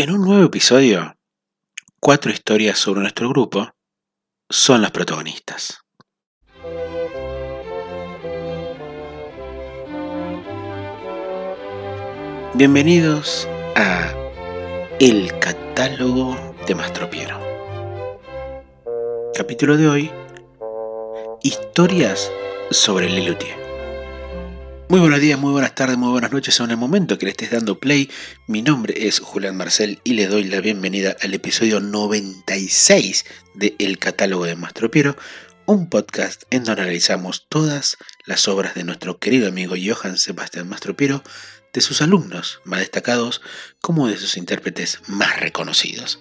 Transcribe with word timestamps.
En 0.00 0.12
un 0.12 0.22
nuevo 0.22 0.44
episodio, 0.44 1.16
cuatro 1.98 2.30
historias 2.30 2.78
sobre 2.78 3.00
nuestro 3.00 3.28
grupo 3.30 3.68
son 4.48 4.80
las 4.80 4.92
protagonistas. 4.92 5.80
Bienvenidos 12.54 13.48
a 13.74 14.14
El 15.00 15.36
catálogo 15.40 16.54
de 16.68 16.76
Mastropiero. 16.76 17.40
Capítulo 19.34 19.76
de 19.76 19.88
hoy, 19.88 20.10
historias 21.42 22.30
sobre 22.70 23.10
Lelutier. 23.10 23.67
Muy 24.90 25.00
buenos 25.00 25.20
días, 25.20 25.38
muy 25.38 25.52
buenas 25.52 25.74
tardes, 25.74 25.98
muy 25.98 26.08
buenas 26.10 26.32
noches 26.32 26.58
en 26.60 26.70
el 26.70 26.78
momento 26.78 27.18
que 27.18 27.26
le 27.26 27.32
estés 27.32 27.50
dando 27.50 27.78
play. 27.78 28.10
Mi 28.46 28.62
nombre 28.62 29.06
es 29.06 29.18
Julián 29.18 29.54
Marcel 29.54 30.00
y 30.02 30.14
le 30.14 30.28
doy 30.28 30.44
la 30.44 30.62
bienvenida 30.62 31.14
al 31.20 31.34
episodio 31.34 31.78
96 31.78 33.26
de 33.54 33.76
El 33.78 33.98
Catálogo 33.98 34.46
de 34.46 34.56
Mastropiero, 34.56 35.14
un 35.66 35.90
podcast 35.90 36.44
en 36.48 36.64
donde 36.64 36.80
analizamos 36.80 37.48
todas 37.50 37.98
las 38.24 38.48
obras 38.48 38.74
de 38.74 38.84
nuestro 38.84 39.18
querido 39.18 39.46
amigo 39.46 39.74
Johann 39.76 40.16
Sebastian 40.16 40.66
Mastropiero, 40.70 41.22
de 41.74 41.82
sus 41.82 42.00
alumnos 42.00 42.62
más 42.64 42.80
destacados 42.80 43.42
como 43.82 44.08
de 44.08 44.16
sus 44.16 44.38
intérpretes 44.38 45.02
más 45.06 45.38
reconocidos. 45.38 46.18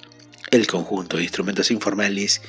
El 0.51 0.67
conjunto 0.67 1.15
de 1.15 1.23
instrumentos 1.23 1.71
informales, 1.71 2.41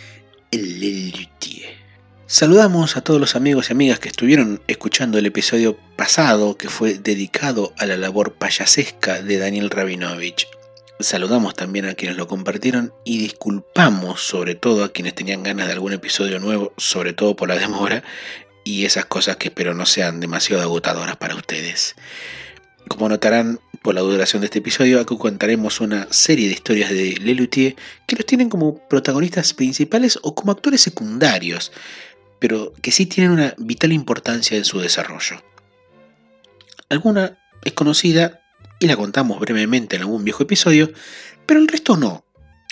el 0.50 0.80
Lelutier. 0.80 1.87
Saludamos 2.30 2.98
a 2.98 3.00
todos 3.00 3.18
los 3.18 3.36
amigos 3.36 3.70
y 3.70 3.72
amigas 3.72 4.00
que 4.00 4.10
estuvieron 4.10 4.60
escuchando 4.66 5.16
el 5.16 5.24
episodio 5.24 5.78
pasado 5.96 6.58
que 6.58 6.68
fue 6.68 6.98
dedicado 6.98 7.72
a 7.78 7.86
la 7.86 7.96
labor 7.96 8.34
payasesca 8.34 9.22
de 9.22 9.38
Daniel 9.38 9.70
Rabinovich. 9.70 10.46
Saludamos 11.00 11.54
también 11.54 11.86
a 11.86 11.94
quienes 11.94 12.18
lo 12.18 12.28
compartieron 12.28 12.92
y 13.02 13.16
disculpamos 13.16 14.20
sobre 14.20 14.54
todo 14.56 14.84
a 14.84 14.92
quienes 14.92 15.14
tenían 15.14 15.42
ganas 15.42 15.68
de 15.68 15.72
algún 15.72 15.94
episodio 15.94 16.38
nuevo, 16.38 16.74
sobre 16.76 17.14
todo 17.14 17.34
por 17.34 17.48
la 17.48 17.56
demora 17.56 18.04
y 18.62 18.84
esas 18.84 19.06
cosas 19.06 19.38
que 19.38 19.48
espero 19.48 19.72
no 19.72 19.86
sean 19.86 20.20
demasiado 20.20 20.62
agotadoras 20.62 21.16
para 21.16 21.34
ustedes. 21.34 21.96
Como 22.88 23.08
notarán 23.08 23.58
por 23.80 23.94
la 23.94 24.02
duración 24.02 24.40
de 24.40 24.46
este 24.46 24.58
episodio, 24.58 25.00
aquí 25.00 25.16
contaremos 25.16 25.80
una 25.80 26.08
serie 26.10 26.48
de 26.48 26.54
historias 26.54 26.90
de 26.90 27.16
Lelutier 27.22 27.74
que 28.06 28.16
los 28.16 28.26
tienen 28.26 28.50
como 28.50 28.86
protagonistas 28.86 29.54
principales 29.54 30.18
o 30.22 30.34
como 30.34 30.52
actores 30.52 30.82
secundarios 30.82 31.72
pero 32.38 32.72
que 32.82 32.92
sí 32.92 33.06
tienen 33.06 33.32
una 33.32 33.54
vital 33.58 33.92
importancia 33.92 34.56
en 34.56 34.64
su 34.64 34.80
desarrollo. 34.80 35.42
Alguna 36.88 37.38
es 37.64 37.72
conocida 37.72 38.40
y 38.78 38.86
la 38.86 38.96
contamos 38.96 39.40
brevemente 39.40 39.96
en 39.96 40.02
algún 40.02 40.24
viejo 40.24 40.42
episodio, 40.42 40.90
pero 41.46 41.60
el 41.60 41.68
resto 41.68 41.96
no, 41.96 42.24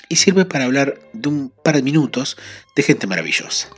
y 0.08 0.16
sirve 0.16 0.44
para 0.44 0.64
hablar 0.64 1.00
de 1.12 1.28
un 1.28 1.50
par 1.50 1.76
de 1.76 1.82
minutos 1.82 2.36
de 2.74 2.82
gente 2.82 3.06
maravillosa. 3.06 3.68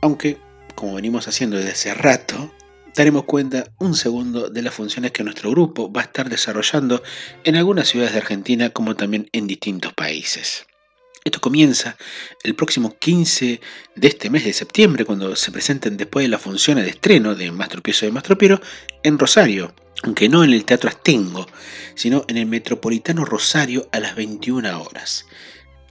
Aunque, 0.00 0.38
como 0.74 0.94
venimos 0.94 1.28
haciendo 1.28 1.56
desde 1.56 1.72
hace 1.72 1.94
rato, 1.94 2.52
daremos 2.94 3.24
cuenta 3.24 3.72
un 3.78 3.94
segundo 3.94 4.48
de 4.50 4.62
las 4.62 4.74
funciones 4.74 5.12
que 5.12 5.24
nuestro 5.24 5.50
grupo 5.50 5.92
va 5.92 6.02
a 6.02 6.04
estar 6.04 6.28
desarrollando 6.28 7.02
en 7.44 7.56
algunas 7.56 7.88
ciudades 7.88 8.12
de 8.12 8.20
Argentina 8.20 8.70
como 8.70 8.94
también 8.96 9.28
en 9.32 9.46
distintos 9.46 9.92
países. 9.92 10.66
Esto 11.24 11.40
comienza 11.40 11.96
el 12.42 12.54
próximo 12.54 12.98
15 12.98 13.58
de 13.96 14.08
este 14.08 14.28
mes 14.28 14.44
de 14.44 14.52
septiembre, 14.52 15.06
cuando 15.06 15.34
se 15.36 15.50
presenten 15.50 15.96
después 15.96 16.22
de 16.22 16.28
las 16.28 16.42
funciones 16.42 16.84
de 16.84 16.90
estreno 16.90 17.34
de 17.34 17.50
Mastropiezo 17.50 18.04
de 18.04 18.12
Mastropiero 18.12 18.60
en 19.02 19.18
Rosario, 19.18 19.74
aunque 20.02 20.28
no 20.28 20.44
en 20.44 20.52
el 20.52 20.66
Teatro 20.66 20.90
Astengo, 20.90 21.46
sino 21.94 22.26
en 22.28 22.36
el 22.36 22.44
Metropolitano 22.44 23.24
Rosario 23.24 23.88
a 23.90 24.00
las 24.00 24.16
21 24.16 24.78
horas. 24.82 25.24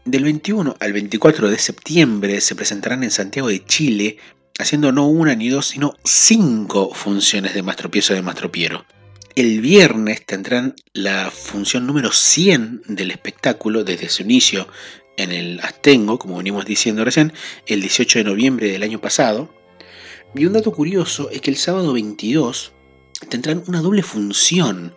Del 0.05 0.23
21 0.23 0.75
al 0.79 0.93
24 0.93 1.49
de 1.49 1.57
septiembre 1.57 2.39
se 2.39 2.53
presentarán 2.53 3.03
en 3.03 3.09
Santiago 3.09 3.47
de 3.47 3.65
Chile, 3.65 4.17
haciendo 4.59 4.91
no 4.91 5.07
una 5.07 5.33
ni 5.33 5.49
dos, 5.49 5.65
sino 5.65 5.95
cinco 6.03 6.93
funciones 6.93 7.55
de 7.55 7.63
Mastropiezo 7.63 8.13
de 8.13 8.21
Mastropiero. 8.21 8.85
El 9.35 9.61
viernes 9.61 10.23
tendrán 10.27 10.75
la 10.93 11.31
función 11.31 11.87
número 11.87 12.11
100 12.11 12.83
del 12.85 13.09
espectáculo 13.09 13.83
desde 13.83 14.09
su 14.09 14.21
inicio 14.21 14.67
en 15.17 15.31
el 15.31 15.59
Astengo, 15.61 16.19
como 16.19 16.37
venimos 16.37 16.65
diciendo 16.65 17.03
recién, 17.05 17.33
el 17.65 17.81
18 17.81 18.19
de 18.19 18.25
noviembre 18.25 18.71
del 18.71 18.83
año 18.83 18.99
pasado. 18.99 19.53
Y 20.35 20.45
un 20.45 20.53
dato 20.53 20.71
curioso 20.71 21.29
es 21.29 21.41
que 21.41 21.51
el 21.51 21.57
sábado 21.57 21.93
22 21.93 22.73
tendrán 23.29 23.63
una 23.67 23.81
doble 23.81 24.03
función, 24.03 24.95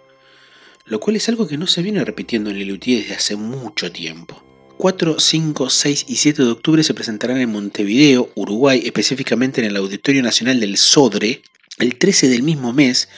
lo 0.85 1.01
cual 1.01 1.17
es 1.17 1.29
algo 1.29 1.47
que 1.47 1.59
no 1.59 1.67
se 1.67 1.83
viene 1.83 2.05
repitiendo 2.05 2.51
en 2.51 2.59
Lelutier 2.59 3.03
desde 3.03 3.15
hace 3.15 3.37
mucho 3.37 3.93
tiempo. 3.93 4.43
4, 4.79 5.19
5, 5.19 5.71
6 5.71 6.05
y 6.09 6.17
7 6.17 6.45
de 6.45 6.51
octubre 6.51 6.83
se 6.83 6.95
presentarán 6.95 7.39
en 7.39 7.51
Montevideo, 7.51 8.31
Uruguay, 8.35 8.83
específicamente 8.85 9.61
en 9.61 9.69
el 9.69 9.77
Auditorio 9.77 10.23
Nacional 10.23 10.61
del 10.61 10.77
Sodre. 10.77 11.43
El 11.79 11.97
13 11.97 12.29
del 12.29 12.43
mismo 12.43 12.73
mes 12.73 13.09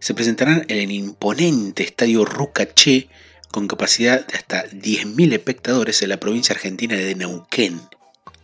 se 0.00 0.14
presentarán 0.14 0.64
en 0.68 0.78
el 0.78 0.90
imponente 0.90 1.84
Estadio 1.84 2.24
Rucaché 2.24 3.08
con 3.50 3.68
capacidad 3.68 4.26
de 4.26 4.36
hasta 4.36 4.66
10.000 4.66 5.32
espectadores 5.32 6.02
en 6.02 6.10
la 6.10 6.20
provincia 6.20 6.54
argentina 6.54 6.94
de 6.94 7.14
Neuquén. 7.14 7.80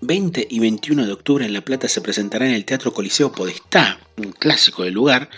20 0.01 0.49
y 0.51 0.59
21 0.59 1.07
de 1.07 1.13
octubre 1.13 1.47
en 1.47 1.53
La 1.53 1.61
Plata 1.61 1.87
se 1.87 2.01
presentará 2.01 2.47
en 2.47 2.55
el 2.55 2.65
Teatro 2.65 2.93
Coliseo 2.93 3.31
Podestá, 3.31 4.01
un 4.17 4.33
clásico 4.33 4.83
del 4.83 4.95
lugar. 4.95 5.31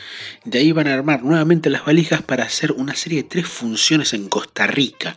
De 0.45 0.59
ahí 0.59 0.73
van 0.73 0.89
a 0.89 0.95
armar 0.95 1.23
nuevamente 1.23 1.69
las 1.69 1.85
valijas 1.85 2.23
para 2.23 2.45
hacer 2.45 2.73
una 2.73 2.95
serie 2.95 3.23
de 3.23 3.29
tres 3.29 3.47
funciones 3.47 4.15
en 4.15 4.29
Costa 4.31 4.67
Rica. 4.67 5.17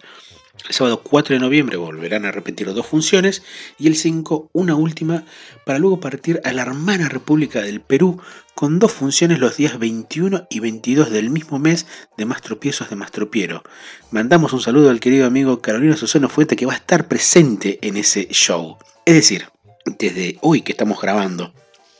El 0.65 0.73
sábado 0.73 1.01
4 1.01 1.35
de 1.35 1.39
noviembre 1.39 1.77
volverán 1.77 2.25
a 2.25 2.31
repetir 2.31 2.73
dos 2.73 2.85
funciones 2.85 3.43
y 3.77 3.87
el 3.87 3.95
5 3.95 4.49
una 4.53 4.75
última 4.75 5.23
para 5.65 5.79
luego 5.79 5.99
partir 5.99 6.41
a 6.43 6.51
la 6.51 6.63
hermana 6.63 7.09
República 7.09 7.61
del 7.61 7.79
Perú 7.79 8.19
con 8.53 8.79
dos 8.79 8.91
funciones 8.91 9.39
los 9.39 9.55
días 9.55 9.77
21 9.79 10.47
y 10.49 10.59
22 10.59 11.11
del 11.11 11.29
mismo 11.29 11.59
mes 11.59 11.85
de 12.17 12.25
Mastropiezos 12.25 12.89
de 12.89 12.95
Mastropiero. 12.95 13.63
Mandamos 14.11 14.51
un 14.51 14.61
saludo 14.61 14.89
al 14.89 14.99
querido 14.99 15.27
amigo 15.27 15.61
Carolina 15.61 15.95
Susano 15.95 16.27
Fuente 16.27 16.55
que 16.55 16.65
va 16.65 16.73
a 16.73 16.77
estar 16.77 17.07
presente 17.07 17.79
en 17.81 17.97
ese 17.97 18.27
show. 18.31 18.77
Es 19.05 19.13
decir, 19.13 19.45
desde 19.85 20.37
hoy 20.41 20.63
que 20.63 20.73
estamos 20.73 20.99
grabando 20.99 21.53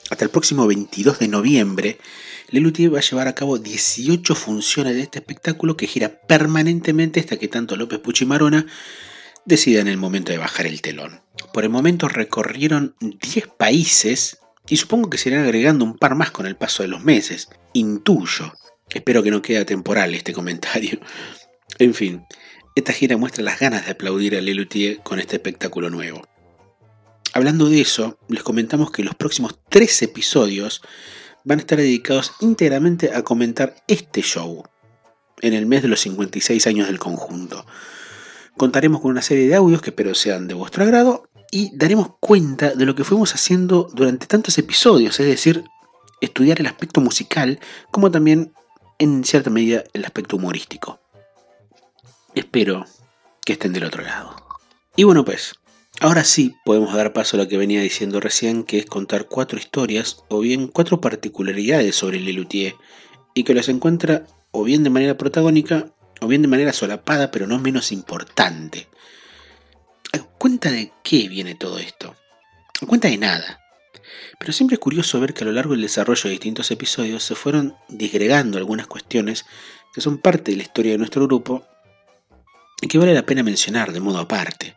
hasta 0.09 0.25
el 0.25 0.31
próximo 0.31 0.67
22 0.67 1.19
de 1.19 1.27
noviembre, 1.27 1.99
Lelutier 2.49 2.93
va 2.93 2.99
a 2.99 3.01
llevar 3.01 3.27
a 3.27 3.35
cabo 3.35 3.57
18 3.57 4.33
funciones 4.35 4.95
de 4.95 5.01
este 5.01 5.19
espectáculo 5.19 5.75
que 5.75 5.87
gira 5.87 6.21
permanentemente 6.21 7.19
hasta 7.19 7.37
que 7.37 7.47
tanto 7.47 7.75
López 7.75 7.99
Pucci 7.99 8.23
y 8.23 8.27
Marona 8.27 8.65
decidan 9.45 9.87
el 9.87 9.97
momento 9.97 10.31
de 10.31 10.37
bajar 10.37 10.65
el 10.65 10.81
telón. 10.81 11.21
Por 11.53 11.63
el 11.63 11.69
momento 11.69 12.07
recorrieron 12.07 12.95
10 12.99 13.47
países 13.57 14.39
y 14.69 14.77
supongo 14.77 15.09
que 15.09 15.17
se 15.17 15.29
irán 15.29 15.43
agregando 15.43 15.83
un 15.83 15.97
par 15.97 16.15
más 16.15 16.31
con 16.31 16.45
el 16.45 16.55
paso 16.55 16.83
de 16.83 16.89
los 16.89 17.03
meses. 17.03 17.49
Intuyo. 17.73 18.53
Espero 18.89 19.23
que 19.23 19.31
no 19.31 19.41
quede 19.41 19.65
temporal 19.65 20.13
este 20.13 20.33
comentario. 20.33 20.99
En 21.79 21.93
fin, 21.93 22.23
esta 22.75 22.91
gira 22.91 23.17
muestra 23.17 23.43
las 23.43 23.59
ganas 23.59 23.85
de 23.85 23.91
aplaudir 23.91 24.35
a 24.35 24.41
Lelutier 24.41 24.99
con 25.03 25.19
este 25.19 25.35
espectáculo 25.35 25.91
nuevo. 25.91 26.25
Hablando 27.33 27.69
de 27.69 27.81
eso, 27.81 28.17
les 28.29 28.41
comentamos 28.41 28.89
que 28.89 29.03
los 29.03 29.13
próximos 29.13 29.59
tres 29.69 30.01
episodios 30.01 30.81
van 31.47 31.59
a 31.59 31.61
estar 31.61 31.77
dedicados 31.77 32.33
íntegramente 32.41 33.13
a 33.13 33.23
comentar 33.23 33.73
este 33.87 34.21
show 34.21 34.63
en 35.39 35.53
el 35.53 35.65
mes 35.65 35.81
de 35.81 35.87
los 35.87 36.01
56 36.01 36.67
años 36.67 36.87
del 36.87 36.99
conjunto. 36.99 37.65
Contaremos 38.57 38.99
con 38.99 39.11
una 39.11 39.21
serie 39.21 39.47
de 39.47 39.55
audios 39.55 39.81
que 39.81 39.91
espero 39.91 40.13
sean 40.13 40.49
de 40.49 40.55
vuestro 40.55 40.83
agrado 40.83 41.29
y 41.49 41.71
daremos 41.77 42.15
cuenta 42.19 42.71
de 42.71 42.85
lo 42.85 42.95
que 42.95 43.05
fuimos 43.05 43.33
haciendo 43.33 43.89
durante 43.93 44.27
tantos 44.27 44.57
episodios, 44.57 45.17
es 45.21 45.25
decir, 45.25 45.63
estudiar 46.19 46.59
el 46.59 46.65
aspecto 46.65 46.99
musical 46.99 47.61
como 47.91 48.11
también 48.11 48.51
en 48.99 49.23
cierta 49.23 49.49
medida 49.49 49.85
el 49.93 50.03
aspecto 50.03 50.35
humorístico. 50.35 50.99
Espero 52.35 52.85
que 53.45 53.53
estén 53.53 53.71
del 53.71 53.85
otro 53.85 54.03
lado. 54.03 54.35
Y 54.97 55.05
bueno 55.05 55.23
pues, 55.23 55.53
Ahora 55.99 56.23
sí 56.23 56.55
podemos 56.63 56.93
dar 56.93 57.11
paso 57.11 57.35
a 57.35 57.39
lo 57.39 57.47
que 57.47 57.57
venía 57.57 57.81
diciendo 57.81 58.19
recién, 58.19 58.63
que 58.63 58.77
es 58.77 58.85
contar 58.85 59.25
cuatro 59.25 59.57
historias 59.57 60.23
o 60.29 60.41
bien 60.41 60.67
cuatro 60.67 61.01
particularidades 61.01 61.95
sobre 61.95 62.19
Lelutier 62.19 62.75
y 63.33 63.43
que 63.43 63.55
las 63.55 63.67
encuentra 63.67 64.27
o 64.51 64.63
bien 64.63 64.83
de 64.83 64.91
manera 64.91 65.17
protagónica 65.17 65.91
o 66.21 66.27
bien 66.27 66.43
de 66.43 66.47
manera 66.47 66.71
solapada, 66.71 67.31
pero 67.31 67.47
no 67.47 67.57
menos 67.57 67.91
importante. 67.91 68.87
¿A 70.13 70.19
cuenta 70.19 70.69
de 70.69 70.91
qué 71.03 71.27
viene 71.27 71.55
todo 71.55 71.79
esto? 71.79 72.15
A 72.79 72.85
cuenta 72.85 73.07
de 73.07 73.17
nada. 73.17 73.59
Pero 74.39 74.53
siempre 74.53 74.75
es 74.75 74.79
curioso 74.79 75.19
ver 75.19 75.33
que 75.33 75.43
a 75.43 75.47
lo 75.47 75.53
largo 75.53 75.71
del 75.71 75.81
desarrollo 75.81 76.23
de 76.25 76.29
distintos 76.29 76.69
episodios 76.69 77.23
se 77.23 77.33
fueron 77.33 77.75
disgregando 77.89 78.59
algunas 78.59 78.85
cuestiones 78.85 79.45
que 79.95 80.01
son 80.01 80.19
parte 80.19 80.51
de 80.51 80.57
la 80.57 80.63
historia 80.63 80.91
de 80.91 80.99
nuestro 80.99 81.25
grupo 81.25 81.65
y 82.83 82.87
que 82.87 82.99
vale 82.99 83.15
la 83.15 83.25
pena 83.25 83.41
mencionar 83.41 83.93
de 83.93 83.99
modo 83.99 84.19
aparte. 84.19 84.75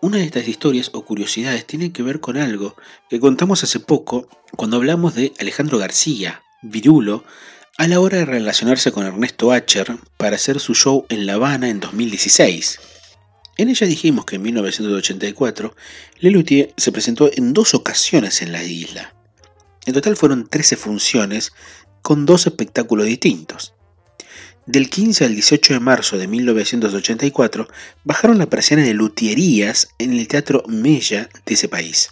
Una 0.00 0.18
de 0.18 0.24
estas 0.24 0.46
historias 0.46 0.90
o 0.92 1.04
curiosidades 1.04 1.66
tiene 1.66 1.90
que 1.90 2.04
ver 2.04 2.20
con 2.20 2.36
algo 2.36 2.76
que 3.10 3.18
contamos 3.18 3.64
hace 3.64 3.80
poco 3.80 4.28
cuando 4.56 4.76
hablamos 4.76 5.16
de 5.16 5.32
Alejandro 5.40 5.76
García, 5.76 6.44
Virulo, 6.62 7.24
a 7.78 7.88
la 7.88 7.98
hora 7.98 8.18
de 8.18 8.24
relacionarse 8.24 8.92
con 8.92 9.04
Ernesto 9.04 9.50
Acher 9.50 9.96
para 10.16 10.36
hacer 10.36 10.60
su 10.60 10.76
show 10.76 11.04
en 11.08 11.26
La 11.26 11.34
Habana 11.34 11.68
en 11.68 11.80
2016. 11.80 12.78
En 13.56 13.70
ella 13.70 13.88
dijimos 13.88 14.24
que 14.24 14.36
en 14.36 14.42
1984 14.42 15.74
Lelutier 16.20 16.72
se 16.76 16.92
presentó 16.92 17.28
en 17.32 17.52
dos 17.52 17.74
ocasiones 17.74 18.40
en 18.40 18.52
la 18.52 18.62
isla. 18.62 19.16
En 19.84 19.94
total 19.94 20.16
fueron 20.16 20.46
13 20.46 20.76
funciones 20.76 21.52
con 22.02 22.24
dos 22.24 22.46
espectáculos 22.46 23.06
distintos. 23.06 23.74
Del 24.68 24.90
15 24.90 25.24
al 25.24 25.32
18 25.32 25.72
de 25.72 25.80
marzo 25.80 26.18
de 26.18 26.26
1984 26.26 27.68
bajaron 28.04 28.36
la 28.36 28.50
persiana 28.50 28.82
de 28.82 28.92
luthierías 28.92 29.88
en 29.96 30.12
el 30.12 30.28
Teatro 30.28 30.62
Mella 30.68 31.30
de 31.46 31.54
ese 31.54 31.70
país. 31.70 32.10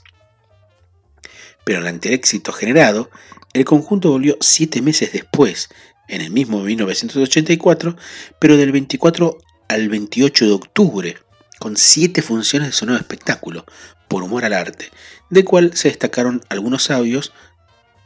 Pero 1.67 1.87
ante 1.87 2.08
el 2.08 2.14
éxito 2.14 2.53
generado, 2.53 3.11
el 3.53 3.67
conjunto 3.67 4.11
volvió 4.11 4.38
siete 4.41 4.81
meses 4.81 5.12
después, 5.12 5.69
en 6.08 6.23
el 6.23 6.31
mismo 6.31 6.62
1984, 6.62 7.94
pero 8.38 8.56
del 8.56 8.73
24 8.73 9.37
al 9.69 9.91
28 9.91 10.47
de 10.47 10.53
octubre, 10.53 11.17
con 11.58 11.76
siete 11.76 12.23
funciones 12.23 12.69
de 12.69 12.73
su 12.73 12.87
nuevo 12.87 12.99
espectáculo, 12.99 13.67
por 14.08 14.23
humor 14.23 14.47
al 14.47 14.55
arte, 14.55 14.91
del 15.29 15.44
cual 15.44 15.76
se 15.76 15.88
destacaron 15.88 16.43
algunos 16.49 16.91
audios, 16.91 17.35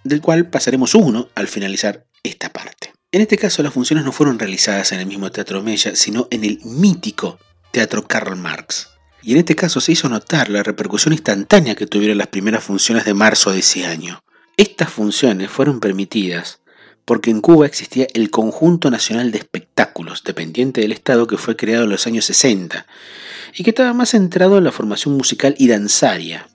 del 0.03 0.21
cual 0.21 0.51
pasaremos 0.51 0.97
uno 0.97 1.29
al 1.37 1.47
finalizar 1.47 2.05
esta 2.25 2.53
parte. 2.53 2.95
En 3.13 3.21
este 3.21 3.37
caso, 3.37 3.65
las 3.65 3.73
funciones 3.73 4.05
no 4.05 4.13
fueron 4.13 4.39
realizadas 4.39 4.93
en 4.93 5.01
el 5.01 5.07
mismo 5.07 5.33
Teatro 5.33 5.63
Mella, 5.63 5.97
sino 5.97 6.29
en 6.31 6.45
el 6.45 6.61
mítico 6.63 7.41
Teatro 7.73 8.07
Karl 8.07 8.37
Marx. 8.37 8.89
Y 9.23 9.33
en 9.33 9.39
este 9.39 9.57
caso 9.57 9.81
se 9.81 9.91
hizo 9.91 10.09
notar 10.09 10.49
la 10.49 10.63
repercusión 10.63 11.13
instantánea 11.13 11.75
que 11.75 11.89
tuvieron 11.89 12.19
las 12.19 12.29
primeras 12.29 12.63
funciones 12.63 13.05
de 13.05 13.15
marzo 13.15 13.51
de 13.51 13.59
ese 13.59 13.85
año. 13.85 14.21
Estas 14.57 14.91
funciones 14.91 15.51
fueron 15.51 15.81
permitidas 15.81 16.61
porque 17.05 17.33
en 17.33 17.41
Cuba 17.41 17.67
existía 17.67 18.07
el 18.15 18.31
Conjunto 18.31 18.89
Nacional 18.89 19.33
de 19.33 19.39
Espectáculos, 19.39 20.23
dependiente 20.23 20.81
del 20.81 20.93
Estado 20.93 21.27
que 21.27 21.37
fue 21.37 21.57
creado 21.57 21.83
en 21.83 21.91
los 21.91 22.07
años 22.07 22.25
60, 22.27 22.87
y 23.57 23.65
que 23.65 23.71
estaba 23.71 23.93
más 23.93 24.11
centrado 24.11 24.59
en 24.59 24.65
la 24.65 24.71
formación 24.71 25.17
musical 25.17 25.57
y 25.59 25.67
danzaria. 25.67 26.47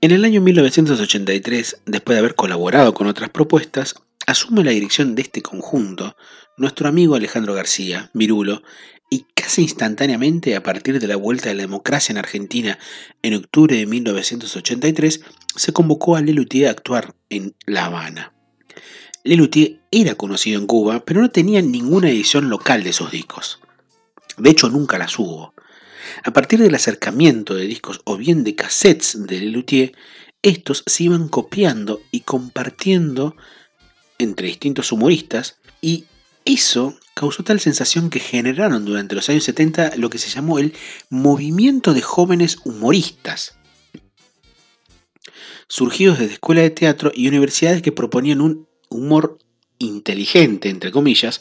En 0.00 0.10
el 0.10 0.24
año 0.24 0.40
1983, 0.40 1.82
después 1.86 2.16
de 2.16 2.18
haber 2.18 2.34
colaborado 2.34 2.92
con 2.94 3.06
otras 3.06 3.30
propuestas, 3.30 3.94
asume 4.26 4.64
la 4.64 4.70
dirección 4.70 5.14
de 5.14 5.22
este 5.22 5.42
conjunto 5.42 6.16
nuestro 6.56 6.88
amigo 6.88 7.14
Alejandro 7.14 7.54
García, 7.54 8.10
Virulo, 8.14 8.62
y 9.10 9.26
casi 9.34 9.62
instantáneamente 9.62 10.56
a 10.56 10.62
partir 10.62 10.98
de 10.98 11.06
la 11.06 11.16
vuelta 11.16 11.48
de 11.48 11.54
la 11.54 11.62
democracia 11.62 12.12
en 12.12 12.18
Argentina 12.18 12.78
en 13.22 13.34
octubre 13.34 13.76
de 13.76 13.86
1983, 13.86 15.20
se 15.54 15.72
convocó 15.72 16.16
a 16.16 16.22
Lelutier 16.22 16.68
a 16.68 16.70
actuar 16.70 17.14
en 17.28 17.54
La 17.66 17.86
Habana. 17.86 18.32
Lelutier 19.24 19.80
era 19.90 20.14
conocido 20.14 20.58
en 20.58 20.66
Cuba, 20.66 21.04
pero 21.04 21.20
no 21.20 21.30
tenía 21.30 21.60
ninguna 21.60 22.08
edición 22.08 22.48
local 22.48 22.84
de 22.84 22.92
sus 22.92 23.10
discos. 23.10 23.60
De 24.38 24.50
hecho, 24.50 24.70
nunca 24.70 24.98
las 24.98 25.18
hubo. 25.18 25.52
A 26.24 26.32
partir 26.32 26.60
del 26.60 26.74
acercamiento 26.74 27.54
de 27.54 27.66
discos 27.66 28.00
o 28.04 28.16
bien 28.16 28.44
de 28.44 28.54
cassettes 28.54 29.26
de 29.26 29.40
Lelutier, 29.40 29.92
estos 30.42 30.82
se 30.86 31.04
iban 31.04 31.28
copiando 31.28 32.00
y 32.10 32.20
compartiendo 32.20 33.36
entre 34.22 34.48
distintos 34.48 34.92
humoristas 34.92 35.56
y 35.80 36.04
eso 36.44 36.94
causó 37.14 37.44
tal 37.44 37.60
sensación 37.60 38.10
que 38.10 38.20
generaron 38.20 38.84
durante 38.84 39.14
los 39.14 39.28
años 39.28 39.44
70 39.44 39.96
lo 39.96 40.10
que 40.10 40.18
se 40.18 40.30
llamó 40.30 40.58
el 40.58 40.74
movimiento 41.08 41.94
de 41.94 42.02
jóvenes 42.02 42.58
humoristas, 42.64 43.56
surgidos 45.68 46.18
desde 46.18 46.34
escuelas 46.34 46.64
de 46.64 46.70
teatro 46.70 47.12
y 47.14 47.28
universidades 47.28 47.82
que 47.82 47.92
proponían 47.92 48.40
un 48.40 48.66
humor 48.88 49.38
inteligente, 49.78 50.68
entre 50.68 50.90
comillas, 50.90 51.40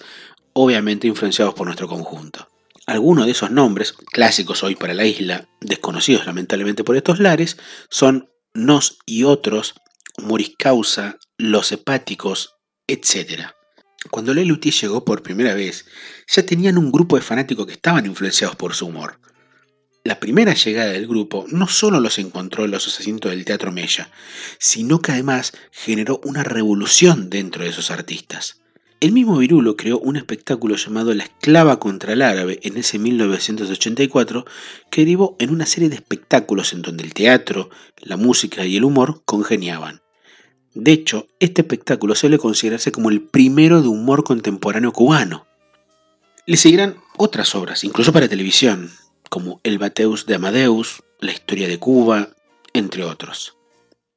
obviamente 0.54 1.08
influenciados 1.08 1.54
por 1.54 1.66
nuestro 1.66 1.88
conjunto. 1.88 2.48
Algunos 2.86 3.26
de 3.26 3.32
esos 3.32 3.52
nombres, 3.52 3.94
clásicos 3.94 4.64
hoy 4.64 4.76
para 4.76 4.94
la 4.94 5.06
isla, 5.06 5.48
desconocidos 5.62 6.26
lamentablemente 6.26 6.84
por 6.84 6.98
estos 6.98 7.20
lares, 7.20 7.58
son 7.90 8.30
Nos 8.54 9.00
y 9.06 9.24
otros, 9.24 9.76
Humoris 10.18 10.54
Causa, 10.58 11.18
Los 11.38 11.72
Hepáticos, 11.72 12.56
etc. 12.88 13.52
Cuando 14.10 14.34
Lelutier 14.34 14.74
llegó 14.74 15.06
por 15.06 15.22
primera 15.22 15.54
vez, 15.54 15.86
ya 16.28 16.44
tenían 16.46 16.78
un 16.78 16.92
grupo 16.92 17.16
de 17.16 17.22
fanáticos 17.22 17.68
que 17.68 17.74
estaban 17.74 18.06
influenciados 18.06 18.56
por 18.56 18.74
su 18.74 18.88
humor. 18.88 19.20
La 20.04 20.20
primera 20.20 20.56
llegada 20.56 20.92
del 20.92 21.08
grupo 21.08 21.46
no 21.50 21.68
solo 21.68 22.00
los 22.00 22.18
encontró 22.18 22.66
en 22.66 22.72
los 22.72 22.88
asientos 22.88 23.30
del 23.30 23.46
Teatro 23.46 23.72
Mella, 23.72 24.10
sino 24.58 25.00
que 25.00 25.12
además 25.12 25.54
generó 25.72 26.20
una 26.24 26.44
revolución 26.44 27.30
dentro 27.30 27.64
de 27.64 27.70
esos 27.70 27.92
artistas. 27.92 28.62
El 29.00 29.12
mismo 29.12 29.38
Virulo 29.38 29.78
creó 29.78 30.00
un 30.00 30.16
espectáculo 30.16 30.76
llamado 30.76 31.14
La 31.14 31.24
esclava 31.24 31.80
contra 31.80 32.14
el 32.14 32.24
árabe 32.24 32.60
en 32.64 32.78
ese 32.78 32.98
1984 32.98 34.46
que 34.90 35.02
derivó 35.02 35.36
en 35.40 35.52
una 35.52 35.68
serie 35.68 35.90
de 35.90 35.96
espectáculos 35.96 36.74
en 36.74 36.82
donde 36.82 37.04
el 37.04 37.14
teatro, 37.14 37.70
la 37.98 38.18
música 38.18 38.66
y 38.66 38.78
el 38.78 38.84
humor 38.84 39.24
congeniaban. 39.26 40.01
De 40.74 40.92
hecho, 40.92 41.28
este 41.40 41.62
espectáculo 41.62 42.16
suele 42.16 42.38
considerarse 42.38 42.92
como 42.92 43.10
el 43.10 43.22
primero 43.22 43.82
de 43.82 43.90
humor 43.90 44.24
contemporáneo 44.24 44.94
cubano. 44.94 45.46
Le 46.46 46.58
seguirán 46.58 46.96
otras 47.18 47.56
obras, 47.56 47.84
incluso 47.84 48.14
para 48.14 48.30
televisión, 48.30 48.92
como 49.30 49.60
El 49.64 49.78
Bateus 49.80 50.26
de 50.26 50.36
Amadeus, 50.36 51.04
La 51.20 51.32
historia 51.32 51.68
de 51.68 51.78
Cuba, 51.78 52.30
entre 52.74 53.04
otros. 53.04 53.56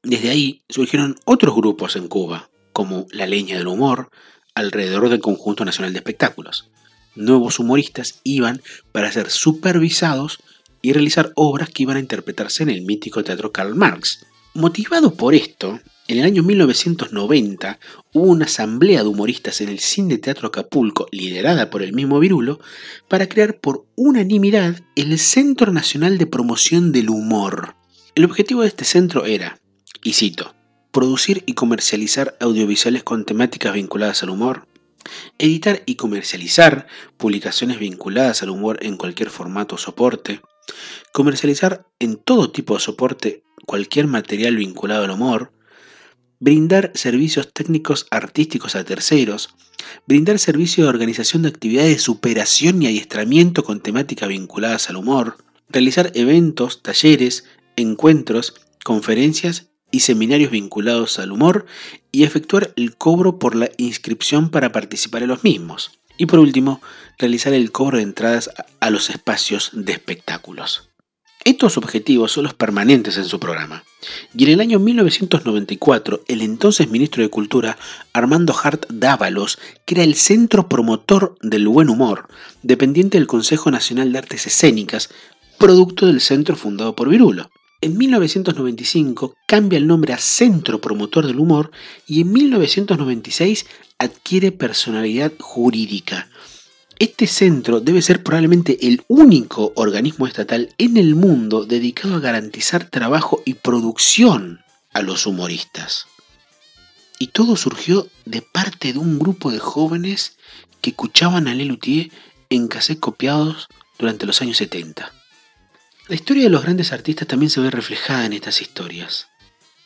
Desde 0.02 0.30
ahí 0.30 0.62
surgieron 0.68 1.16
otros 1.24 1.54
grupos 1.54 1.96
en 1.96 2.08
Cuba, 2.08 2.50
como 2.72 3.06
La 3.10 3.26
Leña 3.26 3.58
del 3.58 3.66
Humor, 3.66 4.10
alrededor 4.54 5.08
del 5.08 5.20
Conjunto 5.20 5.64
Nacional 5.64 5.92
de 5.92 5.98
Espectáculos. 5.98 6.70
Nuevos 7.16 7.58
humoristas 7.58 8.20
iban 8.22 8.62
para 8.92 9.10
ser 9.10 9.30
supervisados 9.30 10.38
y 10.82 10.92
realizar 10.92 11.32
obras 11.34 11.70
que 11.70 11.82
iban 11.82 11.96
a 11.96 12.00
interpretarse 12.00 12.62
en 12.62 12.70
el 12.70 12.82
mítico 12.82 13.24
teatro 13.24 13.52
Karl 13.52 13.74
Marx. 13.74 14.26
Motivado 14.52 15.14
por 15.14 15.34
esto, 15.34 15.80
en 16.06 16.18
el 16.18 16.24
año 16.24 16.42
1990 16.42 17.78
hubo 18.12 18.24
una 18.24 18.44
asamblea 18.44 19.02
de 19.02 19.08
humoristas 19.08 19.60
en 19.60 19.70
el 19.70 19.78
Cine 19.78 20.18
Teatro 20.18 20.48
Acapulco, 20.48 21.06
liderada 21.10 21.70
por 21.70 21.82
el 21.82 21.94
mismo 21.94 22.20
Virulo, 22.20 22.60
para 23.08 23.28
crear 23.28 23.58
por 23.58 23.86
unanimidad 23.96 24.80
el 24.96 25.18
Centro 25.18 25.72
Nacional 25.72 26.18
de 26.18 26.26
Promoción 26.26 26.92
del 26.92 27.08
Humor. 27.08 27.76
El 28.14 28.24
objetivo 28.24 28.62
de 28.62 28.68
este 28.68 28.84
centro 28.84 29.24
era, 29.24 29.58
y 30.02 30.12
cito, 30.12 30.54
producir 30.92 31.42
y 31.46 31.54
comercializar 31.54 32.36
audiovisuales 32.38 33.02
con 33.02 33.24
temáticas 33.24 33.72
vinculadas 33.72 34.22
al 34.22 34.30
humor, 34.30 34.68
editar 35.38 35.82
y 35.86 35.96
comercializar 35.96 36.86
publicaciones 37.16 37.78
vinculadas 37.78 38.42
al 38.42 38.50
humor 38.50 38.78
en 38.82 38.96
cualquier 38.96 39.30
formato 39.30 39.74
o 39.76 39.78
soporte, 39.78 40.40
comercializar 41.12 41.86
en 41.98 42.16
todo 42.16 42.50
tipo 42.50 42.74
de 42.74 42.80
soporte 42.80 43.42
cualquier 43.66 44.06
material 44.06 44.56
vinculado 44.56 45.04
al 45.04 45.10
humor, 45.10 45.52
brindar 46.44 46.92
servicios 46.94 47.54
técnicos 47.54 48.06
artísticos 48.10 48.76
a 48.76 48.84
terceros, 48.84 49.54
brindar 50.06 50.38
servicios 50.38 50.84
de 50.84 50.90
organización 50.90 51.40
de 51.40 51.48
actividades 51.48 51.92
de 51.92 51.98
superación 51.98 52.82
y 52.82 52.86
adiestramiento 52.86 53.64
con 53.64 53.80
temática 53.80 54.26
vinculadas 54.26 54.90
al 54.90 54.96
humor, 54.96 55.38
realizar 55.70 56.12
eventos, 56.14 56.82
talleres, 56.82 57.46
encuentros, 57.76 58.60
conferencias 58.84 59.70
y 59.90 60.00
seminarios 60.00 60.50
vinculados 60.50 61.18
al 61.18 61.32
humor 61.32 61.64
y 62.12 62.24
efectuar 62.24 62.74
el 62.76 62.94
cobro 62.94 63.38
por 63.38 63.54
la 63.54 63.70
inscripción 63.78 64.50
para 64.50 64.70
participar 64.70 65.22
en 65.22 65.28
los 65.28 65.44
mismos. 65.44 65.98
Y 66.18 66.26
por 66.26 66.40
último, 66.40 66.82
realizar 67.16 67.54
el 67.54 67.72
cobro 67.72 67.96
de 67.96 68.04
entradas 68.04 68.50
a 68.80 68.90
los 68.90 69.08
espacios 69.08 69.70
de 69.72 69.92
espectáculos. 69.92 70.90
Estos 71.44 71.76
objetivos 71.76 72.32
son 72.32 72.44
los 72.44 72.54
permanentes 72.54 73.18
en 73.18 73.26
su 73.26 73.38
programa. 73.38 73.84
Y 74.34 74.44
en 74.44 74.52
el 74.52 74.60
año 74.60 74.78
1994, 74.78 76.22
el 76.26 76.40
entonces 76.40 76.88
ministro 76.88 77.22
de 77.22 77.28
Cultura, 77.28 77.76
Armando 78.14 78.54
Hart 78.56 78.86
Dávalos, 78.88 79.58
crea 79.84 80.04
el 80.04 80.14
Centro 80.14 80.70
Promotor 80.70 81.36
del 81.42 81.68
Buen 81.68 81.90
Humor, 81.90 82.28
dependiente 82.62 83.18
del 83.18 83.26
Consejo 83.26 83.70
Nacional 83.70 84.10
de 84.10 84.18
Artes 84.18 84.46
Escénicas, 84.46 85.10
producto 85.58 86.06
del 86.06 86.22
centro 86.22 86.56
fundado 86.56 86.96
por 86.96 87.10
Virulo. 87.10 87.50
En 87.82 87.98
1995 87.98 89.34
cambia 89.46 89.76
el 89.76 89.86
nombre 89.86 90.14
a 90.14 90.18
Centro 90.18 90.80
Promotor 90.80 91.26
del 91.26 91.38
Humor 91.38 91.70
y 92.06 92.22
en 92.22 92.32
1996 92.32 93.66
adquiere 93.98 94.50
personalidad 94.50 95.32
jurídica 95.38 96.30
este 96.98 97.26
centro 97.26 97.80
debe 97.80 98.02
ser 98.02 98.22
probablemente 98.22 98.86
el 98.86 99.02
único 99.08 99.72
organismo 99.76 100.26
estatal 100.26 100.74
en 100.78 100.96
el 100.96 101.14
mundo 101.14 101.66
dedicado 101.66 102.16
a 102.16 102.20
garantizar 102.20 102.88
trabajo 102.88 103.42
y 103.44 103.54
producción 103.54 104.60
a 104.92 105.02
los 105.02 105.26
humoristas. 105.26 106.06
Y 107.18 107.28
todo 107.28 107.56
surgió 107.56 108.08
de 108.24 108.42
parte 108.42 108.92
de 108.92 108.98
un 108.98 109.18
grupo 109.18 109.50
de 109.50 109.58
jóvenes 109.58 110.36
que 110.80 110.90
escuchaban 110.90 111.48
a 111.48 111.54
Lelutier 111.54 112.10
en 112.50 112.68
cassettes 112.68 113.00
copiados 113.00 113.68
durante 113.98 114.26
los 114.26 114.40
años 114.42 114.56
70. 114.58 115.12
La 116.08 116.14
historia 116.14 116.44
de 116.44 116.50
los 116.50 116.62
grandes 116.62 116.92
artistas 116.92 117.26
también 117.26 117.50
se 117.50 117.60
ve 117.60 117.70
reflejada 117.70 118.26
en 118.26 118.34
estas 118.34 118.60
historias. 118.60 119.28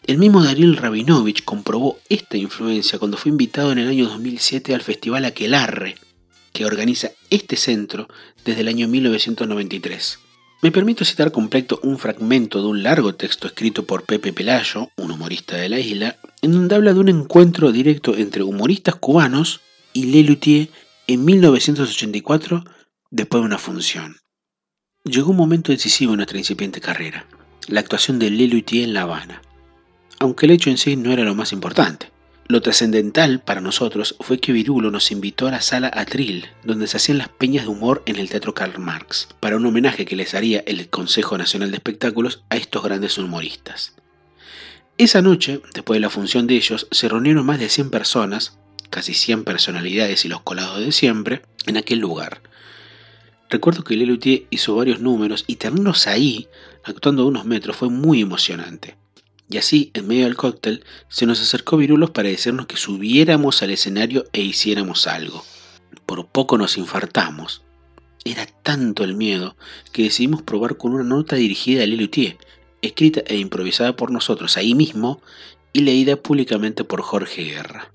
El 0.04 0.18
mismo 0.18 0.42
Daniel 0.42 0.76
Rabinovich 0.76 1.44
comprobó 1.44 1.98
esta 2.08 2.36
influencia 2.36 2.98
cuando 2.98 3.16
fue 3.16 3.30
invitado 3.30 3.72
en 3.72 3.78
el 3.78 3.88
año 3.88 4.08
2007 4.08 4.74
al 4.74 4.82
Festival 4.82 5.24
Aquelarre, 5.24 5.96
que 6.58 6.66
organiza 6.66 7.12
este 7.30 7.54
centro 7.54 8.08
desde 8.44 8.62
el 8.62 8.68
año 8.68 8.88
1993. 8.88 10.18
Me 10.60 10.72
permito 10.72 11.04
citar 11.04 11.30
completo 11.30 11.78
un 11.84 11.98
fragmento 11.98 12.60
de 12.60 12.66
un 12.66 12.82
largo 12.82 13.14
texto 13.14 13.46
escrito 13.46 13.86
por 13.86 14.02
Pepe 14.02 14.32
Pelayo, 14.32 14.88
un 14.96 15.12
humorista 15.12 15.54
de 15.54 15.68
la 15.68 15.78
isla, 15.78 16.16
en 16.42 16.50
donde 16.50 16.74
habla 16.74 16.94
de 16.94 16.98
un 16.98 17.10
encuentro 17.10 17.70
directo 17.70 18.16
entre 18.16 18.42
humoristas 18.42 18.96
cubanos 18.96 19.60
y 19.92 20.06
Lelutier 20.06 20.68
en 21.06 21.24
1984 21.24 22.64
después 23.12 23.40
de 23.40 23.46
una 23.46 23.58
función. 23.58 24.16
Llegó 25.04 25.30
un 25.30 25.36
momento 25.36 25.70
decisivo 25.70 26.14
en 26.14 26.16
nuestra 26.16 26.38
incipiente 26.38 26.80
carrera, 26.80 27.24
la 27.68 27.78
actuación 27.78 28.18
de 28.18 28.30
Lelutier 28.30 28.82
en 28.82 28.94
La 28.94 29.02
Habana, 29.02 29.42
aunque 30.18 30.46
el 30.46 30.50
hecho 30.50 30.70
en 30.70 30.78
sí 30.78 30.96
no 30.96 31.12
era 31.12 31.22
lo 31.22 31.36
más 31.36 31.52
importante. 31.52 32.10
Lo 32.50 32.62
trascendental 32.62 33.40
para 33.40 33.60
nosotros 33.60 34.16
fue 34.20 34.40
que 34.40 34.52
Virulo 34.52 34.90
nos 34.90 35.12
invitó 35.12 35.46
a 35.46 35.50
la 35.50 35.60
sala 35.60 35.90
Atril, 35.92 36.46
donde 36.64 36.86
se 36.86 36.96
hacían 36.96 37.18
las 37.18 37.28
peñas 37.28 37.64
de 37.64 37.70
humor 37.70 38.02
en 38.06 38.16
el 38.16 38.30
Teatro 38.30 38.54
Karl 38.54 38.78
Marx, 38.78 39.28
para 39.38 39.56
un 39.56 39.66
homenaje 39.66 40.06
que 40.06 40.16
les 40.16 40.32
haría 40.32 40.60
el 40.66 40.88
Consejo 40.88 41.36
Nacional 41.36 41.70
de 41.70 41.76
Espectáculos 41.76 42.42
a 42.48 42.56
estos 42.56 42.82
grandes 42.82 43.18
humoristas. 43.18 43.96
Esa 44.96 45.20
noche, 45.20 45.60
después 45.74 45.96
de 45.96 46.00
la 46.00 46.08
función 46.08 46.46
de 46.46 46.54
ellos, 46.56 46.88
se 46.90 47.10
reunieron 47.10 47.44
más 47.44 47.58
de 47.58 47.68
100 47.68 47.90
personas, 47.90 48.58
casi 48.88 49.12
100 49.12 49.44
personalidades 49.44 50.24
y 50.24 50.28
los 50.28 50.40
colados 50.40 50.80
de 50.80 50.90
siempre, 50.90 51.42
en 51.66 51.76
aquel 51.76 51.98
lugar. 51.98 52.40
Recuerdo 53.50 53.84
que 53.84 53.94
Lelutier 53.94 54.44
hizo 54.48 54.74
varios 54.74 55.00
números 55.00 55.44
y 55.46 55.56
tenernos 55.56 56.06
ahí, 56.06 56.48
actuando 56.82 57.24
a 57.24 57.26
unos 57.26 57.44
metros, 57.44 57.76
fue 57.76 57.90
muy 57.90 58.22
emocionante. 58.22 58.96
Y 59.50 59.56
así, 59.56 59.90
en 59.94 60.06
medio 60.06 60.24
del 60.24 60.36
cóctel, 60.36 60.84
se 61.08 61.24
nos 61.26 61.40
acercó 61.40 61.76
Virulos 61.76 62.10
para 62.10 62.28
decirnos 62.28 62.66
que 62.66 62.76
subiéramos 62.76 63.62
al 63.62 63.70
escenario 63.70 64.24
e 64.32 64.42
hiciéramos 64.42 65.06
algo. 65.06 65.42
Por 66.04 66.26
poco 66.26 66.58
nos 66.58 66.76
infartamos. 66.76 67.62
Era 68.24 68.46
tanto 68.46 69.04
el 69.04 69.14
miedo 69.14 69.56
que 69.92 70.02
decidimos 70.02 70.42
probar 70.42 70.76
con 70.76 70.92
una 70.92 71.04
nota 71.04 71.36
dirigida 71.36 71.82
a 71.82 71.86
Lelutier, 71.86 72.36
escrita 72.82 73.22
e 73.26 73.36
improvisada 73.36 73.96
por 73.96 74.10
nosotros 74.10 74.56
ahí 74.56 74.74
mismo 74.74 75.22
y 75.72 75.80
leída 75.80 76.16
públicamente 76.16 76.84
por 76.84 77.00
Jorge 77.00 77.44
Guerra. 77.44 77.90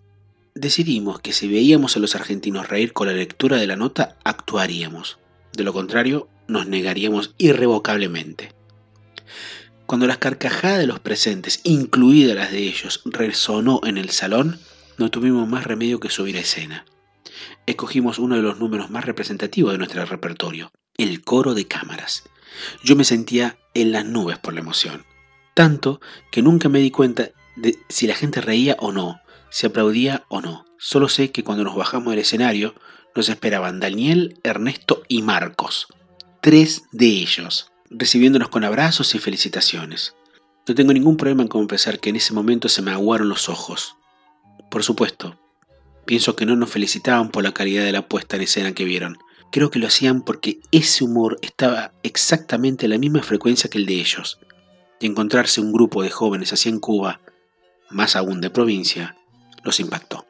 Decidimos 0.56 1.20
que 1.20 1.34
si 1.34 1.48
veíamos 1.48 1.98
a 1.98 2.00
los 2.00 2.16
argentinos 2.16 2.70
reír 2.70 2.94
con 2.94 3.08
la 3.08 3.14
lectura 3.14 3.58
de 3.58 3.68
la 3.68 3.76
nota, 3.76 4.18
actuaríamos. 4.24 5.20
De 5.54 5.64
lo 5.64 5.74
contrario, 5.74 6.30
nos 6.48 6.68
negaríamos 6.68 7.34
irrevocablemente. 7.38 8.54
Cuando 9.86 10.08
las 10.08 10.18
carcajadas 10.18 10.80
de 10.80 10.88
los 10.88 11.00
presentes, 11.00 11.60
incluidas 11.64 12.36
las 12.36 12.52
de 12.52 12.60
ellos, 12.60 13.02
resonó 13.06 13.82
en 13.84 13.98
el 13.98 14.10
salón, 14.12 14.60
no 14.98 15.12
tuvimos 15.12 15.48
más 15.48 15.66
remedio 15.66 16.00
que 16.00 16.10
subir 16.10 16.38
a 16.38 16.42
escena. 16.42 16.86
Escogimos 17.66 18.18
uno 18.18 18.36
de 18.36 18.42
los 18.42 18.60
números 18.60 18.90
más 18.90 19.06
representativos 19.06 19.74
de 19.74 19.78
nuestro 19.78 20.06
repertorio, 20.06 20.72
el 20.98 21.22
coro 21.24 21.54
de 21.54 21.68
cámaras. 21.68 22.24
Yo 22.84 22.96
me 22.96 23.04
sentía 23.04 23.58
en 23.74 23.92
las 23.92 24.06
nubes 24.06 24.38
por 24.38 24.54
la 24.54 24.62
emoción, 24.62 25.06
tanto 25.54 26.00
que 26.32 26.42
nunca 26.42 26.70
me 26.70 26.80
di 26.80 26.92
cuenta 26.92 27.32
de 27.58 27.78
si 27.90 28.08
la 28.08 28.16
gente 28.16 28.40
reía 28.40 28.78
o 28.80 28.94
no, 28.94 29.20
si 29.50 29.68
aplaudía 29.68 30.24
o 30.30 30.40
no. 30.40 30.66
Solo 30.78 31.10
sé 31.10 31.32
que 31.32 31.44
cuando 31.44 31.64
nos 31.66 31.76
bajamos 31.76 32.12
del 32.12 32.20
escenario, 32.20 32.74
nos 33.16 33.28
esperaban 33.28 33.80
Daniel, 33.82 34.40
Ernesto 34.44 35.04
y 35.08 35.22
Marcos, 35.24 35.88
tres 36.42 36.84
de 36.92 37.08
ellos 37.08 37.73
recibiéndonos 37.94 38.50
con 38.50 38.64
abrazos 38.64 39.16
y 39.16 39.20
felicitaciones. 39.20 40.16
No 40.68 40.76
tengo 40.76 40.94
ningún 40.94 41.18
problema 41.18 41.44
en 41.44 41.48
confesar 41.48 42.00
que 42.00 42.10
en 42.10 42.16
ese 42.16 42.34
momento 42.34 42.70
se 42.70 42.82
me 42.82 42.92
aguaron 42.92 43.30
los 43.30 43.50
ojos. 43.50 43.96
Por 44.70 44.84
supuesto, 44.84 45.38
pienso 46.06 46.36
que 46.36 46.46
no 46.46 46.56
nos 46.56 46.70
felicitaban 46.70 47.30
por 47.30 47.44
la 47.44 47.54
calidad 47.54 47.84
de 47.84 47.92
la 47.92 48.08
puesta 48.08 48.36
en 48.36 48.44
escena 48.44 48.74
que 48.74 48.86
vieron. 48.86 49.18
Creo 49.52 49.70
que 49.70 49.80
lo 49.80 49.88
hacían 49.88 50.22
porque 50.22 50.60
ese 50.72 51.04
humor 51.04 51.38
estaba 51.42 51.92
exactamente 52.02 52.88
a 52.88 52.90
la 52.90 52.98
misma 52.98 53.22
frecuencia 53.22 53.70
que 53.70 53.78
el 53.78 53.86
de 53.86 53.96
ellos. 53.96 54.40
Y 55.00 55.06
encontrarse 55.06 55.62
un 55.62 55.72
grupo 55.72 56.02
de 56.02 56.10
jóvenes 56.10 56.54
así 56.54 56.70
en 56.70 56.80
Cuba, 56.80 57.22
más 57.90 58.16
aún 58.16 58.42
de 58.42 58.50
provincia, 58.50 59.16
los 59.64 59.80
impactó. 59.80 60.26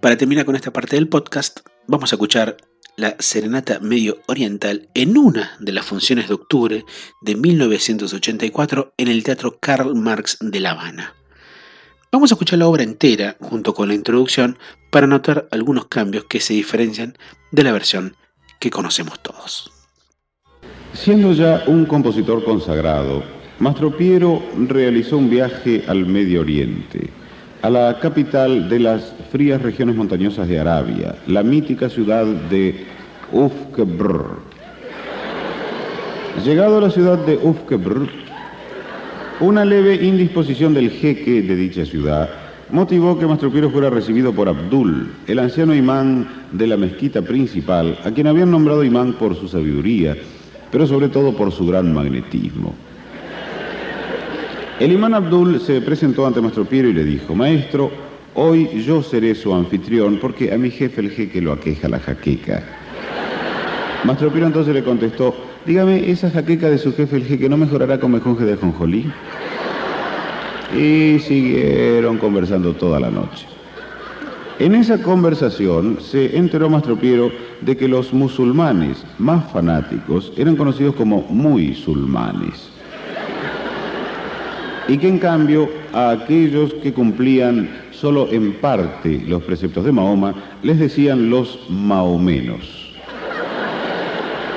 Para 0.00 0.16
terminar 0.16 0.46
con 0.46 0.56
esta 0.56 0.72
parte 0.72 0.96
del 0.96 1.08
podcast, 1.08 1.60
vamos 1.86 2.12
a 2.12 2.16
escuchar 2.16 2.56
la 3.00 3.16
Serenata 3.18 3.80
Medio 3.80 4.18
Oriental 4.26 4.88
en 4.92 5.16
una 5.16 5.52
de 5.58 5.72
las 5.72 5.86
funciones 5.86 6.28
de 6.28 6.34
octubre 6.34 6.84
de 7.22 7.34
1984 7.34 8.92
en 8.98 9.08
el 9.08 9.24
Teatro 9.24 9.56
Karl 9.58 9.94
Marx 9.94 10.36
de 10.40 10.60
La 10.60 10.72
Habana. 10.72 11.14
Vamos 12.12 12.30
a 12.30 12.34
escuchar 12.34 12.58
la 12.58 12.66
obra 12.66 12.82
entera 12.82 13.38
junto 13.40 13.72
con 13.72 13.88
la 13.88 13.94
introducción 13.94 14.58
para 14.90 15.06
notar 15.06 15.48
algunos 15.50 15.86
cambios 15.86 16.24
que 16.24 16.40
se 16.40 16.52
diferencian 16.52 17.16
de 17.52 17.64
la 17.64 17.72
versión 17.72 18.16
que 18.58 18.70
conocemos 18.70 19.18
todos. 19.20 19.72
Siendo 20.92 21.32
ya 21.32 21.64
un 21.68 21.86
compositor 21.86 22.44
consagrado, 22.44 23.22
Mastro 23.60 23.96
Piero 23.96 24.42
realizó 24.68 25.16
un 25.16 25.30
viaje 25.30 25.84
al 25.86 26.04
Medio 26.04 26.42
Oriente, 26.42 27.08
a 27.62 27.68
la 27.68 27.98
capital 27.98 28.68
de 28.68 28.78
las 28.78 29.12
frías 29.30 29.60
regiones 29.60 29.94
montañosas 29.96 30.48
de 30.48 30.58
Arabia, 30.58 31.16
la 31.26 31.42
mítica 31.42 31.88
ciudad 31.88 32.24
de 32.24 32.86
Ufkebr. 33.32 34.24
Llegado 36.44 36.78
a 36.78 36.80
la 36.80 36.90
ciudad 36.90 37.18
de 37.18 37.36
Ufkebr, 37.36 38.08
una 39.40 39.64
leve 39.64 39.94
indisposición 39.96 40.72
del 40.74 40.90
jeque 40.90 41.42
de 41.42 41.56
dicha 41.56 41.84
ciudad 41.84 42.30
motivó 42.70 43.18
que 43.18 43.26
Mastro 43.26 43.50
Piero 43.50 43.70
fuera 43.70 43.90
recibido 43.90 44.32
por 44.32 44.48
Abdul, 44.48 45.12
el 45.26 45.38
anciano 45.38 45.74
imán 45.74 46.28
de 46.52 46.66
la 46.66 46.76
mezquita 46.76 47.20
principal, 47.20 47.98
a 48.04 48.10
quien 48.10 48.26
habían 48.26 48.50
nombrado 48.50 48.84
imán 48.84 49.14
por 49.14 49.34
su 49.36 49.48
sabiduría, 49.48 50.16
pero 50.70 50.86
sobre 50.86 51.08
todo 51.08 51.36
por 51.36 51.52
su 51.52 51.66
gran 51.66 51.92
magnetismo. 51.92 52.74
El 54.80 54.92
imán 54.92 55.12
Abdul 55.12 55.60
se 55.60 55.82
presentó 55.82 56.26
ante 56.26 56.40
Mastro 56.40 56.64
Piero 56.64 56.88
y 56.88 56.94
le 56.94 57.04
dijo, 57.04 57.34
Maestro, 57.34 57.90
hoy 58.32 58.82
yo 58.82 59.02
seré 59.02 59.34
su 59.34 59.54
anfitrión 59.54 60.16
porque 60.18 60.54
a 60.54 60.56
mi 60.56 60.70
jefe 60.70 61.02
el 61.02 61.10
jeque 61.10 61.42
lo 61.42 61.52
aqueja 61.52 61.86
la 61.86 61.98
jaqueca. 61.98 62.62
Mastro 64.04 64.30
Piero 64.30 64.46
entonces 64.46 64.72
le 64.72 64.82
contestó, 64.82 65.36
dígame, 65.66 66.10
¿esa 66.10 66.30
jaqueca 66.30 66.70
de 66.70 66.78
su 66.78 66.94
jefe 66.94 67.16
el 67.16 67.24
jeque 67.24 67.46
no 67.50 67.58
mejorará 67.58 68.00
con 68.00 68.12
mejonje 68.12 68.46
de 68.46 68.56
jonjolí? 68.56 69.12
Y 70.74 71.18
siguieron 71.18 72.16
conversando 72.16 72.72
toda 72.72 72.98
la 73.00 73.10
noche. 73.10 73.44
En 74.58 74.74
esa 74.74 75.02
conversación 75.02 75.98
se 76.00 76.38
enteró 76.38 76.70
Mastro 76.70 76.96
Piero 76.96 77.30
de 77.60 77.76
que 77.76 77.86
los 77.86 78.14
musulmanes 78.14 79.04
más 79.18 79.52
fanáticos 79.52 80.32
eran 80.38 80.56
conocidos 80.56 80.94
como 80.94 81.20
muy 81.28 81.74
sulmanes 81.74 82.79
y 84.90 84.98
que 84.98 85.06
en 85.06 85.18
cambio 85.18 85.70
a 85.92 86.10
aquellos 86.10 86.74
que 86.74 86.92
cumplían 86.92 87.70
solo 87.92 88.26
en 88.32 88.54
parte 88.54 89.22
los 89.24 89.40
preceptos 89.44 89.84
de 89.84 89.92
Mahoma 89.92 90.34
les 90.64 90.80
decían 90.80 91.30
los 91.30 91.60
maomenos. 91.68 92.92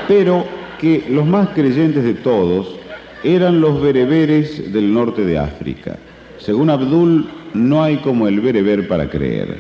Pero 0.08 0.44
que 0.80 1.06
los 1.08 1.28
más 1.28 1.50
creyentes 1.50 2.04
de 2.04 2.16
todos 2.16 2.80
eran 3.24 3.62
los 3.62 3.80
bereberes 3.80 4.74
del 4.74 4.92
norte 4.92 5.24
de 5.24 5.38
África. 5.38 5.98
Según 6.40 6.72
Abdul, 6.72 7.28
no 7.54 7.84
hay 7.84 7.98
como 7.98 8.28
el 8.28 8.42
bereber 8.42 8.88
para 8.88 9.08
creer. 9.08 9.58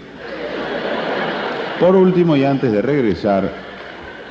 Por 1.80 1.96
último, 1.96 2.36
y 2.36 2.46
antes 2.46 2.72
de 2.72 2.82
regresar, 2.82 3.54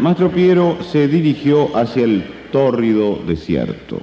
Mastro 0.00 0.28
Piero 0.28 0.78
se 0.82 1.06
dirigió 1.06 1.74
hacia 1.76 2.02
el 2.02 2.24
tórrido 2.50 3.20
desierto. 3.28 4.00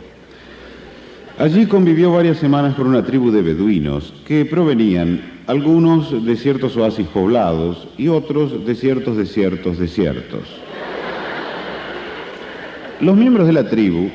Allí 1.40 1.68
convivió 1.68 2.12
varias 2.12 2.38
semanas 2.38 2.76
con 2.76 2.86
una 2.86 3.06
tribu 3.06 3.32
de 3.32 3.42
beduinos 3.42 4.14
que 4.28 4.44
provenían 4.44 5.22
algunos 5.48 6.26
de 6.26 6.36
ciertos 6.36 6.76
oasis 6.76 7.08
poblados 7.08 7.88
y 7.98 8.10
otros 8.10 8.66
de 8.66 8.76
ciertos 8.76 9.16
desiertos 9.16 9.80
desiertos. 9.80 10.42
Los 13.00 13.16
miembros 13.16 13.48
de 13.48 13.54
la 13.54 13.70
tribu 13.70 14.10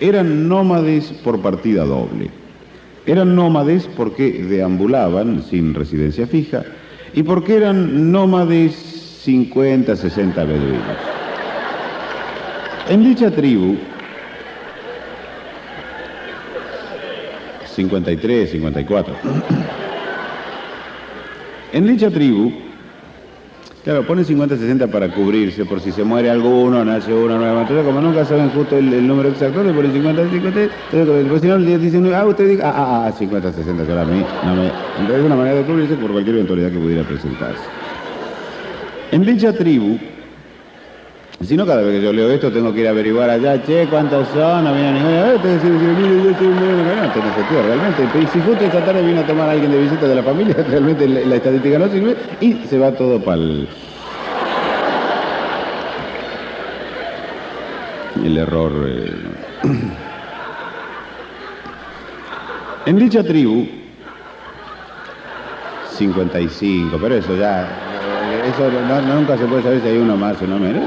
eran 0.00 0.48
nómades 0.48 1.12
por 1.22 1.38
partida 1.42 1.84
doble. 1.84 2.30
Eran 3.04 3.36
nómades 3.36 3.86
porque 3.94 4.32
deambulaban 4.32 5.42
sin 5.42 5.74
residencia 5.74 6.26
fija 6.26 6.64
y 7.12 7.24
porque 7.24 7.56
eran 7.56 8.10
nómades 8.10 8.72
50, 9.22 9.94
60 9.94 10.44
beduinos. 10.44 10.96
En 12.88 13.04
dicha 13.04 13.30
tribu 13.30 13.76
53, 17.78 18.50
54. 18.50 19.14
En 21.72 21.86
dicha 21.86 22.10
tribu, 22.10 22.52
Claro, 23.84 24.02
ponen 24.02 24.24
50-60 24.24 24.90
para 24.90 25.08
cubrirse, 25.08 25.64
por 25.64 25.80
si 25.80 25.92
se 25.92 26.04
muere 26.04 26.28
alguno, 26.28 26.84
nace 26.84 27.14
uno 27.14 27.38
nuevo. 27.38 27.60
Entonces, 27.60 27.86
como 27.86 28.02
nunca 28.02 28.22
saben 28.24 28.50
justo 28.50 28.76
el, 28.76 29.06
número 29.06 29.30
exacto, 29.30 29.62
le 29.62 29.72
ponen 29.72 29.94
50-50. 29.94 30.70
Entonces, 30.92 31.40
si 31.40 31.46
no, 31.46 31.54
el 31.54 31.64
día 31.64 32.18
ah, 32.20 32.26
usted 32.26 32.48
diga, 32.48 32.68
ah, 32.68 33.06
ah, 33.06 33.12
50-60, 33.18 33.30
ah, 33.30 33.84
claro, 33.86 34.00
a 34.00 34.04
mí 34.04 34.22
no 34.44 34.54
me... 34.56 34.66
Entonces, 34.66 35.20
es 35.20 35.24
una 35.24 35.36
manera 35.36 35.56
de 35.56 35.62
cubrirse 35.62 35.94
por 35.94 36.10
cualquier 36.10 36.34
eventualidad 36.34 36.70
que 36.70 36.78
pudiera 36.78 37.02
presentarse. 37.04 37.62
En 39.12 39.24
dicha 39.24 39.54
tribu, 39.54 39.98
si 41.44 41.56
no, 41.56 41.64
cada 41.64 41.82
vez 41.82 41.98
que 41.98 42.04
yo 42.04 42.12
leo 42.12 42.30
esto 42.30 42.50
tengo 42.50 42.72
que 42.74 42.80
ir 42.80 42.88
a 42.88 42.90
averiguar 42.90 43.30
allá, 43.30 43.62
che, 43.62 43.86
cuántos 43.88 44.26
son, 44.28 44.64
no 44.64 44.74
viene 44.74 44.92
ninguna. 44.92 45.34
No 45.34 45.40
tiene 45.40 45.60
sentido, 47.34 47.62
realmente. 47.62 48.02
Y 48.20 48.26
si 48.26 48.40
justo 48.40 48.64
esta 48.64 48.84
tarde 48.84 49.02
vino 49.02 49.20
a 49.20 49.26
tomar 49.26 49.48
a 49.48 49.52
alguien 49.52 49.70
de 49.70 49.78
visita 49.78 50.08
de 50.08 50.16
la 50.16 50.22
familia, 50.24 50.56
realmente 50.68 51.06
la, 51.06 51.36
estadística 51.36 51.78
no 51.78 51.88
sirve 51.88 52.16
y 52.40 52.54
se 52.66 52.78
va 52.78 52.90
todo 52.92 53.20
para 53.20 53.36
el. 53.36 53.68
El 58.24 58.36
error. 58.36 58.72
Eh. 58.88 59.14
En 62.86 62.96
dicha 62.96 63.22
tribu, 63.22 63.68
55, 65.90 66.98
pero 66.98 67.16
eso 67.16 67.36
ya 67.36 67.87
eso 68.48 68.70
nunca 69.02 69.36
se 69.36 69.44
puede 69.46 69.62
saber 69.62 69.80
si 69.82 69.88
hay 69.88 69.98
uno 69.98 70.16
más 70.16 70.40
o 70.40 70.46
no 70.46 70.58
menos. 70.58 70.84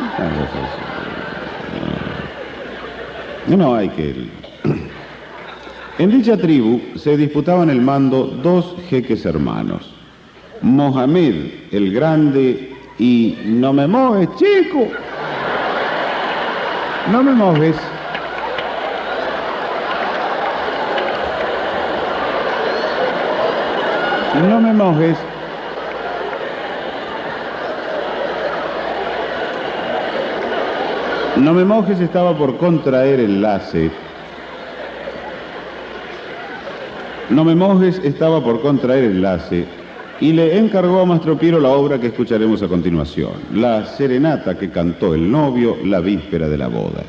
No, 3.47 3.57
no 3.57 3.75
hay 3.75 3.89
que... 3.89 4.29
En 5.97 6.09
dicha 6.09 6.37
tribu 6.37 6.81
se 6.95 7.15
disputaban 7.17 7.69
el 7.69 7.81
mando 7.81 8.23
dos 8.41 8.75
jeques 8.89 9.25
hermanos, 9.25 9.93
Mohamed 10.61 11.35
el 11.71 11.93
Grande 11.93 12.75
y 12.97 13.37
No 13.45 13.73
me 13.73 13.87
mojes, 13.87 14.29
chico. 14.37 14.87
No 17.11 17.23
me 17.23 17.33
mojes. 17.33 17.75
No 24.49 24.61
me 24.61 24.73
mojes. 24.73 25.30
No 31.41 31.55
me 31.55 31.65
mojes 31.65 31.99
estaba 31.99 32.37
por 32.37 32.57
contraer 32.57 33.19
enlace. 33.19 33.89
No 37.31 37.43
me 37.43 37.55
mojes 37.55 37.99
estaba 38.03 38.43
por 38.43 38.61
contraer 38.61 39.05
enlace 39.05 39.65
y 40.19 40.33
le 40.33 40.59
encargó 40.59 40.99
a 40.99 41.05
Mastro 41.05 41.39
Piero 41.39 41.59
la 41.59 41.69
obra 41.69 41.99
que 41.99 42.07
escucharemos 42.07 42.61
a 42.61 42.67
continuación, 42.67 43.31
la 43.55 43.87
serenata 43.87 44.55
que 44.55 44.69
cantó 44.69 45.15
el 45.15 45.31
novio 45.31 45.77
la 45.83 45.99
víspera 45.99 46.47
de 46.47 46.57
la 46.59 46.67
boda. 46.67 47.01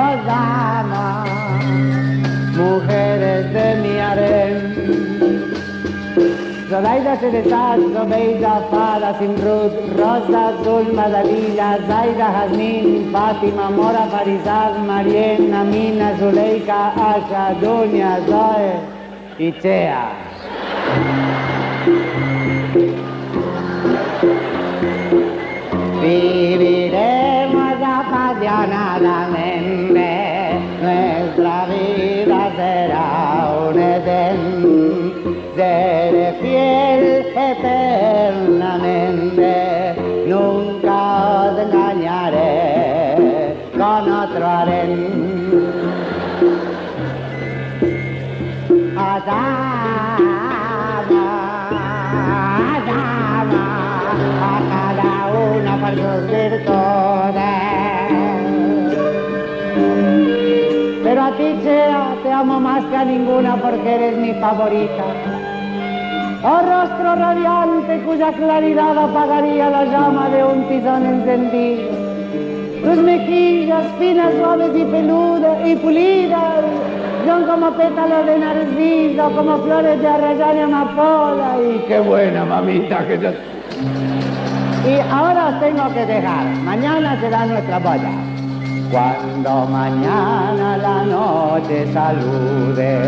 os 0.06 0.22
amo, 0.28 1.06
mujeres 2.56 3.44
de 3.52 3.68
mi 3.82 3.94
harem. 4.00 4.56
Zoraida 6.68 7.16
Cerezat, 7.16 7.80
Zobeida, 7.94 8.60
Fada, 8.70 9.14
Simrut, 9.18 9.72
Rosa, 9.96 10.48
Azul, 10.48 10.92
Madalila, 10.92 11.78
Zaida, 11.88 12.28
Jazmín, 12.30 13.10
Fátima, 13.10 13.70
Mora, 13.70 14.06
Farizad, 14.10 14.76
Marien, 14.86 15.54
Amina, 15.54 16.14
Zuleika, 16.18 16.92
Asha, 16.94 17.54
Dunia, 17.58 18.20
Zoe. 18.28 18.87
Ice. 19.38 20.07
Amo 62.38 62.60
más 62.60 62.84
que 62.84 62.96
a 62.96 63.04
ninguna 63.04 63.56
porque 63.56 63.94
eres 63.96 64.16
mi 64.16 64.32
favorita. 64.34 65.04
Oh 66.44 66.60
rostro 66.72 67.16
radiante 67.16 68.00
cuya 68.06 68.30
claridad 68.32 68.96
apagaría 68.96 69.68
la 69.70 69.84
llama 69.84 70.28
de 70.28 70.44
un 70.44 70.68
tizón 70.68 71.04
encendido. 71.04 71.90
Tus 72.84 72.98
mejillas 73.02 73.84
finas, 73.98 74.32
suaves 74.38 74.70
y 74.76 74.84
peludas 74.84 75.58
y 75.66 75.74
pulidas 75.74 76.62
son 77.26 77.44
como 77.44 77.72
pétalos 77.72 78.24
de 78.24 78.38
narciso, 78.38 79.30
como 79.32 79.58
flores 79.58 80.00
de 80.00 80.06
arrayán 80.06 80.56
y 80.58 80.60
amapola. 80.60 81.56
Y 81.60 81.78
qué 81.88 81.98
buena 81.98 82.44
mamita 82.44 83.04
que 83.08 83.18
yo... 83.18 83.30
Y 84.88 85.00
ahora 85.10 85.48
os 85.48 85.60
tengo 85.60 85.92
que 85.92 86.06
dejar. 86.06 86.46
Mañana 86.64 87.20
será 87.20 87.44
nuestra 87.46 87.78
boda. 87.80 88.27
Cuando 88.90 89.66
mañana 89.66 90.78
la 90.78 91.04
noche 91.04 91.92
salude, 91.92 92.98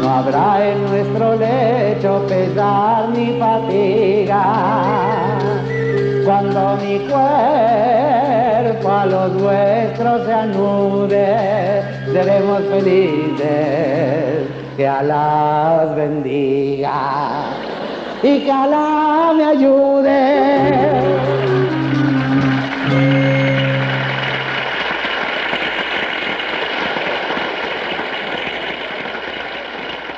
no 0.00 0.08
habrá 0.08 0.70
en 0.70 0.86
nuestro 0.86 1.36
lecho 1.36 2.24
pesar 2.26 3.10
ni 3.10 3.38
fatiga 3.38 4.42
cuando 6.24 6.76
mi 6.82 6.98
cuerpo 7.00 8.90
a 8.90 9.06
los 9.06 9.32
vuestros 9.42 10.26
se 10.26 10.32
anude, 10.32 11.82
seremos 12.12 12.62
felices, 12.70 14.46
que 14.76 14.86
Alá 14.86 15.84
os 15.84 15.94
bendiga 15.94 17.44
y 18.22 18.40
que 18.44 18.52
Alá 18.52 19.32
me 19.36 19.44
ayude. 19.44 20.48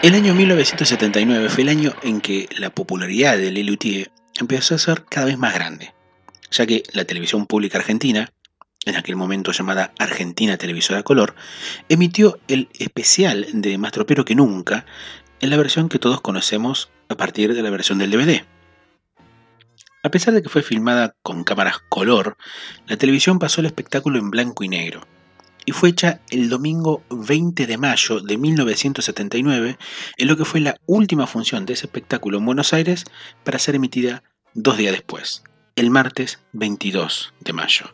El 0.03 0.15
año 0.15 0.35
1979 0.35 1.49
fue 1.51 1.63
el 1.63 1.69
año 1.69 1.95
en 2.03 2.21
que 2.21 2.49
la 2.59 2.71
popularidad 2.71 3.37
de 3.37 3.51
Lelutier 3.51 4.11
empezó 4.39 4.75
a 4.75 4.79
ser 4.79 5.05
cada 5.05 5.27
vez 5.27 5.39
más 5.39 5.55
grande 5.55 5.93
ya 6.51 6.67
que 6.67 6.83
la 6.93 7.05
televisión 7.05 7.47
pública 7.47 7.79
argentina, 7.79 8.33
en 8.85 8.97
aquel 8.97 9.17
momento 9.17 9.53
llamada 9.53 9.93
Argentina 9.99 10.57
Televisora 10.57 11.03
Color, 11.03 11.35
emitió 11.89 12.39
el 12.49 12.69
especial 12.79 13.47
de 13.53 13.79
Más 13.79 13.93
Tropero 13.93 14.25
que 14.25 14.35
Nunca 14.35 14.87
en 15.41 15.51
la 15.51 15.57
versión 15.57 15.89
que 15.89 15.99
todos 15.99 16.21
conocemos 16.21 16.91
a 17.09 17.17
partir 17.17 17.55
de 17.55 17.63
la 17.63 17.71
versión 17.71 17.99
del 17.99 18.11
DVD. 18.11 18.45
A 20.03 20.11
pesar 20.11 20.33
de 20.33 20.43
que 20.43 20.49
fue 20.49 20.63
filmada 20.63 21.15
con 21.23 21.45
cámaras 21.45 21.79
color, 21.89 22.37
la 22.87 22.97
televisión 22.97 23.39
pasó 23.39 23.61
el 23.61 23.67
espectáculo 23.67 24.19
en 24.19 24.31
blanco 24.31 24.65
y 24.65 24.69
negro, 24.69 25.07
y 25.71 25.73
fue 25.73 25.91
hecha 25.91 26.21
el 26.31 26.49
domingo 26.49 27.05
20 27.11 27.69
de 27.69 27.79
mayo 27.79 28.19
de 28.19 28.37
1979 28.37 29.79
en 30.17 30.27
lo 30.27 30.37
que 30.37 30.45
fue 30.45 30.59
la 30.59 30.75
última 30.87 31.29
función 31.29 31.65
de 31.65 31.75
ese 31.75 31.87
espectáculo 31.87 32.39
en 32.39 32.47
Buenos 32.47 32.73
Aires 32.73 33.05
para 33.45 33.61
ser 33.61 33.77
emitida 33.77 34.25
dos 34.53 34.77
días 34.77 34.91
después, 34.91 35.45
el 35.77 35.91
martes 35.91 36.41
22 36.55 37.35
de 37.39 37.53
mayo. 37.53 37.87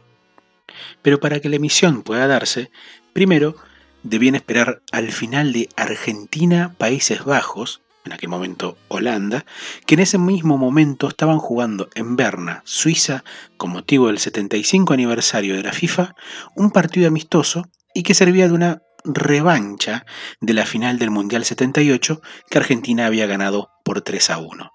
Pero 1.03 1.21
para 1.21 1.39
que 1.41 1.51
la 1.51 1.57
emisión 1.57 2.01
pueda 2.03 2.27
darse, 2.27 2.71
primero 3.13 3.57
debían 4.03 4.37
esperar 4.37 4.81
al 4.91 5.13
final 5.13 5.53
de 5.53 5.69
Argentina-Países 5.77 7.27
Bajos, 7.27 7.83
en 8.07 8.13
aquel 8.13 8.29
momento 8.29 8.79
Holanda, 8.89 9.45
que 9.87 9.95
en 9.95 10.01
ese 10.01 10.19
mismo 10.19 10.57
momento 10.57 11.09
estaban 11.09 11.39
jugando 11.39 11.89
en 11.95 12.17
Berna, 12.17 12.63
Suiza, 12.65 13.25
con 13.57 13.71
motivo 13.71 14.07
del 14.07 14.19
75 14.19 14.95
aniversario 14.95 15.57
de 15.57 15.63
la 15.63 15.73
FIFA, 15.73 16.15
un 16.55 16.71
partido 16.71 17.09
amistoso 17.09 17.69
y 17.95 18.03
que 18.03 18.15
servía 18.15 18.49
de 18.49 18.55
una 18.55 18.83
revancha 19.05 20.05
de 20.41 20.55
la 20.55 20.67
final 20.67 20.99
del 20.99 21.11
Mundial 21.11 21.45
78 21.45 22.21
que 22.51 22.59
Argentina 22.59 23.07
había 23.07 23.27
ganado 23.27 23.71
por 23.85 24.01
3 24.01 24.31
a 24.31 24.39
1. 24.39 24.71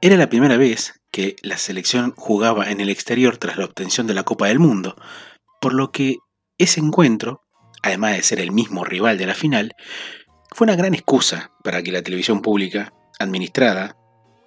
Era 0.00 0.16
la 0.16 0.28
primera 0.28 0.56
vez 0.56 1.00
que 1.10 1.36
la 1.42 1.56
selección 1.56 2.12
jugaba 2.16 2.70
en 2.70 2.80
el 2.80 2.90
exterior 2.90 3.38
tras 3.38 3.56
la 3.56 3.64
obtención 3.64 4.06
de 4.06 4.14
la 4.14 4.24
Copa 4.24 4.48
del 4.48 4.58
Mundo, 4.58 4.96
por 5.60 5.72
lo 5.72 5.92
que 5.92 6.16
ese 6.58 6.80
encuentro, 6.80 7.42
además 7.82 8.16
de 8.16 8.22
ser 8.22 8.40
el 8.40 8.52
mismo 8.52 8.84
rival 8.84 9.16
de 9.16 9.26
la 9.26 9.34
final, 9.34 9.74
fue 10.54 10.66
una 10.66 10.76
gran 10.76 10.94
excusa 10.94 11.50
para 11.64 11.82
que 11.82 11.90
la 11.90 12.02
televisión 12.02 12.40
pública, 12.40 12.94
administrada, 13.18 13.96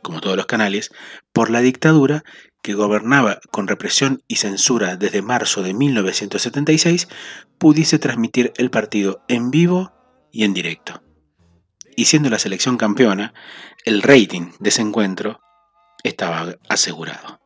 como 0.01 0.21
todos 0.21 0.37
los 0.37 0.45
canales, 0.45 0.91
por 1.33 1.49
la 1.49 1.59
dictadura 1.59 2.23
que 2.63 2.73
gobernaba 2.73 3.39
con 3.51 3.67
represión 3.67 4.23
y 4.25 4.37
censura 4.37 4.95
desde 4.95 5.21
marzo 5.21 5.63
de 5.63 5.73
1976, 5.73 7.09
pudiese 7.57 7.99
transmitir 7.99 8.53
el 8.55 8.69
partido 8.69 9.21
en 9.27 9.51
vivo 9.51 9.91
y 10.31 10.45
en 10.45 10.53
directo. 10.53 11.03
Y 11.97 12.05
siendo 12.05 12.29
la 12.29 12.39
selección 12.39 12.77
campeona, 12.77 13.33
el 13.83 14.01
rating 14.01 14.51
de 14.59 14.69
ese 14.69 14.83
encuentro 14.83 15.41
estaba 16.03 16.55
asegurado. 16.69 17.41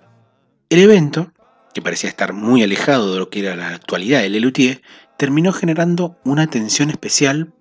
El 0.70 0.82
evento, 0.82 1.34
que 1.74 1.82
parecía 1.82 2.12
estar 2.12 2.34
muy 2.34 2.62
alejado 2.62 3.12
de 3.14 3.20
lo 3.20 3.30
que 3.32 3.40
era 3.40 3.56
la 3.56 3.70
actualidad 3.70 4.22
del 4.22 4.34
Lelutier, 4.34 4.84
terminó 5.18 5.52
generando 5.52 6.20
una 6.24 6.44
atención 6.44 6.92
especial 6.92 7.56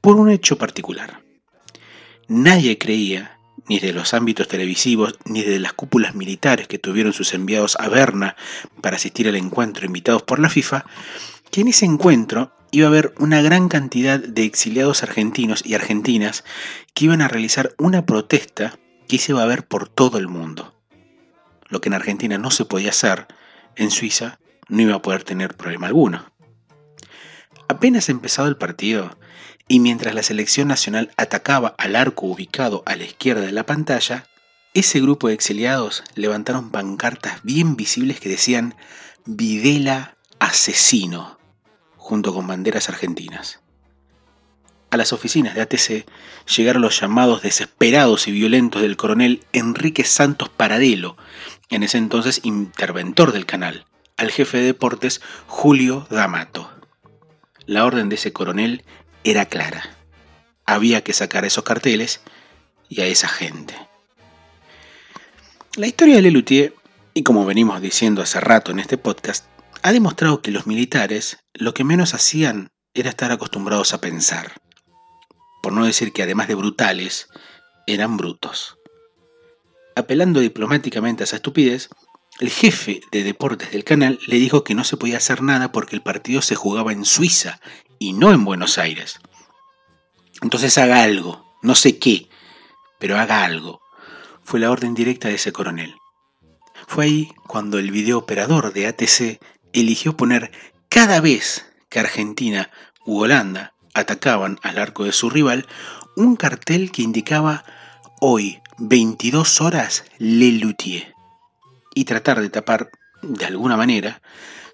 por 0.00 0.16
un 0.16 0.30
hecho 0.30 0.58
particular. 0.58 1.22
Nadie 2.28 2.78
creía, 2.78 3.38
ni 3.68 3.78
de 3.78 3.92
los 3.92 4.14
ámbitos 4.14 4.48
televisivos, 4.48 5.18
ni 5.24 5.42
de 5.42 5.58
las 5.58 5.72
cúpulas 5.72 6.14
militares 6.14 6.68
que 6.68 6.78
tuvieron 6.78 7.12
sus 7.12 7.34
enviados 7.34 7.76
a 7.80 7.88
Berna 7.88 8.36
para 8.80 8.96
asistir 8.96 9.28
al 9.28 9.36
encuentro 9.36 9.86
invitados 9.86 10.22
por 10.22 10.38
la 10.38 10.50
FIFA, 10.50 10.84
que 11.50 11.62
en 11.62 11.68
ese 11.68 11.86
encuentro 11.86 12.52
iba 12.70 12.86
a 12.86 12.90
haber 12.90 13.14
una 13.18 13.40
gran 13.42 13.68
cantidad 13.68 14.18
de 14.18 14.44
exiliados 14.44 15.02
argentinos 15.02 15.64
y 15.64 15.74
argentinas 15.74 16.44
que 16.94 17.06
iban 17.06 17.22
a 17.22 17.28
realizar 17.28 17.74
una 17.78 18.04
protesta 18.04 18.78
que 19.06 19.18
se 19.18 19.32
iba 19.32 19.42
a 19.42 19.46
ver 19.46 19.66
por 19.66 19.88
todo 19.88 20.18
el 20.18 20.28
mundo. 20.28 20.74
Lo 21.68 21.80
que 21.80 21.88
en 21.88 21.94
Argentina 21.94 22.38
no 22.38 22.50
se 22.50 22.64
podía 22.64 22.90
hacer, 22.90 23.26
en 23.76 23.90
Suiza 23.90 24.38
no 24.68 24.82
iba 24.82 24.96
a 24.96 25.02
poder 25.02 25.24
tener 25.24 25.56
problema 25.56 25.86
alguno. 25.86 26.26
Apenas 27.78 28.08
empezado 28.08 28.48
el 28.48 28.56
partido, 28.56 29.16
y 29.68 29.78
mientras 29.78 30.12
la 30.12 30.24
selección 30.24 30.66
nacional 30.66 31.12
atacaba 31.16 31.76
al 31.78 31.94
arco 31.94 32.26
ubicado 32.26 32.82
a 32.86 32.96
la 32.96 33.04
izquierda 33.04 33.42
de 33.42 33.52
la 33.52 33.66
pantalla, 33.66 34.26
ese 34.74 35.00
grupo 35.00 35.28
de 35.28 35.34
exiliados 35.34 36.02
levantaron 36.16 36.70
pancartas 36.70 37.40
bien 37.44 37.76
visibles 37.76 38.18
que 38.18 38.30
decían 38.30 38.74
Videla 39.26 40.16
asesino, 40.40 41.38
junto 41.96 42.34
con 42.34 42.48
banderas 42.48 42.88
argentinas. 42.88 43.60
A 44.90 44.96
las 44.96 45.12
oficinas 45.12 45.54
de 45.54 45.60
ATC 45.60 46.04
llegaron 46.56 46.82
los 46.82 47.00
llamados 47.00 47.42
desesperados 47.42 48.26
y 48.26 48.32
violentos 48.32 48.82
del 48.82 48.96
coronel 48.96 49.44
Enrique 49.52 50.02
Santos 50.02 50.48
Paradelo, 50.48 51.16
en 51.70 51.84
ese 51.84 51.98
entonces 51.98 52.40
interventor 52.42 53.30
del 53.30 53.46
canal, 53.46 53.86
al 54.16 54.32
jefe 54.32 54.58
de 54.58 54.64
deportes 54.64 55.20
Julio 55.46 56.08
D'Amato. 56.10 56.77
La 57.68 57.84
orden 57.84 58.08
de 58.08 58.16
ese 58.16 58.32
coronel 58.32 58.82
era 59.22 59.46
clara. 59.46 59.96
Había 60.66 61.04
que 61.04 61.12
sacar 61.12 61.44
esos 61.44 61.62
carteles 61.62 62.20
y 62.88 63.00
a 63.02 63.06
esa 63.06 63.28
gente. 63.28 63.76
La 65.76 65.86
historia 65.86 66.16
de 66.16 66.22
Lelutier, 66.22 66.74
y 67.14 67.22
como 67.22 67.46
venimos 67.46 67.80
diciendo 67.80 68.22
hace 68.22 68.40
rato 68.40 68.72
en 68.72 68.80
este 68.80 68.98
podcast, 68.98 69.46
ha 69.82 69.92
demostrado 69.92 70.42
que 70.42 70.50
los 70.50 70.66
militares 70.66 71.38
lo 71.54 71.72
que 71.72 71.84
menos 71.84 72.12
hacían 72.12 72.72
era 72.92 73.10
estar 73.10 73.30
acostumbrados 73.30 73.94
a 73.94 74.00
pensar 74.00 74.50
por 75.62 75.72
no 75.72 75.84
decir 75.84 76.12
que 76.12 76.22
además 76.22 76.48
de 76.48 76.54
brutales, 76.54 77.28
eran 77.86 78.16
brutos. 78.16 78.78
Apelando 79.94 80.40
diplomáticamente 80.40 81.22
a 81.22 81.24
esa 81.24 81.36
estupidez, 81.36 81.88
el 82.38 82.50
jefe 82.50 83.00
de 83.10 83.24
deportes 83.24 83.72
del 83.72 83.84
canal 83.84 84.20
le 84.26 84.36
dijo 84.36 84.62
que 84.62 84.74
no 84.74 84.84
se 84.84 84.96
podía 84.96 85.16
hacer 85.16 85.42
nada 85.42 85.72
porque 85.72 85.96
el 85.96 86.02
partido 86.02 86.40
se 86.40 86.54
jugaba 86.54 86.92
en 86.92 87.04
Suiza 87.04 87.60
y 87.98 88.12
no 88.12 88.32
en 88.32 88.44
Buenos 88.44 88.78
Aires. 88.78 89.18
Entonces 90.40 90.78
haga 90.78 91.02
algo, 91.02 91.44
no 91.62 91.74
sé 91.74 91.98
qué, 91.98 92.28
pero 93.00 93.18
haga 93.18 93.44
algo. 93.44 93.80
Fue 94.44 94.60
la 94.60 94.70
orden 94.70 94.94
directa 94.94 95.28
de 95.28 95.34
ese 95.34 95.52
coronel. 95.52 95.96
Fue 96.86 97.06
ahí 97.06 97.32
cuando 97.48 97.78
el 97.78 97.90
videooperador 97.90 98.72
de 98.72 98.86
ATC 98.86 99.40
eligió 99.72 100.16
poner 100.16 100.52
cada 100.88 101.20
vez 101.20 101.66
que 101.88 101.98
Argentina 101.98 102.70
u 103.04 103.20
Holanda 103.20 103.74
atacaban 103.94 104.60
al 104.62 104.78
arco 104.78 105.04
de 105.04 105.12
su 105.12 105.28
rival 105.28 105.66
un 106.14 106.36
cartel 106.36 106.92
que 106.92 107.02
indicaba 107.02 107.64
hoy 108.20 108.60
22 108.78 109.60
horas 109.60 110.04
Le 110.18 110.52
Luthier 110.52 111.17
y 111.98 112.04
tratar 112.04 112.40
de 112.40 112.48
tapar 112.48 112.92
de 113.22 113.44
alguna 113.44 113.76
manera 113.76 114.22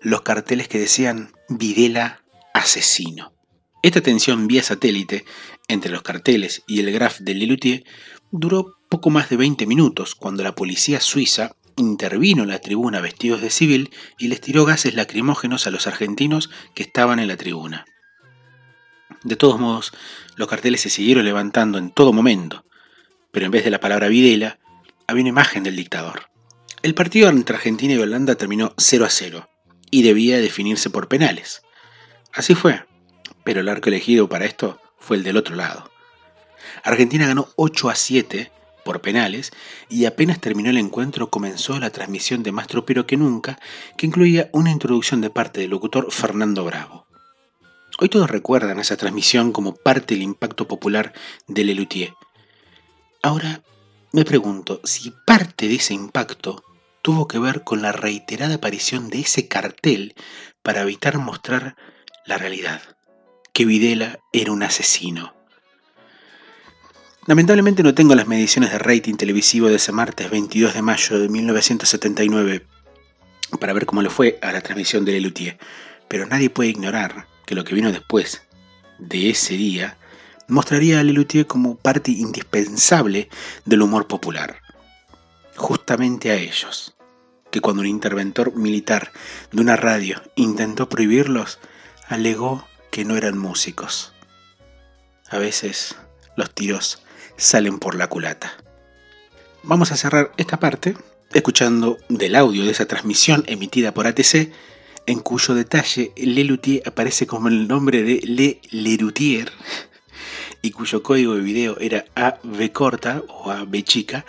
los 0.02 0.20
carteles 0.20 0.68
que 0.68 0.78
decían 0.78 1.32
Videla 1.48 2.22
asesino. 2.52 3.32
Esta 3.82 4.02
tensión 4.02 4.46
vía 4.46 4.62
satélite 4.62 5.24
entre 5.66 5.90
los 5.90 6.02
carteles 6.02 6.62
y 6.66 6.80
el 6.80 6.92
graf 6.92 7.20
de 7.20 7.32
Lelutier 7.32 7.84
duró 8.30 8.76
poco 8.90 9.08
más 9.08 9.30
de 9.30 9.38
20 9.38 9.66
minutos 9.66 10.14
cuando 10.14 10.42
la 10.42 10.54
policía 10.54 11.00
suiza 11.00 11.56
intervino 11.76 12.42
en 12.42 12.50
la 12.50 12.58
tribuna 12.58 13.00
vestidos 13.00 13.40
de 13.40 13.48
civil 13.48 13.90
y 14.18 14.28
les 14.28 14.42
tiró 14.42 14.66
gases 14.66 14.94
lacrimógenos 14.94 15.66
a 15.66 15.70
los 15.70 15.86
argentinos 15.86 16.50
que 16.74 16.82
estaban 16.82 17.18
en 17.20 17.28
la 17.28 17.38
tribuna. 17.38 17.86
De 19.22 19.36
todos 19.36 19.58
modos, 19.58 19.92
los 20.36 20.46
carteles 20.46 20.82
se 20.82 20.90
siguieron 20.90 21.24
levantando 21.24 21.78
en 21.78 21.90
todo 21.90 22.12
momento, 22.12 22.66
pero 23.32 23.46
en 23.46 23.52
vez 23.52 23.64
de 23.64 23.70
la 23.70 23.80
palabra 23.80 24.08
Videla, 24.08 24.58
había 25.06 25.22
una 25.22 25.30
imagen 25.30 25.62
del 25.62 25.76
dictador. 25.76 26.33
El 26.84 26.94
partido 26.94 27.30
entre 27.30 27.56
Argentina 27.56 27.94
y 27.94 27.96
Holanda 27.96 28.34
terminó 28.34 28.74
0 28.76 29.06
a 29.06 29.08
0 29.08 29.48
y 29.90 30.02
debía 30.02 30.38
definirse 30.38 30.90
por 30.90 31.08
penales. 31.08 31.62
Así 32.30 32.54
fue, 32.54 32.84
pero 33.42 33.60
el 33.60 33.70
arco 33.70 33.88
elegido 33.88 34.28
para 34.28 34.44
esto 34.44 34.78
fue 34.98 35.16
el 35.16 35.22
del 35.22 35.38
otro 35.38 35.56
lado. 35.56 35.90
Argentina 36.82 37.26
ganó 37.26 37.48
8 37.56 37.88
a 37.88 37.94
7 37.94 38.52
por 38.84 39.00
penales 39.00 39.50
y 39.88 40.04
apenas 40.04 40.42
terminó 40.42 40.68
el 40.68 40.76
encuentro 40.76 41.30
comenzó 41.30 41.80
la 41.80 41.88
transmisión 41.88 42.42
de 42.42 42.52
Más 42.52 42.66
Tropero 42.66 43.06
que 43.06 43.16
Nunca, 43.16 43.58
que 43.96 44.04
incluía 44.04 44.50
una 44.52 44.70
introducción 44.70 45.22
de 45.22 45.30
parte 45.30 45.62
del 45.62 45.70
locutor 45.70 46.12
Fernando 46.12 46.66
Bravo. 46.66 47.06
Hoy 47.98 48.10
todos 48.10 48.30
recuerdan 48.30 48.78
esa 48.78 48.98
transmisión 48.98 49.52
como 49.52 49.74
parte 49.74 50.12
del 50.12 50.22
impacto 50.22 50.68
popular 50.68 51.14
de 51.48 51.64
Lelutier. 51.64 52.12
Ahora 53.22 53.62
me 54.12 54.26
pregunto 54.26 54.82
si 54.84 55.14
parte 55.24 55.66
de 55.66 55.76
ese 55.76 55.94
impacto 55.94 56.62
tuvo 57.04 57.28
que 57.28 57.38
ver 57.38 57.64
con 57.64 57.82
la 57.82 57.92
reiterada 57.92 58.54
aparición 58.54 59.10
de 59.10 59.20
ese 59.20 59.46
cartel 59.46 60.14
para 60.62 60.80
evitar 60.80 61.18
mostrar 61.18 61.76
la 62.24 62.38
realidad, 62.38 62.80
que 63.52 63.66
Videla 63.66 64.20
era 64.32 64.52
un 64.52 64.62
asesino. 64.62 65.34
Lamentablemente 67.26 67.82
no 67.82 67.94
tengo 67.94 68.14
las 68.14 68.26
mediciones 68.26 68.72
de 68.72 68.78
rating 68.78 69.16
televisivo 69.16 69.68
de 69.68 69.74
ese 69.74 69.92
martes 69.92 70.30
22 70.30 70.72
de 70.72 70.80
mayo 70.80 71.18
de 71.18 71.28
1979 71.28 72.66
para 73.60 73.74
ver 73.74 73.84
cómo 73.84 74.00
le 74.00 74.08
fue 74.08 74.38
a 74.40 74.50
la 74.52 74.62
transmisión 74.62 75.04
de 75.04 75.12
Lelutier, 75.12 75.58
pero 76.08 76.24
nadie 76.24 76.48
puede 76.48 76.70
ignorar 76.70 77.26
que 77.44 77.54
lo 77.54 77.64
que 77.64 77.74
vino 77.74 77.92
después 77.92 78.44
de 78.98 79.28
ese 79.28 79.58
día 79.58 79.98
mostraría 80.48 81.00
a 81.00 81.02
Lelutier 81.02 81.46
como 81.46 81.76
parte 81.76 82.12
indispensable 82.12 83.28
del 83.66 83.82
humor 83.82 84.06
popular. 84.06 84.62
Justamente 85.56 86.30
a 86.30 86.34
ellos, 86.34 86.93
que 87.54 87.60
cuando 87.60 87.82
un 87.82 87.86
interventor 87.86 88.52
militar 88.56 89.12
de 89.52 89.60
una 89.60 89.76
radio 89.76 90.20
intentó 90.34 90.88
prohibirlos, 90.88 91.60
alegó 92.08 92.66
que 92.90 93.04
no 93.04 93.16
eran 93.16 93.38
músicos. 93.38 94.12
A 95.30 95.38
veces 95.38 95.94
los 96.36 96.52
tiros 96.52 97.04
salen 97.36 97.78
por 97.78 97.94
la 97.94 98.08
culata. 98.08 98.54
Vamos 99.62 99.92
a 99.92 99.96
cerrar 99.96 100.32
esta 100.36 100.58
parte 100.58 100.96
escuchando 101.32 101.98
del 102.08 102.34
audio 102.34 102.64
de 102.64 102.72
esa 102.72 102.86
transmisión 102.86 103.44
emitida 103.46 103.94
por 103.94 104.08
ATC 104.08 104.50
en 105.06 105.20
cuyo 105.20 105.54
detalle 105.54 106.10
Lelutier 106.16 106.82
aparece 106.86 107.28
como 107.28 107.46
el 107.46 107.68
nombre 107.68 108.02
de 108.02 108.20
Le 108.24 108.60
Lerutier 108.72 109.52
y 110.60 110.72
cuyo 110.72 111.04
código 111.04 111.36
de 111.36 111.40
video 111.40 111.78
era 111.78 112.04
AB 112.16 112.72
corta 112.72 113.22
o 113.28 113.52
AB 113.52 113.84
chica 113.84 114.24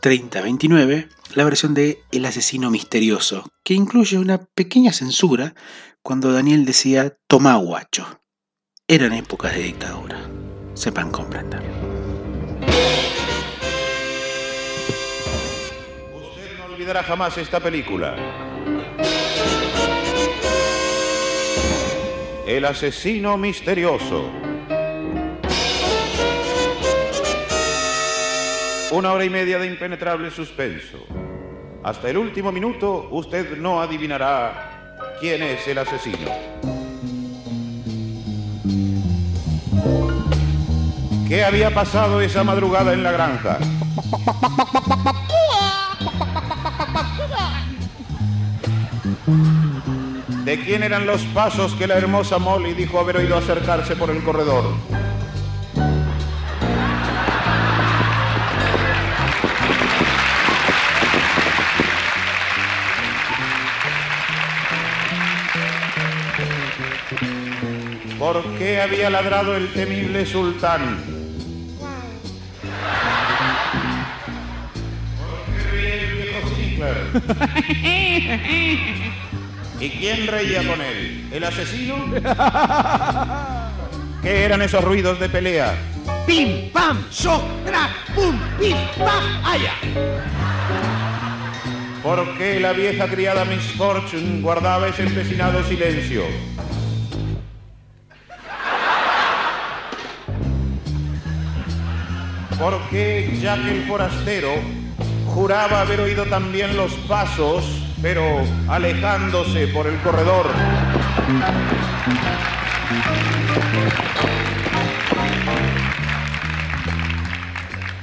3029, 0.00 1.08
la 1.34 1.44
versión 1.44 1.74
de 1.74 2.02
El 2.12 2.24
asesino 2.26 2.70
misterioso, 2.70 3.44
que 3.64 3.74
incluye 3.74 4.18
una 4.18 4.38
pequeña 4.38 4.92
censura 4.92 5.54
cuando 6.02 6.32
Daniel 6.32 6.64
decía 6.64 7.16
toma 7.26 7.56
guacho. 7.56 8.20
Eran 8.86 9.12
épocas 9.12 9.54
de 9.54 9.62
dictadura, 9.62 10.18
sepan 10.74 11.10
comprender. 11.10 11.60
Usted 16.14 16.58
no 16.58 16.64
olvidará 16.66 17.02
jamás 17.02 17.36
esta 17.38 17.60
película. 17.60 18.14
El 22.46 22.64
asesino 22.64 23.36
misterioso. 23.38 24.30
Una 28.94 29.12
hora 29.12 29.24
y 29.24 29.28
media 29.28 29.58
de 29.58 29.66
impenetrable 29.66 30.30
suspenso. 30.30 30.98
Hasta 31.82 32.08
el 32.10 32.16
último 32.16 32.52
minuto 32.52 33.08
usted 33.10 33.58
no 33.58 33.80
adivinará 33.82 35.16
quién 35.18 35.42
es 35.42 35.66
el 35.66 35.78
asesino. 35.78 36.30
¿Qué 41.26 41.42
había 41.42 41.74
pasado 41.74 42.20
esa 42.20 42.44
madrugada 42.44 42.92
en 42.92 43.02
la 43.02 43.10
granja? 43.10 43.58
¿De 50.44 50.60
quién 50.60 50.84
eran 50.84 51.04
los 51.04 51.22
pasos 51.34 51.74
que 51.74 51.88
la 51.88 51.96
hermosa 51.96 52.38
Molly 52.38 52.74
dijo 52.74 53.00
haber 53.00 53.16
oído 53.16 53.36
acercarse 53.36 53.96
por 53.96 54.10
el 54.10 54.22
corredor? 54.22 54.66
Había 68.84 69.08
ladrado 69.08 69.56
el 69.56 69.72
temible 69.72 70.26
sultán? 70.26 71.02
¿Por 75.18 75.44
qué 75.54 75.62
reía 75.70 75.94
el 75.94 76.12
viejo 76.14 76.48
Ziegler? 76.54 76.96
¿Y 79.80 79.90
quién 79.90 80.26
reía 80.26 80.66
con 80.66 80.82
él? 80.82 81.28
¿El 81.32 81.44
asesino? 81.44 81.96
¿Qué 84.22 84.44
eran 84.44 84.60
esos 84.60 84.84
ruidos 84.84 85.18
de 85.18 85.30
pelea? 85.30 85.74
Pim, 86.26 86.70
pam, 86.70 87.04
shock, 87.10 87.42
crack, 87.64 88.14
pum, 88.14 88.38
pim, 88.58 88.76
pam, 88.98 89.44
allá. 89.44 89.72
¿Por 92.02 92.36
qué 92.36 92.60
la 92.60 92.74
vieja 92.74 93.08
criada 93.08 93.46
Miss 93.46 93.62
Fortune 93.78 94.42
guardaba 94.42 94.88
ese 94.88 95.04
empecinado 95.04 95.64
silencio? 95.64 96.24
¿Por 102.94 103.02
qué 103.02 103.38
Jack 103.42 103.66
el 103.66 103.82
forastero 103.86 104.50
juraba 105.26 105.80
haber 105.80 105.98
oído 105.98 106.26
también 106.26 106.76
los 106.76 106.92
pasos, 107.08 107.64
pero 108.00 108.22
alejándose 108.68 109.66
por 109.66 109.88
el 109.88 109.98
corredor? 109.98 110.46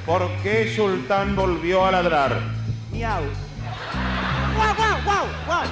¿Por 0.04 0.30
qué 0.42 0.70
Sultán 0.76 1.36
volvió 1.36 1.86
a 1.86 1.92
ladrar? 1.92 2.38
Miau. 2.90 3.22
Guau, 4.54 4.74
guau, 4.76 5.02
guau, 5.04 5.26
guau. 5.46 5.66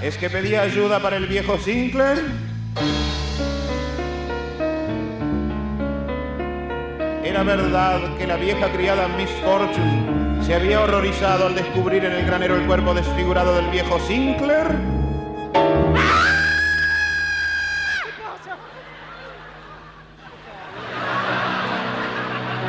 ¿Es 0.00 0.16
que 0.16 0.30
pedía 0.30 0.62
ayuda 0.62 1.00
para 1.00 1.18
el 1.18 1.26
viejo 1.26 1.58
Sinclair? 1.58 2.49
Era 7.30 7.44
verdad 7.44 8.16
que 8.18 8.26
la 8.26 8.34
vieja 8.34 8.72
criada 8.72 9.06
Miss 9.16 9.30
Fortune 9.44 10.42
se 10.44 10.52
había 10.52 10.80
horrorizado 10.80 11.46
al 11.46 11.54
descubrir 11.54 12.04
en 12.04 12.10
el 12.10 12.26
granero 12.26 12.56
el 12.56 12.66
cuerpo 12.66 12.92
desfigurado 12.92 13.54
del 13.54 13.70
viejo 13.70 14.00
Sinclair. 14.00 14.66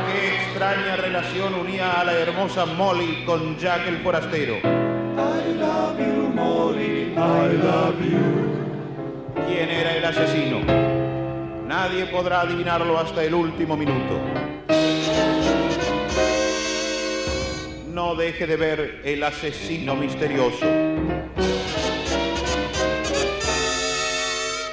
Qué 0.05 0.27
extraña 0.43 0.95
relación 0.95 1.55
unía 1.55 1.99
a 1.99 2.03
la 2.03 2.13
hermosa 2.13 2.67
Molly 2.67 3.23
con 3.25 3.57
Jack 3.57 3.87
el 3.87 3.97
forastero. 4.03 4.57
I 4.57 5.55
love 5.57 5.97
you, 5.97 6.29
Molly, 6.35 7.13
I 7.13 7.57
love 7.63 7.99
you. 7.99 9.43
¿Quién 9.47 9.71
era 9.71 9.95
el 9.95 10.05
asesino? 10.05 10.59
Nadie 11.67 12.05
podrá 12.05 12.41
adivinarlo 12.41 12.99
hasta 12.99 13.23
el 13.23 13.33
último 13.33 13.75
minuto. 13.75 14.19
No 17.91 18.15
deje 18.15 18.47
de 18.47 18.55
ver 18.55 19.01
el 19.03 19.21
asesino 19.21 19.95
misterioso. 19.95 20.65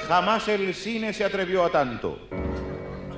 Jamás 0.07 0.47
el 0.47 0.73
cine 0.73 1.11
se 1.11 1.25
atrevió 1.25 1.65
a 1.65 1.69
tanto. 1.69 2.29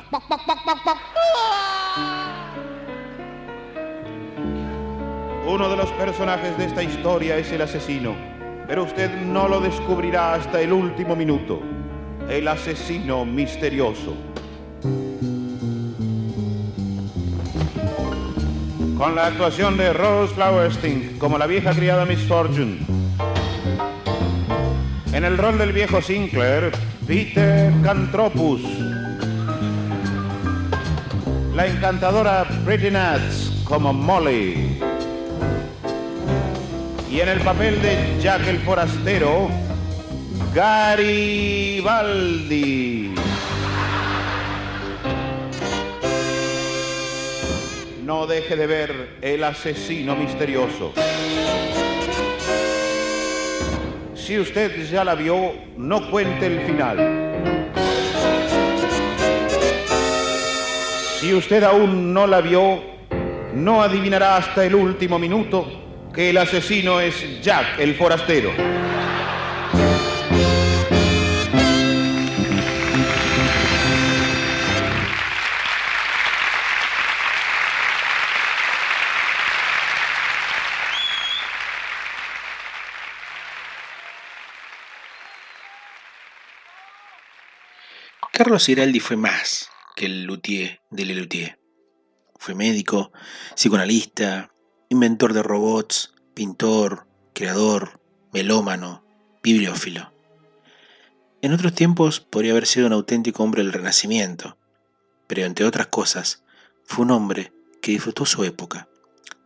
Uno 5.47 5.69
de 5.69 5.75
los 5.77 5.91
personajes 5.91 6.57
de 6.57 6.65
esta 6.65 6.81
historia 6.81 7.37
es 7.37 7.51
el 7.51 7.61
asesino, 7.61 8.15
pero 8.67 8.83
usted 8.83 9.11
no 9.21 9.47
lo 9.47 9.59
descubrirá 9.59 10.33
hasta 10.33 10.59
el 10.59 10.73
último 10.73 11.15
minuto. 11.15 11.61
El 12.27 12.47
asesino 12.47 13.25
misterioso. 13.25 14.15
Con 18.97 19.13
la 19.13 19.27
actuación 19.27 19.77
de 19.77 19.93
Rose 19.93 20.33
Flowerstein 20.33 21.19
como 21.19 21.37
la 21.37 21.45
vieja 21.45 21.73
criada 21.73 22.05
Miss 22.05 22.23
Fortune. 22.27 22.94
En 25.15 25.23
el 25.23 25.37
rol 25.37 25.57
del 25.57 25.71
viejo 25.71 26.01
Sinclair, 26.01 26.73
Peter 27.07 27.71
Cantropus. 27.81 28.61
La 31.55 31.67
encantadora 31.67 32.45
Pretty 32.65 32.91
Nuts 32.91 33.63
como 33.63 33.93
Molly. 33.93 34.77
Y 37.09 37.21
en 37.21 37.29
el 37.29 37.39
papel 37.39 37.81
de 37.81 38.17
Jack 38.21 38.45
el 38.45 38.59
Forastero, 38.59 39.47
Garibaldi. 40.53 41.95
No 48.03 48.27
deje 48.27 48.57
de 48.57 48.67
ver 48.67 49.17
el 49.21 49.45
asesino 49.45 50.13
misterioso. 50.17 50.91
Si 54.25 54.39
usted 54.39 54.89
ya 54.89 55.03
la 55.03 55.13
vio, 55.13 55.53
no 55.77 56.09
cuente 56.09 56.47
el 56.47 56.61
final. 56.61 56.97
Si 61.19 61.31
usted 61.31 61.61
aún 61.61 62.11
no 62.11 62.25
la 62.25 62.41
vio, 62.41 62.81
no 63.53 63.83
adivinará 63.83 64.37
hasta 64.37 64.65
el 64.65 64.73
último 64.73 65.19
minuto 65.19 65.67
que 66.11 66.31
el 66.31 66.37
asesino 66.39 66.99
es 66.99 67.39
Jack 67.43 67.77
el 67.77 67.93
forastero. 67.93 68.49
Carlos 88.37 88.65
Giraldi 88.65 88.99
fue 88.99 89.15
más 89.15 89.69
que 89.95 90.07
el 90.07 90.25
luthier 90.25 90.81
de 90.89 91.05
Lelutier. 91.05 91.57
Fue 92.37 92.53
médico, 92.53 93.13
psicoanalista, 93.55 94.51
inventor 94.89 95.31
de 95.31 95.41
robots, 95.41 96.13
pintor, 96.33 97.07
creador, 97.31 98.01
melómano, 98.33 99.05
bibliófilo. 99.41 100.11
En 101.41 101.53
otros 101.53 101.73
tiempos 101.75 102.19
podría 102.19 102.51
haber 102.51 102.65
sido 102.65 102.87
un 102.87 102.91
auténtico 102.91 103.41
hombre 103.41 103.63
del 103.63 103.71
Renacimiento, 103.71 104.57
pero 105.27 105.45
entre 105.45 105.65
otras 105.65 105.87
cosas, 105.87 106.43
fue 106.83 107.05
un 107.05 107.11
hombre 107.11 107.53
que 107.81 107.93
disfrutó 107.93 108.25
su 108.25 108.43
época, 108.43 108.89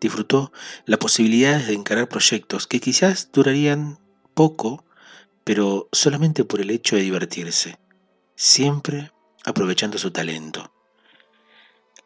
disfrutó 0.01 0.51
la 0.85 0.97
posibilidad 0.97 1.59
de 1.59 1.73
encarar 1.73 2.09
proyectos 2.09 2.65
que 2.65 2.79
quizás 2.79 3.29
durarían 3.31 3.99
poco, 4.33 4.83
pero 5.43 5.89
solamente 5.91 6.43
por 6.43 6.59
el 6.59 6.71
hecho 6.71 6.95
de 6.95 7.03
divertirse, 7.03 7.77
siempre 8.39 9.11
aprovechando 9.43 9.97
su 9.97 10.11
talento. 10.11 10.71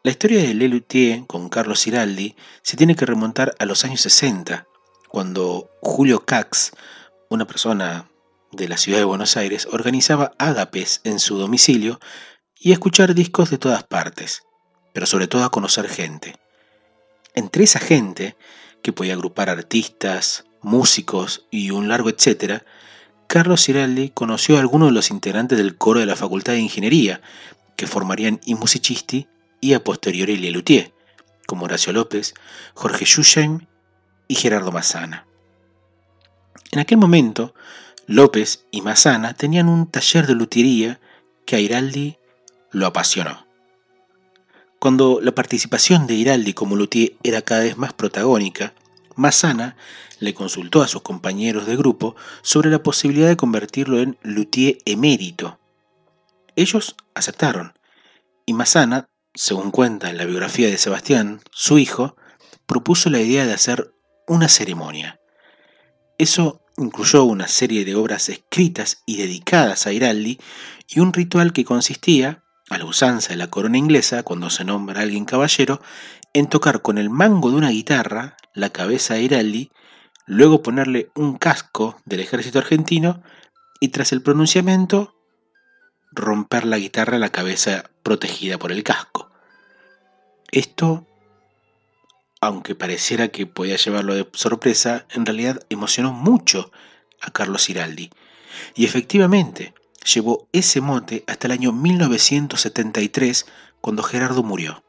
La 0.02 0.10
historia 0.10 0.42
de 0.42 0.52
Lelutier 0.52 1.24
con 1.28 1.48
Carlos 1.48 1.80
Ciraldi 1.80 2.34
se 2.60 2.76
tiene 2.76 2.96
que 2.96 3.06
remontar 3.06 3.54
a 3.60 3.64
los 3.66 3.84
años 3.84 4.00
60, 4.00 4.66
cuando 5.08 5.70
Julio 5.80 6.24
Cax, 6.24 6.72
una 7.30 7.46
persona 7.46 8.10
de 8.50 8.66
la 8.66 8.78
ciudad 8.78 8.98
de 8.98 9.04
Buenos 9.04 9.36
Aires, 9.36 9.68
organizaba 9.70 10.32
ágapes 10.40 11.02
en 11.04 11.20
su 11.20 11.38
domicilio 11.38 12.00
y 12.58 12.72
escuchar 12.72 13.14
discos 13.14 13.50
de 13.50 13.58
todas 13.58 13.84
partes, 13.84 14.42
pero 14.92 15.06
sobre 15.06 15.28
todo 15.28 15.44
a 15.44 15.52
conocer 15.52 15.88
gente. 15.88 16.34
Entre 17.34 17.62
esa 17.62 17.78
gente, 17.78 18.36
que 18.82 18.92
podía 18.92 19.14
agrupar 19.14 19.50
artistas, 19.50 20.46
músicos 20.62 21.46
y 21.52 21.70
un 21.70 21.86
largo 21.86 22.10
etcétera, 22.10 22.64
Carlos 23.26 23.64
Ciraldi 23.64 24.10
conoció 24.10 24.56
a 24.56 24.60
algunos 24.60 24.88
de 24.88 24.94
los 24.94 25.10
integrantes 25.10 25.58
del 25.58 25.76
coro 25.76 26.00
de 26.00 26.06
la 26.06 26.16
Facultad 26.16 26.52
de 26.52 26.60
Ingeniería, 26.60 27.20
que 27.76 27.86
formarían 27.86 28.40
I 28.44 28.54
Musicisti 28.54 29.26
y 29.60 29.74
a 29.74 29.82
posteriori 29.82 30.36
Lelutier, 30.36 30.92
como 31.46 31.64
Horacio 31.64 31.92
López, 31.92 32.34
Jorge 32.74 33.04
Schusheim 33.04 33.66
y 34.28 34.36
Gerardo 34.36 34.72
Massana. 34.72 35.26
En 36.70 36.78
aquel 36.80 36.98
momento, 36.98 37.54
López 38.06 38.66
y 38.70 38.82
Massana 38.82 39.34
tenían 39.34 39.68
un 39.68 39.86
taller 39.90 40.26
de 40.26 40.34
lutería 40.34 41.00
que 41.46 41.56
a 41.56 41.60
Iraldi 41.60 42.18
lo 42.70 42.86
apasionó. 42.86 43.46
Cuando 44.78 45.20
la 45.22 45.34
participación 45.34 46.06
de 46.06 46.14
Iraldi 46.14 46.52
como 46.52 46.76
luthier 46.76 47.14
era 47.22 47.40
cada 47.42 47.62
vez 47.62 47.78
más 47.78 47.94
protagónica, 47.94 48.74
Massana 49.16 49.76
le 50.20 50.34
consultó 50.34 50.82
a 50.82 50.88
sus 50.88 51.02
compañeros 51.02 51.66
de 51.66 51.76
grupo 51.76 52.16
sobre 52.42 52.70
la 52.70 52.82
posibilidad 52.82 53.28
de 53.28 53.36
convertirlo 53.36 53.98
en 53.98 54.18
luthier 54.22 54.78
emérito. 54.84 55.58
Ellos 56.56 56.96
aceptaron, 57.14 57.78
y 58.46 58.52
Massana, 58.52 59.08
según 59.34 59.70
cuenta 59.70 60.10
en 60.10 60.16
la 60.16 60.24
biografía 60.24 60.68
de 60.68 60.78
Sebastián, 60.78 61.40
su 61.50 61.78
hijo, 61.78 62.16
propuso 62.66 63.10
la 63.10 63.20
idea 63.20 63.46
de 63.46 63.52
hacer 63.52 63.92
una 64.26 64.48
ceremonia. 64.48 65.20
Eso 66.18 66.62
incluyó 66.76 67.24
una 67.24 67.48
serie 67.48 67.84
de 67.84 67.94
obras 67.96 68.28
escritas 68.28 69.02
y 69.06 69.16
dedicadas 69.16 69.86
a 69.86 69.92
Iraldi 69.92 70.38
y 70.88 71.00
un 71.00 71.12
ritual 71.12 71.52
que 71.52 71.64
consistía, 71.64 72.43
a 72.70 72.78
la 72.78 72.84
usanza 72.84 73.30
de 73.30 73.36
la 73.36 73.48
corona 73.48 73.78
inglesa, 73.78 74.22
cuando 74.22 74.50
se 74.50 74.64
nombra 74.64 75.00
a 75.00 75.02
alguien 75.02 75.24
caballero, 75.24 75.80
en 76.32 76.48
tocar 76.48 76.82
con 76.82 76.98
el 76.98 77.10
mango 77.10 77.50
de 77.50 77.56
una 77.56 77.70
guitarra 77.70 78.36
la 78.54 78.70
cabeza 78.70 79.14
de 79.14 79.22
Iraldi, 79.22 79.70
luego 80.26 80.62
ponerle 80.62 81.10
un 81.14 81.36
casco 81.36 82.00
del 82.04 82.20
ejército 82.20 82.58
argentino 82.58 83.22
y 83.80 83.88
tras 83.88 84.12
el 84.12 84.22
pronunciamiento 84.22 85.14
romper 86.12 86.64
la 86.64 86.78
guitarra 86.78 87.16
a 87.16 87.20
la 87.20 87.30
cabeza 87.30 87.90
protegida 88.02 88.58
por 88.58 88.72
el 88.72 88.82
casco. 88.82 89.30
Esto 90.50 91.06
aunque 92.44 92.74
pareciera 92.74 93.28
que 93.28 93.46
podía 93.46 93.76
llevarlo 93.76 94.14
de 94.14 94.28
sorpresa, 94.34 95.06
en 95.10 95.24
realidad 95.24 95.64
emocionó 95.70 96.12
mucho 96.12 96.70
a 97.22 97.30
Carlos 97.30 97.64
Giraldi. 97.64 98.10
Y 98.74 98.84
efectivamente, 98.84 99.72
llevó 100.04 100.48
ese 100.52 100.80
mote 100.80 101.24
hasta 101.26 101.46
el 101.46 101.52
año 101.52 101.72
1973, 101.72 103.46
cuando 103.80 104.02
Gerardo 104.02 104.42
murió. 104.42 104.84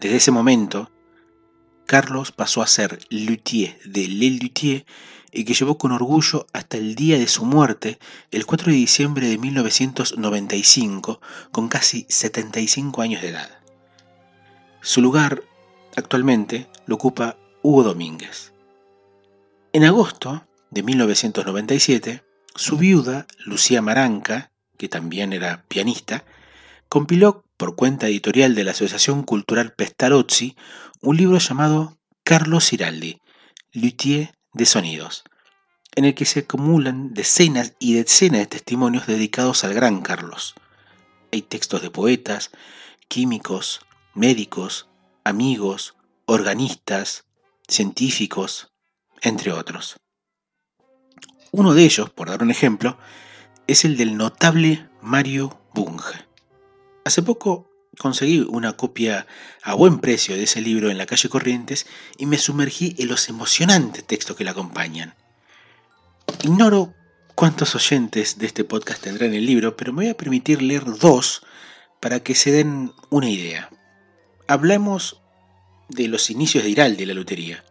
Desde 0.00 0.16
ese 0.16 0.30
momento, 0.30 0.90
Carlos 1.86 2.32
pasó 2.32 2.62
a 2.62 2.66
ser 2.66 2.98
luthier 3.10 3.78
de 3.84 4.08
Le 4.08 4.30
Luthier 4.30 4.84
y 5.32 5.44
que 5.44 5.54
llevó 5.54 5.78
con 5.78 5.92
orgullo 5.92 6.46
hasta 6.52 6.76
el 6.76 6.94
día 6.94 7.18
de 7.18 7.28
su 7.28 7.44
muerte, 7.44 7.98
el 8.30 8.46
4 8.46 8.72
de 8.72 8.78
diciembre 8.78 9.28
de 9.28 9.38
1995, 9.38 11.20
con 11.52 11.68
casi 11.68 12.06
75 12.08 13.02
años 13.02 13.22
de 13.22 13.28
edad. 13.28 13.50
Su 14.80 15.00
lugar 15.00 15.42
Actualmente 15.96 16.68
lo 16.84 16.96
ocupa 16.96 17.38
Hugo 17.62 17.82
Domínguez. 17.82 18.52
En 19.72 19.82
agosto 19.84 20.46
de 20.70 20.82
1997, 20.82 22.22
su 22.56 22.76
viuda, 22.76 23.26
Lucía 23.44 23.82
Maranca, 23.82 24.50
que 24.76 24.88
también 24.88 25.32
era 25.32 25.64
pianista, 25.68 26.24
compiló 26.88 27.44
por 27.56 27.76
cuenta 27.76 28.08
editorial 28.08 28.54
de 28.54 28.64
la 28.64 28.72
Asociación 28.72 29.22
Cultural 29.22 29.72
Pestalozzi 29.72 30.56
un 31.00 31.16
libro 31.16 31.38
llamado 31.38 31.98
Carlos 32.22 32.68
Ciraldi, 32.68 33.20
Luthier 33.72 34.34
de 34.52 34.66
Sonidos, 34.66 35.24
en 35.94 36.04
el 36.04 36.14
que 36.14 36.24
se 36.24 36.40
acumulan 36.40 37.14
decenas 37.14 37.74
y 37.78 37.94
decenas 37.94 38.40
de 38.40 38.46
testimonios 38.46 39.06
dedicados 39.06 39.64
al 39.64 39.74
gran 39.74 40.02
Carlos. 40.02 40.54
Hay 41.32 41.42
textos 41.42 41.82
de 41.82 41.90
poetas, 41.90 42.50
químicos, 43.08 43.80
médicos, 44.14 44.88
amigos, 45.24 45.94
organistas, 46.26 47.24
científicos, 47.68 48.72
entre 49.22 49.52
otros. 49.52 49.96
Uno 51.56 51.74
de 51.74 51.84
ellos, 51.84 52.10
por 52.10 52.28
dar 52.28 52.42
un 52.42 52.50
ejemplo, 52.50 52.98
es 53.66 53.84
el 53.84 53.96
del 53.96 54.16
notable 54.16 54.88
Mario 55.00 55.58
Bunge. 55.74 56.26
Hace 57.04 57.22
poco 57.22 57.70
conseguí 57.98 58.40
una 58.40 58.74
copia 58.74 59.26
a 59.62 59.74
buen 59.74 59.98
precio 59.98 60.36
de 60.36 60.42
ese 60.42 60.60
libro 60.60 60.90
en 60.90 60.98
la 60.98 61.06
calle 61.06 61.28
Corrientes 61.28 61.86
y 62.18 62.26
me 62.26 62.38
sumergí 62.38 62.94
en 62.98 63.08
los 63.08 63.28
emocionantes 63.28 64.04
textos 64.06 64.36
que 64.36 64.44
le 64.44 64.50
acompañan. 64.50 65.14
Ignoro 66.42 66.94
cuántos 67.34 67.74
oyentes 67.74 68.38
de 68.38 68.46
este 68.46 68.64
podcast 68.64 69.02
tendrán 69.02 69.32
el 69.32 69.46
libro, 69.46 69.76
pero 69.76 69.92
me 69.92 70.04
voy 70.04 70.10
a 70.10 70.16
permitir 70.16 70.60
leer 70.60 70.84
dos 70.84 71.42
para 72.00 72.20
que 72.20 72.34
se 72.34 72.52
den 72.52 72.92
una 73.10 73.30
idea 73.30 73.70
hablemos 74.46 75.20
de 75.88 76.08
los 76.08 76.30
inicios 76.30 76.64
de 76.64 76.70
Iraldi 76.70 76.98
de 76.98 77.06
la 77.06 77.14
lotería. 77.14 77.64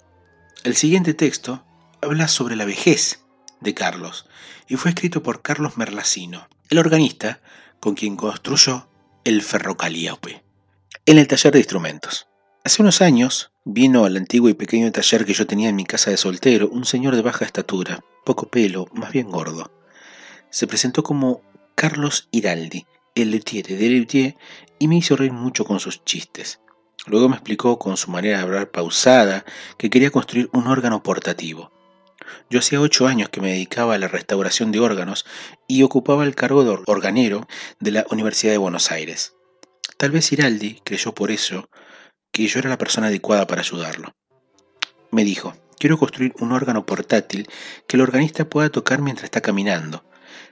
El 0.64 0.76
siguiente 0.76 1.14
texto 1.14 1.64
habla 2.02 2.28
sobre 2.28 2.56
la 2.56 2.66
vejez 2.66 3.25
de 3.62 3.74
Carlos 3.74 4.26
y 4.68 4.76
fue 4.76 4.92
escrito 4.92 5.24
por 5.24 5.42
Carlos 5.42 5.78
Merlacino, 5.78 6.48
el 6.70 6.80
organista 6.80 7.42
con 7.80 7.96
quien 7.96 8.16
construyó 8.16 8.90
el 9.24 9.42
ferrocalíope, 9.42 10.44
en 11.06 11.18
el 11.18 11.28
taller 11.28 11.54
de 11.54 11.60
instrumentos. 11.60 12.28
Hace 12.64 12.82
unos 12.82 13.02
años 13.02 13.52
vino 13.64 14.06
al 14.06 14.18
antiguo 14.18 14.50
y 14.50 14.54
pequeño 14.54 14.92
taller 14.92 15.26
que 15.26 15.34
yo 15.34 15.46
tenía 15.46 15.70
en 15.70 15.76
mi 15.76 15.86
casa 15.86 16.12
de 16.12 16.18
soltero 16.18 16.68
un 16.70 16.86
señor 16.86 17.16
de 17.16 17.22
baja 17.22 17.46
estatura, 17.46 18.04
poco 18.24 18.48
pelo, 18.50 18.88
más 18.94 19.12
bien 19.12 19.30
gordo. 19.30 19.72
Se 20.50 20.68
presentó 20.68 21.04
como 21.04 21.42
Carlos 21.76 22.28
Iraldi, 22.32 22.86
el 23.14 23.32
luthier 23.32 23.68
de 23.68 23.90
Luthier, 23.90 24.38
y 24.80 24.88
me 24.88 24.98
hizo 24.98 25.16
reír 25.16 25.32
mucho 25.32 25.66
con 25.66 25.80
sus 25.80 26.04
chistes. 26.04 26.60
Luego 27.08 27.30
me 27.30 27.36
explicó 27.36 27.78
con 27.78 27.98
su 27.98 28.10
manera 28.10 28.38
de 28.38 28.44
hablar 28.44 28.72
pausada 28.72 29.46
que 29.78 29.90
quería 29.90 30.10
construir 30.10 30.50
un 30.54 30.68
órgano 30.68 31.04
portativo. 31.04 31.72
Yo 32.50 32.60
hacía 32.60 32.82
ocho 32.82 33.08
años 33.08 33.30
que 33.30 33.42
me 33.42 33.52
dedicaba 33.52 33.96
a 33.96 33.98
la 33.98 34.08
restauración 34.08 34.72
de 34.72 34.80
órganos 34.80 35.26
y 35.68 35.84
ocupaba 35.84 36.24
el 36.24 36.36
cargo 36.36 36.64
de 36.64 36.84
organero 36.86 37.48
de 37.80 37.92
la 37.92 38.06
Universidad 38.10 38.52
de 38.52 38.58
Buenos 38.58 38.92
Aires. 38.92 39.36
Tal 39.98 40.12
vez 40.12 40.32
Iraldi 40.32 40.82
creyó 40.84 41.14
por 41.14 41.32
eso 41.32 41.70
que 42.32 42.48
yo 42.48 42.60
era 42.60 42.70
la 42.70 42.78
persona 42.78 43.08
adecuada 43.08 43.48
para 43.48 43.62
ayudarlo. 43.62 44.14
Me 45.12 45.24
dijo, 45.24 45.56
quiero 45.80 45.98
construir 45.98 46.34
un 46.40 46.52
órgano 46.52 46.86
portátil 46.86 47.48
que 47.88 47.96
el 47.96 48.02
organista 48.02 48.50
pueda 48.50 48.70
tocar 48.70 49.02
mientras 49.02 49.26
está 49.26 49.40
caminando. 49.42 50.04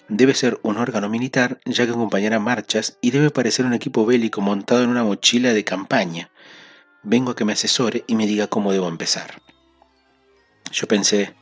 Debe 0.08 0.34
ser 0.34 0.60
un 0.64 0.78
órgano 0.78 1.10
militar 1.10 1.60
ya 1.66 1.86
que 1.86 1.92
acompañará 1.92 2.40
marchas 2.40 2.98
y 3.02 3.12
debe 3.12 3.32
parecer 3.32 3.66
un 3.66 3.74
equipo 3.74 4.06
bélico 4.06 4.40
montado 4.42 4.84
en 4.84 4.90
una 4.90 5.04
mochila 5.04 5.54
de 5.54 5.64
campaña. 5.64 6.32
Vengo 7.04 7.32
a 7.32 7.36
que 7.36 7.46
me 7.46 7.54
asesore 7.54 8.06
y 8.08 8.16
me 8.16 8.28
diga 8.28 8.48
cómo 8.48 8.72
debo 8.72 8.88
empezar. 8.88 9.42
Yo 10.72 10.88
pensé, 10.88 11.34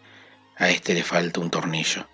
a 0.61 0.69
este 0.69 0.93
le 0.93 1.03
falta 1.03 1.39
un 1.39 1.49
tornillo. 1.49 2.07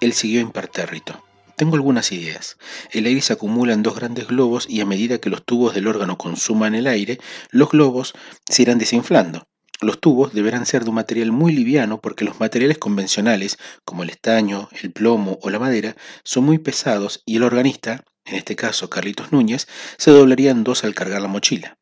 Él 0.00 0.14
siguió 0.14 0.40
impertérrito. 0.40 1.22
Tengo 1.56 1.76
algunas 1.76 2.10
ideas. 2.10 2.56
El 2.90 3.04
aire 3.04 3.20
se 3.20 3.34
acumula 3.34 3.74
en 3.74 3.82
dos 3.82 3.96
grandes 3.96 4.28
globos 4.28 4.66
y 4.66 4.80
a 4.80 4.86
medida 4.86 5.18
que 5.18 5.28
los 5.28 5.44
tubos 5.44 5.74
del 5.74 5.86
órgano 5.86 6.16
consuman 6.16 6.74
el 6.74 6.86
aire, 6.86 7.20
los 7.50 7.68
globos 7.68 8.14
se 8.48 8.62
irán 8.62 8.78
desinflando. 8.78 9.46
Los 9.82 10.00
tubos 10.00 10.32
deberán 10.32 10.64
ser 10.64 10.84
de 10.84 10.88
un 10.88 10.94
material 10.96 11.32
muy 11.32 11.52
liviano 11.52 12.00
porque 12.00 12.24
los 12.24 12.40
materiales 12.40 12.78
convencionales, 12.78 13.58
como 13.84 14.04
el 14.04 14.10
estaño, 14.10 14.70
el 14.80 14.90
plomo 14.90 15.38
o 15.42 15.50
la 15.50 15.58
madera, 15.58 15.96
son 16.24 16.44
muy 16.44 16.56
pesados 16.56 17.22
y 17.26 17.36
el 17.36 17.42
organista, 17.42 18.04
en 18.24 18.36
este 18.36 18.56
caso 18.56 18.88
Carlitos 18.88 19.32
Núñez, 19.32 19.68
se 19.98 20.12
doblaría 20.12 20.50
en 20.50 20.64
dos 20.64 20.82
al 20.84 20.94
cargar 20.94 21.20
la 21.20 21.28
mochila. 21.28 21.79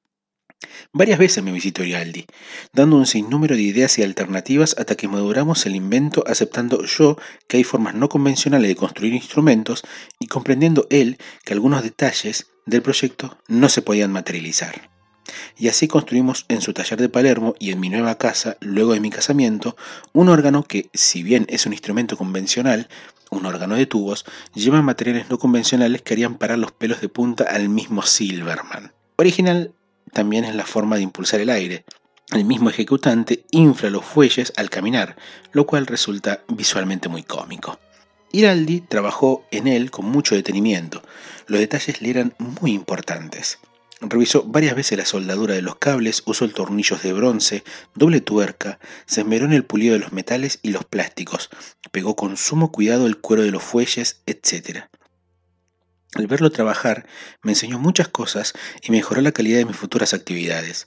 Varias 0.92 1.18
veces 1.18 1.44
me 1.44 1.52
visitó 1.52 1.84
Iraldi, 1.84 2.26
dando 2.72 2.96
un 2.96 3.06
sinnúmero 3.06 3.54
de 3.54 3.62
ideas 3.62 3.98
y 3.98 4.02
alternativas 4.02 4.74
hasta 4.78 4.96
que 4.96 5.06
maduramos 5.06 5.66
el 5.66 5.76
invento 5.76 6.24
aceptando 6.26 6.84
yo 6.84 7.16
que 7.46 7.59
hay 7.59 7.64
formas 7.64 7.94
no 7.94 8.09
convencionales 8.09 8.68
de 8.68 8.76
construir 8.76 9.12
instrumentos 9.12 9.82
y 10.18 10.26
comprendiendo 10.26 10.86
él 10.90 11.18
que 11.44 11.52
algunos 11.52 11.82
detalles 11.82 12.48
del 12.66 12.82
proyecto 12.82 13.38
no 13.48 13.68
se 13.68 13.82
podían 13.82 14.12
materializar. 14.12 14.90
Y 15.56 15.68
así 15.68 15.88
construimos 15.88 16.46
en 16.48 16.62
su 16.62 16.72
taller 16.72 16.98
de 16.98 17.09
Palermo 17.09 17.54
y 17.59 17.70
en 17.70 17.80
mi 17.80 17.90
nueva 17.90 18.16
casa, 18.16 18.56
luego 18.61 18.94
de 18.94 19.00
mi 19.00 19.11
casamiento, 19.11 19.76
un 20.12 20.28
órgano 20.28 20.64
que, 20.64 20.88
si 20.94 21.22
bien 21.22 21.46
es 21.50 21.66
un 21.66 21.72
instrumento 21.72 22.16
convencional, 22.16 22.88
un 23.30 23.44
órgano 23.44 23.74
de 23.74 23.86
tubos, 23.86 24.24
lleva 24.54 24.80
materiales 24.80 25.28
no 25.28 25.38
convencionales 25.38 26.02
que 26.02 26.14
harían 26.14 26.38
parar 26.38 26.59
los 26.59 26.72
pelos 26.72 27.00
de 27.00 27.11
punta 27.11 27.44
al 27.44 27.68
mismo 27.68 28.02
Silverman. 28.02 28.92
Original 29.16 29.74
también 30.12 30.44
es 30.44 30.54
la 30.54 30.66
forma 30.66 30.96
de 30.96 31.02
impulsar 31.02 31.40
el 31.40 31.50
aire. 31.50 31.84
El 32.30 32.44
mismo 32.44 32.68
ejecutante 32.68 33.44
infla 33.50 33.90
los 33.90 34.04
fuelles 34.04 34.52
al 34.56 34.70
caminar, 34.70 35.16
lo 35.52 35.66
cual 35.66 35.86
resulta 35.86 36.42
visualmente 36.48 37.09
muy 37.09 37.22
cómico. 37.22 37.78
Iraldi 38.32 38.82
trabajó 38.82 39.46
en 39.50 39.66
él 39.66 39.90
con 39.90 40.06
mucho 40.06 40.34
detenimiento. 40.34 41.02
Los 41.46 41.61
detalles 41.61 42.02
le 42.02 42.11
eran 42.11 42.34
muy 42.38 42.72
importantes. 42.72 43.59
Revisó 44.00 44.44
varias 44.44 44.76
veces 44.76 44.96
la 44.96 45.06
soldadura 45.06 45.54
de 45.54 45.62
los 45.62 45.76
cables, 45.76 46.22
usó 46.26 46.48
tornillos 46.48 47.02
de 47.02 47.12
bronce, 47.12 47.64
doble 47.94 48.20
tuerca, 48.20 48.78
se 49.06 49.22
esmeró 49.22 49.46
en 49.46 49.52
el 49.52 49.64
pulido 49.64 49.94
de 49.94 49.98
los 49.98 50.12
metales 50.12 50.61
y 50.62 50.70
los 50.70 50.84
plásticos, 50.84 51.50
pegó 51.90 52.14
con 52.14 52.36
sumo 52.36 52.70
cuidado 52.70 53.06
el 53.06 53.18
cuero 53.18 53.42
de 53.42 53.50
los 53.50 53.62
fuelles, 53.62 54.22
etc. 54.26 54.84
Al 56.14 56.26
verlo 56.26 56.50
trabajar, 56.50 57.06
me 57.42 57.52
enseñó 57.52 57.78
muchas 57.78 58.09
cosas 58.09 58.54
y 58.82 58.90
mejoró 58.92 59.20
la 59.20 59.32
calidad 59.32 59.59
de 59.59 59.66
mis 59.66 59.76
futuras 59.76 60.14
actividades. 60.14 60.86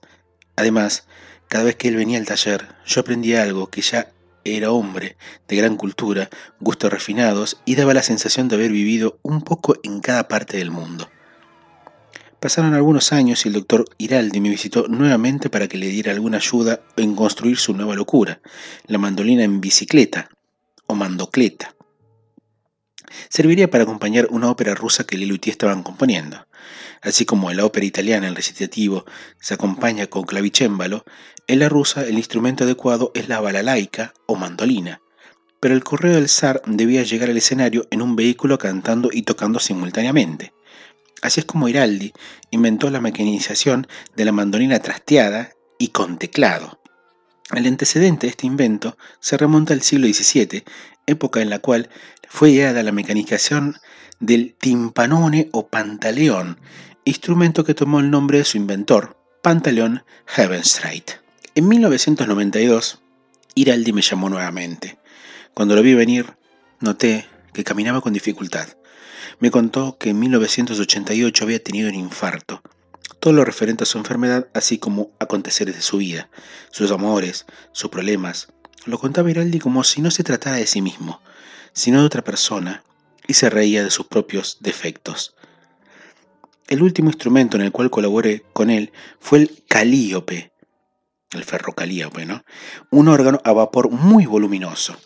Además, 0.55 1.05
cada 1.47 1.63
vez 1.65 1.75
que 1.75 1.89
él 1.89 1.95
venía 1.95 2.17
al 2.17 2.25
taller, 2.25 2.67
yo 2.85 3.01
aprendía 3.01 3.43
algo 3.43 3.67
que 3.67 3.81
ya 3.81 4.11
era 4.43 4.71
hombre, 4.71 5.17
de 5.47 5.55
gran 5.55 5.77
cultura, 5.77 6.29
gustos 6.59 6.91
refinados 6.91 7.61
y 7.65 7.75
daba 7.75 7.93
la 7.93 8.01
sensación 8.01 8.47
de 8.47 8.55
haber 8.55 8.71
vivido 8.71 9.19
un 9.21 9.43
poco 9.43 9.75
en 9.83 9.99
cada 9.99 10.27
parte 10.27 10.57
del 10.57 10.71
mundo. 10.71 11.09
Pasaron 12.39 12.73
algunos 12.73 13.13
años 13.13 13.45
y 13.45 13.49
el 13.49 13.53
doctor 13.53 13.85
Iraldi 13.99 14.39
me 14.41 14.49
visitó 14.49 14.87
nuevamente 14.87 15.51
para 15.51 15.67
que 15.67 15.77
le 15.77 15.89
diera 15.89 16.11
alguna 16.11 16.37
ayuda 16.37 16.81
en 16.97 17.13
construir 17.15 17.57
su 17.57 17.75
nueva 17.75 17.95
locura, 17.95 18.41
la 18.87 18.97
mandolina 18.97 19.43
en 19.43 19.61
bicicleta 19.61 20.29
o 20.87 20.95
mandocleta 20.95 21.75
serviría 23.29 23.69
para 23.69 23.83
acompañar 23.83 24.27
una 24.29 24.49
ópera 24.49 24.75
rusa 24.75 25.05
que 25.05 25.17
Lelutier 25.17 25.51
estaban 25.51 25.83
componiendo. 25.83 26.45
Así 27.01 27.25
como 27.25 27.49
en 27.49 27.57
la 27.57 27.65
ópera 27.65 27.85
italiana 27.85 28.27
el 28.27 28.35
recitativo 28.35 29.05
se 29.39 29.53
acompaña 29.53 30.07
con 30.07 30.23
clavicémbalo, 30.23 31.03
en 31.47 31.59
la 31.59 31.69
rusa 31.69 32.05
el 32.05 32.17
instrumento 32.17 32.63
adecuado 32.63 33.11
es 33.15 33.27
la 33.27 33.39
balalaica 33.39 34.13
o 34.27 34.35
mandolina. 34.35 35.01
Pero 35.59 35.75
el 35.75 35.83
correo 35.83 36.13
del 36.13 36.29
zar 36.29 36.61
debía 36.65 37.03
llegar 37.03 37.29
al 37.29 37.37
escenario 37.37 37.87
en 37.91 38.01
un 38.01 38.15
vehículo 38.15 38.57
cantando 38.57 39.09
y 39.11 39.23
tocando 39.23 39.59
simultáneamente. 39.59 40.53
Así 41.21 41.39
es 41.39 41.45
como 41.45 41.69
Iraldi 41.69 42.13
inventó 42.49 42.89
la 42.89 42.99
mecanización 42.99 43.87
de 44.15 44.25
la 44.25 44.31
mandolina 44.31 44.79
trasteada 44.79 45.51
y 45.77 45.89
con 45.89 46.17
teclado. 46.17 46.79
El 47.53 47.67
antecedente 47.67 48.27
de 48.27 48.31
este 48.31 48.47
invento 48.47 48.97
se 49.19 49.37
remonta 49.37 49.73
al 49.73 49.81
siglo 49.81 50.07
XVII, 50.07 50.63
época 51.05 51.41
en 51.41 51.49
la 51.49 51.59
cual 51.59 51.89
fue 52.33 52.51
ideada 52.51 52.81
la 52.81 52.93
mecanización 52.93 53.75
del 54.21 54.55
timpanone 54.55 55.49
o 55.51 55.67
pantaleón, 55.67 56.61
instrumento 57.03 57.65
que 57.65 57.73
tomó 57.73 57.99
el 57.99 58.09
nombre 58.09 58.37
de 58.37 58.45
su 58.45 58.55
inventor, 58.55 59.17
Pantaleón 59.41 60.05
Heavenstreit. 60.27 61.11
En 61.55 61.67
1992, 61.67 63.01
Iraldi 63.53 63.91
me 63.91 64.01
llamó 64.01 64.29
nuevamente. 64.29 64.97
Cuando 65.53 65.75
lo 65.75 65.83
vi 65.83 65.93
venir, 65.93 66.37
noté 66.79 67.27
que 67.53 67.65
caminaba 67.65 67.99
con 67.99 68.13
dificultad. 68.13 68.69
Me 69.39 69.51
contó 69.51 69.97
que 69.97 70.11
en 70.11 70.19
1988 70.19 71.43
había 71.43 71.61
tenido 71.61 71.89
un 71.89 71.95
infarto. 71.95 72.61
Todo 73.19 73.33
lo 73.33 73.43
referente 73.43 73.83
a 73.83 73.87
su 73.87 73.97
enfermedad, 73.97 74.47
así 74.53 74.77
como 74.77 75.11
aconteceres 75.19 75.75
de 75.75 75.81
su 75.81 75.97
vida, 75.97 76.29
sus 76.71 76.91
amores, 76.91 77.45
sus 77.73 77.91
problemas. 77.91 78.47
Lo 78.85 78.99
contaba 78.99 79.29
Iraldi 79.29 79.59
como 79.59 79.83
si 79.83 80.01
no 80.01 80.11
se 80.11 80.23
tratara 80.23 80.55
de 80.55 80.65
sí 80.65 80.81
mismo, 80.81 81.21
sino 81.73 81.99
de 81.99 82.05
otra 82.05 82.23
persona, 82.23 82.83
y 83.27 83.33
se 83.33 83.49
reía 83.49 83.83
de 83.83 83.91
sus 83.91 84.07
propios 84.07 84.57
defectos. 84.59 85.35
El 86.67 86.83
último 86.83 87.09
instrumento 87.09 87.57
en 87.57 87.63
el 87.63 87.71
cual 87.71 87.89
colaboré 87.89 88.43
con 88.53 88.69
él 88.69 88.91
fue 89.19 89.39
el 89.39 89.63
calíope, 89.67 90.51
el 91.31 91.43
ferrocalíope, 91.43 92.25
¿no? 92.25 92.43
Un 92.89 93.07
órgano 93.07 93.41
a 93.43 93.51
vapor 93.51 93.89
muy 93.89 94.25
voluminoso. 94.25 94.97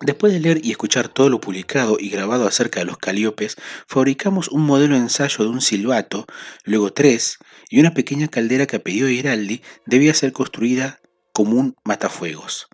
Después 0.00 0.32
de 0.32 0.40
leer 0.40 0.60
y 0.62 0.70
escuchar 0.70 1.08
todo 1.08 1.30
lo 1.30 1.40
publicado 1.40 1.96
y 1.98 2.10
grabado 2.10 2.46
acerca 2.46 2.80
de 2.80 2.86
los 2.86 2.98
calíopes, 2.98 3.56
fabricamos 3.86 4.48
un 4.48 4.62
modelo 4.62 4.94
de 4.94 5.00
ensayo 5.00 5.44
de 5.44 5.50
un 5.50 5.60
silbato, 5.60 6.26
luego 6.64 6.92
tres, 6.92 7.38
y 7.70 7.80
una 7.80 7.94
pequeña 7.94 8.28
caldera 8.28 8.66
que 8.66 8.76
a 8.76 8.82
pedido 8.82 9.08
Giraldi 9.08 9.62
debía 9.86 10.12
ser 10.12 10.32
construida 10.32 11.00
como 11.32 11.58
un 11.58 11.74
matafuegos. 11.84 12.68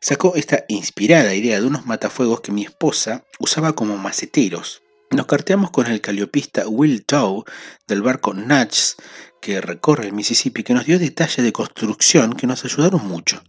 Sacó 0.00 0.34
esta 0.34 0.64
inspirada 0.68 1.34
idea 1.34 1.60
de 1.60 1.66
unos 1.66 1.86
matafuegos 1.86 2.40
que 2.40 2.52
mi 2.52 2.64
esposa 2.64 3.24
usaba 3.38 3.74
como 3.74 3.96
maceteros. 3.96 4.82
Nos 5.10 5.26
carteamos 5.26 5.70
con 5.70 5.86
el 5.86 6.00
caliopista 6.00 6.66
Will 6.68 7.04
Tow 7.04 7.44
del 7.86 8.02
barco 8.02 8.34
Natch 8.34 8.94
que 9.40 9.60
recorre 9.60 10.06
el 10.06 10.12
Mississippi 10.12 10.62
que 10.62 10.72
nos 10.72 10.86
dio 10.86 10.98
detalles 10.98 11.44
de 11.44 11.52
construcción 11.52 12.32
que 12.34 12.46
nos 12.46 12.64
ayudaron 12.64 13.06
mucho. 13.06 13.42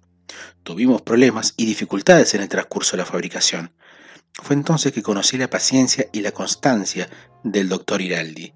Tuvimos 0.64 1.02
problemas 1.02 1.54
y 1.56 1.66
dificultades 1.66 2.34
en 2.34 2.42
el 2.42 2.50
transcurso 2.50 2.92
de 2.92 3.04
la 3.04 3.06
fabricación. 3.06 3.72
Fue 4.34 4.56
entonces 4.56 4.92
que 4.92 5.04
conocí 5.04 5.38
la 5.38 5.50
paciencia 5.50 6.08
y 6.12 6.22
la 6.22 6.32
constancia 6.32 7.10
del 7.44 7.70
doctor 7.70 8.02
Iraldi. 8.02 8.54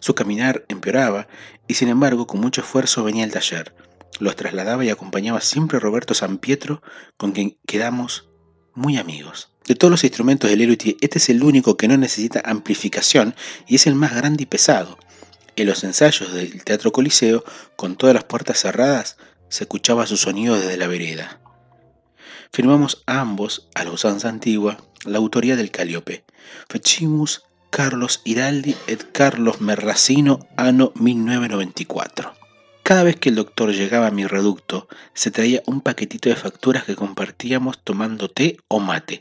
Su 0.00 0.14
caminar 0.14 0.64
empeoraba 0.68 1.28
y 1.66 1.74
sin 1.74 1.88
embargo 1.88 2.26
con 2.26 2.40
mucho 2.40 2.60
esfuerzo 2.60 3.04
venía 3.04 3.24
al 3.24 3.30
taller. 3.30 3.74
Los 4.20 4.36
trasladaba 4.36 4.84
y 4.84 4.90
acompañaba 4.90 5.40
siempre 5.40 5.78
Roberto 5.78 6.14
San 6.14 6.38
Pietro, 6.38 6.82
con 7.16 7.32
quien 7.32 7.58
quedamos 7.66 8.28
muy 8.74 8.96
amigos. 8.96 9.52
De 9.66 9.74
todos 9.74 9.90
los 9.90 10.04
instrumentos 10.04 10.48
del 10.48 10.60
Lelutier, 10.60 10.96
este 11.00 11.18
es 11.18 11.28
el 11.28 11.42
único 11.42 11.76
que 11.76 11.88
no 11.88 11.96
necesita 11.96 12.42
amplificación 12.44 13.34
y 13.66 13.76
es 13.76 13.86
el 13.86 13.94
más 13.94 14.14
grande 14.14 14.44
y 14.44 14.46
pesado. 14.46 14.98
En 15.56 15.66
los 15.66 15.84
ensayos 15.84 16.32
del 16.32 16.64
Teatro 16.64 16.92
Coliseo, 16.92 17.44
con 17.76 17.96
todas 17.96 18.14
las 18.14 18.24
puertas 18.24 18.60
cerradas, 18.60 19.18
se 19.48 19.64
escuchaba 19.64 20.06
su 20.06 20.16
sonido 20.16 20.56
desde 20.56 20.76
la 20.76 20.86
vereda. 20.86 21.40
Firmamos 22.52 23.02
ambos, 23.06 23.68
a 23.74 23.84
la 23.84 23.90
usanza 23.90 24.28
antigua, 24.28 24.78
la 25.04 25.18
autoría 25.18 25.56
del 25.56 25.70
Caliope. 25.70 26.24
Fechimus 26.68 27.42
Carlos 27.70 28.22
Iraldi 28.24 28.74
et 28.86 29.12
Carlos 29.12 29.60
Merracino, 29.60 30.40
anno 30.56 30.92
1994. 30.94 32.37
Cada 32.88 33.02
vez 33.02 33.16
que 33.16 33.28
el 33.28 33.34
doctor 33.34 33.74
llegaba 33.74 34.06
a 34.06 34.10
mi 34.10 34.26
reducto, 34.26 34.88
se 35.12 35.30
traía 35.30 35.62
un 35.66 35.82
paquetito 35.82 36.30
de 36.30 36.36
facturas 36.36 36.84
que 36.84 36.96
compartíamos 36.96 37.84
tomando 37.84 38.30
té 38.30 38.56
o 38.66 38.80
mate. 38.80 39.20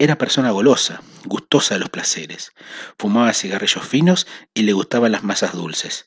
Era 0.00 0.18
persona 0.18 0.50
golosa, 0.50 1.00
gustosa 1.24 1.74
de 1.74 1.78
los 1.78 1.90
placeres. 1.90 2.50
Fumaba 2.98 3.32
cigarrillos 3.32 3.86
finos 3.86 4.26
y 4.54 4.62
le 4.62 4.72
gustaban 4.72 5.12
las 5.12 5.22
masas 5.22 5.52
dulces. 5.52 6.06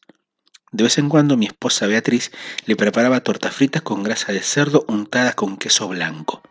De 0.74 0.84
vez 0.84 0.98
en 0.98 1.08
cuando 1.08 1.38
mi 1.38 1.46
esposa 1.46 1.88
Beatriz 1.88 2.34
le 2.66 2.76
preparaba 2.76 3.22
tortas 3.22 3.56
fritas 3.56 3.82
con 3.82 4.04
grasa 4.04 4.34
de 4.34 4.42
cerdo 4.42 4.84
untadas 4.90 5.36
con 5.36 5.56
queso 5.56 5.88
blanco. 5.88 6.42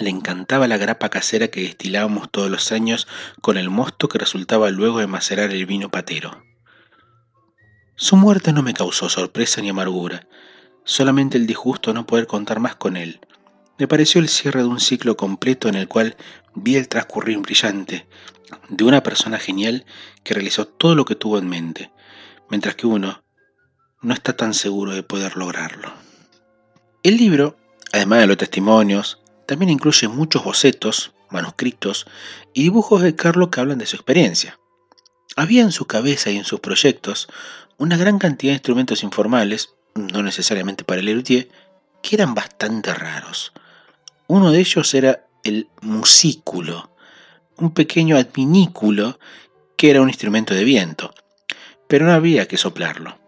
Le 0.00 0.10
encantaba 0.10 0.68
la 0.68 0.76
grapa 0.76 1.08
casera 1.08 1.48
que 1.48 1.62
destilábamos 1.62 2.30
todos 2.30 2.52
los 2.52 2.70
años 2.70 3.08
con 3.40 3.56
el 3.56 3.68
mosto 3.68 4.08
que 4.08 4.18
resultaba 4.18 4.70
luego 4.70 5.00
de 5.00 5.08
macerar 5.08 5.50
el 5.50 5.66
vino 5.66 5.90
patero. 5.90 6.51
Su 7.94 8.16
muerte 8.16 8.52
no 8.52 8.62
me 8.62 8.74
causó 8.74 9.08
sorpresa 9.08 9.60
ni 9.60 9.68
amargura, 9.68 10.26
solamente 10.84 11.36
el 11.36 11.46
disgusto 11.46 11.92
no 11.92 12.06
poder 12.06 12.26
contar 12.26 12.58
más 12.58 12.74
con 12.74 12.96
él. 12.96 13.20
Me 13.78 13.86
pareció 13.86 14.20
el 14.20 14.28
cierre 14.28 14.60
de 14.60 14.68
un 14.68 14.80
ciclo 14.80 15.16
completo 15.16 15.68
en 15.68 15.74
el 15.74 15.88
cual 15.88 16.16
vi 16.54 16.76
el 16.76 16.88
transcurrir 16.88 17.38
brillante 17.38 18.06
de 18.68 18.84
una 18.84 19.02
persona 19.02 19.38
genial 19.38 19.84
que 20.24 20.34
realizó 20.34 20.66
todo 20.66 20.94
lo 20.94 21.04
que 21.04 21.16
tuvo 21.16 21.38
en 21.38 21.48
mente, 21.48 21.92
mientras 22.48 22.74
que 22.74 22.86
uno 22.86 23.22
no 24.00 24.14
está 24.14 24.36
tan 24.36 24.54
seguro 24.54 24.92
de 24.92 25.02
poder 25.02 25.36
lograrlo. 25.36 25.92
El 27.02 27.16
libro, 27.16 27.56
además 27.92 28.20
de 28.20 28.26
los 28.26 28.36
testimonios, 28.36 29.20
también 29.46 29.70
incluye 29.70 30.08
muchos 30.08 30.44
bocetos, 30.44 31.12
manuscritos 31.30 32.06
y 32.52 32.62
dibujos 32.62 33.02
de 33.02 33.16
Carlos 33.16 33.48
que 33.50 33.60
hablan 33.60 33.78
de 33.78 33.86
su 33.86 33.96
experiencia. 33.96 34.58
Había 35.36 35.62
en 35.62 35.72
su 35.72 35.86
cabeza 35.86 36.30
y 36.30 36.36
en 36.36 36.44
sus 36.44 36.60
proyectos 36.60 37.28
una 37.82 37.96
gran 37.96 38.20
cantidad 38.20 38.52
de 38.52 38.58
instrumentos 38.58 39.02
informales, 39.02 39.74
no 39.96 40.22
necesariamente 40.22 40.84
para 40.84 41.00
el 41.00 41.08
erutier, 41.08 41.48
que 42.00 42.14
eran 42.14 42.32
bastante 42.32 42.94
raros. 42.94 43.52
Uno 44.28 44.52
de 44.52 44.60
ellos 44.60 44.94
era 44.94 45.26
el 45.42 45.68
musículo, 45.80 46.92
un 47.56 47.74
pequeño 47.74 48.16
adminículo 48.16 49.18
que 49.76 49.90
era 49.90 50.00
un 50.00 50.08
instrumento 50.08 50.54
de 50.54 50.62
viento, 50.62 51.12
pero 51.88 52.06
no 52.06 52.12
había 52.12 52.46
que 52.46 52.56
soplarlo. 52.56 53.18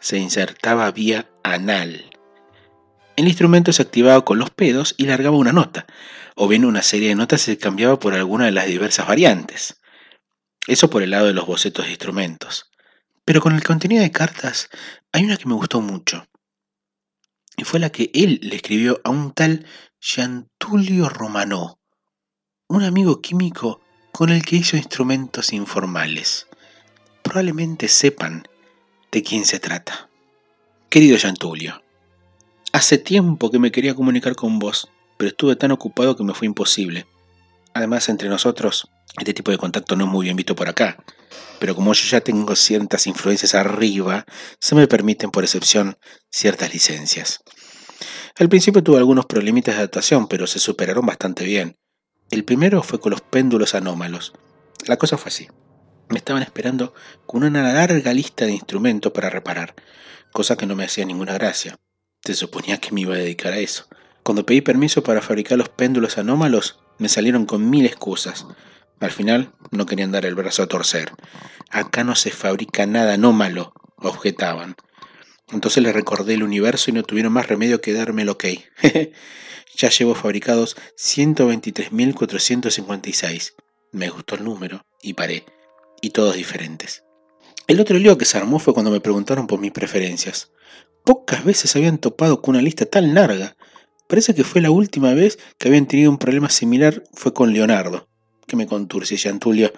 se 0.00 0.18
insertaba 0.18 0.90
vía 0.90 1.30
anal. 1.42 2.10
El 3.16 3.26
instrumento 3.26 3.72
se 3.72 3.80
activaba 3.80 4.22
con 4.22 4.38
los 4.38 4.50
pedos 4.50 4.94
y 4.98 5.06
largaba 5.06 5.38
una 5.38 5.52
nota, 5.52 5.86
o 6.36 6.46
bien 6.46 6.66
una 6.66 6.82
serie 6.82 7.08
de 7.08 7.14
notas 7.14 7.40
se 7.40 7.56
cambiaba 7.56 7.98
por 7.98 8.12
alguna 8.12 8.44
de 8.44 8.52
las 8.52 8.66
diversas 8.66 9.08
variantes. 9.08 9.80
Eso 10.66 10.90
por 10.90 11.02
el 11.02 11.10
lado 11.10 11.26
de 11.26 11.32
los 11.32 11.46
bocetos 11.46 11.86
de 11.86 11.92
instrumentos. 11.92 12.69
Pero 13.30 13.42
con 13.42 13.54
el 13.54 13.62
contenido 13.62 14.02
de 14.02 14.10
cartas 14.10 14.68
hay 15.12 15.24
una 15.24 15.36
que 15.36 15.46
me 15.46 15.54
gustó 15.54 15.80
mucho. 15.80 16.26
Y 17.56 17.62
fue 17.62 17.78
la 17.78 17.90
que 17.90 18.10
él 18.12 18.40
le 18.42 18.56
escribió 18.56 19.00
a 19.04 19.10
un 19.10 19.30
tal 19.30 19.66
Giantulio 20.00 21.08
Romano, 21.08 21.78
un 22.66 22.82
amigo 22.82 23.20
químico 23.20 23.82
con 24.10 24.30
el 24.30 24.44
que 24.44 24.56
hizo 24.56 24.76
instrumentos 24.76 25.52
informales. 25.52 26.48
Probablemente 27.22 27.86
sepan 27.86 28.48
de 29.12 29.22
quién 29.22 29.44
se 29.44 29.60
trata. 29.60 30.10
Querido 30.88 31.16
Giantulio, 31.16 31.84
hace 32.72 32.98
tiempo 32.98 33.52
que 33.52 33.60
me 33.60 33.70
quería 33.70 33.94
comunicar 33.94 34.34
con 34.34 34.58
vos, 34.58 34.90
pero 35.16 35.28
estuve 35.28 35.54
tan 35.54 35.70
ocupado 35.70 36.16
que 36.16 36.24
me 36.24 36.34
fue 36.34 36.48
imposible. 36.48 37.06
Además, 37.74 38.08
entre 38.08 38.28
nosotros, 38.28 38.90
este 39.18 39.34
tipo 39.34 39.50
de 39.50 39.58
contacto 39.58 39.96
no 39.96 40.04
es 40.04 40.10
muy 40.10 40.24
bien 40.24 40.36
visto 40.36 40.54
por 40.54 40.68
acá, 40.68 41.02
pero 41.58 41.74
como 41.74 41.92
yo 41.92 42.08
ya 42.08 42.20
tengo 42.20 42.56
ciertas 42.56 43.06
influencias 43.06 43.54
arriba, 43.54 44.24
se 44.60 44.74
me 44.74 44.86
permiten 44.86 45.30
por 45.30 45.44
excepción 45.44 45.98
ciertas 46.30 46.72
licencias. 46.72 47.40
Al 48.38 48.48
principio 48.48 48.82
tuve 48.82 48.98
algunos 48.98 49.26
problemitas 49.26 49.74
de 49.74 49.80
adaptación, 49.80 50.26
pero 50.26 50.46
se 50.46 50.58
superaron 50.58 51.04
bastante 51.04 51.44
bien. 51.44 51.76
El 52.30 52.44
primero 52.44 52.82
fue 52.82 53.00
con 53.00 53.10
los 53.10 53.20
péndulos 53.20 53.74
anómalos. 53.74 54.32
La 54.86 54.96
cosa 54.96 55.18
fue 55.18 55.28
así. 55.28 55.48
Me 56.08 56.18
estaban 56.18 56.42
esperando 56.42 56.94
con 57.26 57.42
una 57.44 57.72
larga 57.72 58.14
lista 58.14 58.46
de 58.46 58.52
instrumentos 58.52 59.12
para 59.12 59.30
reparar, 59.30 59.74
cosa 60.32 60.56
que 60.56 60.66
no 60.66 60.76
me 60.76 60.84
hacía 60.84 61.04
ninguna 61.04 61.34
gracia. 61.34 61.76
Se 62.22 62.34
suponía 62.34 62.78
que 62.78 62.92
me 62.92 63.02
iba 63.02 63.14
a 63.14 63.18
dedicar 63.18 63.52
a 63.52 63.58
eso. 63.58 63.86
Cuando 64.22 64.46
pedí 64.46 64.60
permiso 64.60 65.02
para 65.02 65.22
fabricar 65.22 65.58
los 65.58 65.68
péndulos 65.68 66.18
anómalos, 66.18 66.78
me 66.98 67.08
salieron 67.08 67.46
con 67.46 67.70
mil 67.70 67.86
excusas. 67.86 68.46
Al 69.00 69.10
final, 69.10 69.52
no 69.70 69.86
querían 69.86 70.12
dar 70.12 70.26
el 70.26 70.34
brazo 70.34 70.62
a 70.62 70.66
torcer. 70.66 71.12
Acá 71.70 72.04
no 72.04 72.14
se 72.14 72.30
fabrica 72.30 72.84
nada 72.86 73.14
anómalo, 73.14 73.72
objetaban. 73.96 74.76
Entonces 75.52 75.82
les 75.82 75.94
recordé 75.94 76.34
el 76.34 76.42
universo 76.42 76.90
y 76.90 76.94
no 76.94 77.02
tuvieron 77.02 77.32
más 77.32 77.48
remedio 77.48 77.80
que 77.80 77.94
darme 77.94 78.20
el 78.22 78.28
ok. 78.28 78.44
ya 79.76 79.88
llevo 79.88 80.14
fabricados 80.14 80.76
123.456. 80.96 83.54
Me 83.92 84.10
gustó 84.10 84.36
el 84.36 84.44
número 84.44 84.84
y 85.02 85.14
paré. 85.14 85.44
Y 86.02 86.10
todos 86.10 86.36
diferentes. 86.36 87.02
El 87.66 87.80
otro 87.80 87.98
lío 87.98 88.16
que 88.18 88.24
se 88.24 88.38
armó 88.38 88.58
fue 88.58 88.74
cuando 88.74 88.90
me 88.90 89.00
preguntaron 89.00 89.46
por 89.46 89.60
mis 89.60 89.72
preferencias. 89.72 90.50
Pocas 91.04 91.44
veces 91.44 91.76
habían 91.76 91.98
topado 91.98 92.42
con 92.42 92.54
una 92.54 92.62
lista 92.62 92.84
tan 92.84 93.14
larga. 93.14 93.56
Parece 94.10 94.34
que 94.34 94.42
fue 94.42 94.60
la 94.60 94.72
última 94.72 95.14
vez 95.14 95.38
que 95.56 95.68
habían 95.68 95.86
tenido 95.86 96.10
un 96.10 96.18
problema 96.18 96.50
similar 96.50 97.04
fue 97.14 97.32
con 97.32 97.52
Leonardo, 97.52 98.08
que 98.48 98.56
me 98.56 98.66
conturce 98.66 99.28
Antulio. 99.28 99.72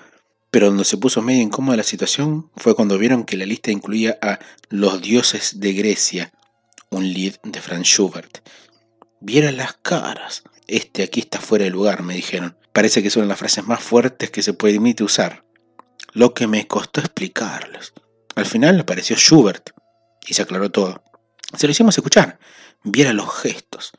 Pero 0.50 0.68
donde 0.68 0.86
se 0.86 0.96
puso 0.96 1.20
medio 1.20 1.42
incómoda 1.42 1.76
la 1.76 1.82
situación 1.82 2.50
fue 2.56 2.74
cuando 2.74 2.96
vieron 2.96 3.24
que 3.24 3.36
la 3.36 3.44
lista 3.44 3.70
incluía 3.70 4.18
a 4.22 4.38
Los 4.70 5.02
dioses 5.02 5.60
de 5.60 5.74
Grecia, 5.74 6.32
un 6.88 7.12
lead 7.12 7.34
de 7.42 7.60
Franz 7.60 7.86
Schubert. 7.86 8.38
Vieran 9.20 9.58
las 9.58 9.74
caras. 9.74 10.44
Este 10.66 11.02
aquí 11.02 11.20
está 11.20 11.38
fuera 11.38 11.66
de 11.66 11.70
lugar, 11.70 12.02
me 12.02 12.14
dijeron. 12.14 12.56
Parece 12.72 13.02
que 13.02 13.10
son 13.10 13.28
las 13.28 13.38
frases 13.38 13.66
más 13.66 13.82
fuertes 13.82 14.30
que 14.30 14.42
se 14.42 14.54
puede 14.54 14.80
usar. 15.04 15.44
Lo 16.14 16.32
que 16.32 16.46
me 16.46 16.66
costó 16.66 17.00
explicarles. 17.00 17.92
Al 18.34 18.46
final 18.46 18.80
apareció 18.80 19.14
Schubert 19.14 19.72
y 20.26 20.32
se 20.32 20.40
aclaró 20.40 20.70
todo. 20.70 21.04
Se 21.54 21.66
lo 21.66 21.72
hicimos 21.72 21.98
escuchar. 21.98 22.38
Viera 22.84 23.12
los 23.12 23.32
gestos. 23.34 23.92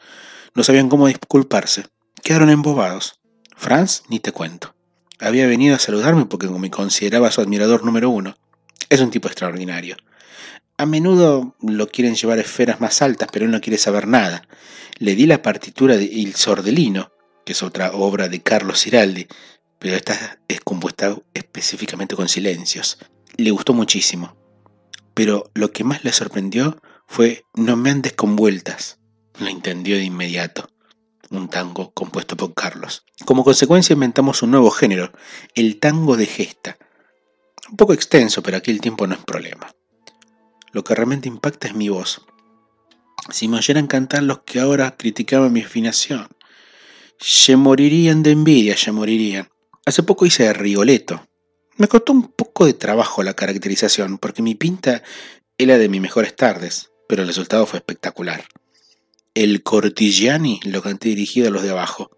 No 0.55 0.63
sabían 0.63 0.89
cómo 0.89 1.07
disculparse. 1.07 1.85
Quedaron 2.21 2.49
embobados. 2.49 3.19
Franz, 3.55 4.03
ni 4.09 4.19
te 4.19 4.31
cuento. 4.31 4.75
Había 5.19 5.47
venido 5.47 5.75
a 5.75 5.79
saludarme 5.79 6.25
porque 6.25 6.49
me 6.49 6.69
consideraba 6.69 7.31
su 7.31 7.41
admirador 7.41 7.85
número 7.85 8.09
uno. 8.09 8.35
Es 8.89 8.99
un 8.99 9.09
tipo 9.09 9.27
extraordinario. 9.27 9.95
A 10.77 10.85
menudo 10.85 11.55
lo 11.61 11.87
quieren 11.87 12.15
llevar 12.15 12.39
a 12.39 12.41
esferas 12.41 12.81
más 12.81 13.01
altas, 13.01 13.29
pero 13.31 13.45
él 13.45 13.51
no 13.51 13.61
quiere 13.61 13.77
saber 13.77 14.07
nada. 14.07 14.47
Le 14.97 15.15
di 15.15 15.27
la 15.27 15.41
partitura 15.41 15.95
de 15.95 16.03
Il 16.03 16.35
Sordelino, 16.35 17.11
que 17.45 17.53
es 17.53 17.63
otra 17.63 17.93
obra 17.93 18.27
de 18.27 18.41
Carlos 18.41 18.81
Ciraldi, 18.81 19.27
pero 19.79 19.95
esta 19.95 20.39
es 20.47 20.61
compuesta 20.61 21.15
específicamente 21.33 22.15
con 22.15 22.27
silencios. 22.27 22.97
Le 23.37 23.51
gustó 23.51 23.73
muchísimo. 23.73 24.35
Pero 25.13 25.51
lo 25.53 25.71
que 25.71 25.83
más 25.83 26.03
le 26.03 26.11
sorprendió 26.11 26.81
fue 27.13 27.45
No 27.53 27.75
me 27.75 27.91
andes 27.91 28.13
con 28.13 28.35
vueltas. 28.35 28.97
Lo 29.37 29.47
entendió 29.47 29.97
de 29.97 30.03
inmediato. 30.03 30.67
Un 31.29 31.47
tango 31.47 31.91
compuesto 31.93 32.35
por 32.35 32.55
Carlos. 32.55 33.05
Como 33.23 33.43
consecuencia 33.43 33.93
inventamos 33.93 34.41
un 34.41 34.49
nuevo 34.49 34.71
género, 34.71 35.11
el 35.53 35.79
tango 35.79 36.17
de 36.17 36.25
gesta. 36.25 36.79
Un 37.69 37.77
poco 37.77 37.93
extenso, 37.93 38.41
pero 38.41 38.57
aquí 38.57 38.71
el 38.71 38.81
tiempo 38.81 39.05
no 39.05 39.13
es 39.13 39.23
problema. 39.23 39.75
Lo 40.71 40.83
que 40.83 40.95
realmente 40.95 41.27
impacta 41.27 41.67
es 41.67 41.75
mi 41.75 41.87
voz. 41.87 42.25
Si 43.29 43.47
me 43.47 43.57
oyeran 43.57 43.85
cantar 43.85 44.23
los 44.23 44.39
que 44.39 44.59
ahora 44.59 44.97
criticaban 44.97 45.53
mi 45.53 45.61
afinación, 45.61 46.27
se 47.19 47.55
morirían 47.55 48.23
de 48.23 48.31
envidia, 48.31 48.75
se 48.75 48.91
morirían. 48.91 49.49
Hace 49.85 50.01
poco 50.01 50.25
hice 50.25 50.51
Rigoletto. 50.51 51.27
Me 51.77 51.87
costó 51.87 52.11
un 52.11 52.29
poco 52.29 52.65
de 52.65 52.73
trabajo 52.73 53.21
la 53.21 53.35
caracterización, 53.35 54.17
porque 54.17 54.41
mi 54.41 54.55
pinta 54.55 55.03
era 55.59 55.77
de 55.77 55.89
mis 55.89 56.01
mejores 56.01 56.35
tardes, 56.35 56.89
pero 57.07 57.21
el 57.21 57.27
resultado 57.27 57.65
fue 57.65 57.79
espectacular. 57.79 58.45
El 59.33 59.63
Cortigiani 59.63 60.59
lo 60.63 60.81
canté 60.81 61.09
dirigido 61.09 61.47
a 61.47 61.51
los 61.51 61.63
de 61.63 61.71
abajo. 61.71 62.11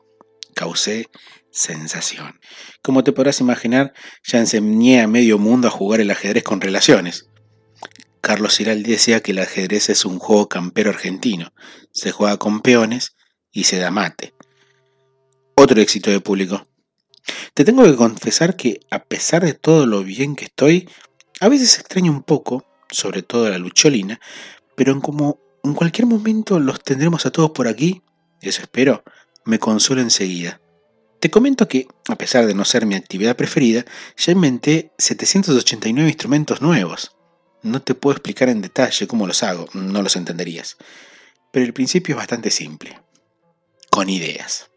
Causé 0.53 1.07
sensación. 1.51 2.39
Como 2.81 3.03
te 3.03 3.13
podrás 3.13 3.39
imaginar, 3.39 3.93
ya 4.23 4.39
enseñé 4.39 5.01
a 5.01 5.07
medio 5.07 5.39
mundo 5.39 5.67
a 5.67 5.71
jugar 5.71 6.01
el 6.01 6.11
ajedrez 6.11 6.43
con 6.43 6.61
relaciones. 6.61 7.29
Carlos 8.21 8.57
Ciraldi 8.57 8.91
decía 8.91 9.21
que 9.21 9.31
el 9.31 9.39
ajedrez 9.39 9.89
es 9.89 10.03
un 10.03 10.19
juego 10.19 10.49
campero 10.49 10.89
argentino. 10.89 11.53
Se 11.91 12.11
juega 12.11 12.37
con 12.37 12.61
peones 12.61 13.15
y 13.51 13.63
se 13.63 13.77
da 13.77 13.91
mate. 13.91 14.33
Otro 15.55 15.79
éxito 15.79 16.09
de 16.09 16.19
público. 16.19 16.67
Te 17.53 17.63
tengo 17.63 17.83
que 17.83 17.95
confesar 17.95 18.55
que 18.55 18.81
a 18.91 19.03
pesar 19.03 19.45
de 19.45 19.53
todo 19.53 19.85
lo 19.85 20.03
bien 20.03 20.35
que 20.35 20.45
estoy, 20.45 20.89
a 21.39 21.47
veces 21.47 21.79
extraño 21.79 22.11
un 22.11 22.23
poco, 22.23 22.65
sobre 22.89 23.21
todo 23.21 23.49
la 23.49 23.57
lucholina, 23.57 24.19
pero 24.75 24.91
en 24.91 25.01
como 25.01 25.39
en 25.63 25.73
cualquier 25.73 26.05
momento 26.05 26.59
los 26.59 26.81
tendremos 26.81 27.25
a 27.25 27.31
todos 27.31 27.51
por 27.51 27.67
aquí, 27.67 28.03
eso 28.41 28.61
espero, 28.61 29.03
me 29.45 29.59
consuelo 29.59 30.01
enseguida. 30.01 30.61
Te 31.19 31.31
comento 31.31 31.67
que, 31.67 31.87
a 32.07 32.15
pesar 32.17 32.45
de 32.45 32.53
no 32.53 32.65
ser 32.65 32.85
mi 32.85 32.93
actividad 32.93 33.35
preferida, 33.35 33.83
ya 34.15 34.31
inventé 34.31 34.91
789 34.99 36.07
instrumentos 36.07 36.61
nuevos. 36.61 37.15
No 37.63 37.81
te 37.81 37.95
puedo 37.95 38.13
explicar 38.13 38.49
en 38.49 38.61
detalle 38.61 39.07
cómo 39.07 39.25
los 39.25 39.41
hago, 39.41 39.67
no 39.73 40.03
los 40.03 40.15
entenderías. 40.15 40.77
Pero 41.51 41.65
el 41.65 41.73
principio 41.73 42.13
es 42.13 42.17
bastante 42.17 42.51
simple. 42.51 43.01
Con 43.89 44.09
ideas. 44.09 44.69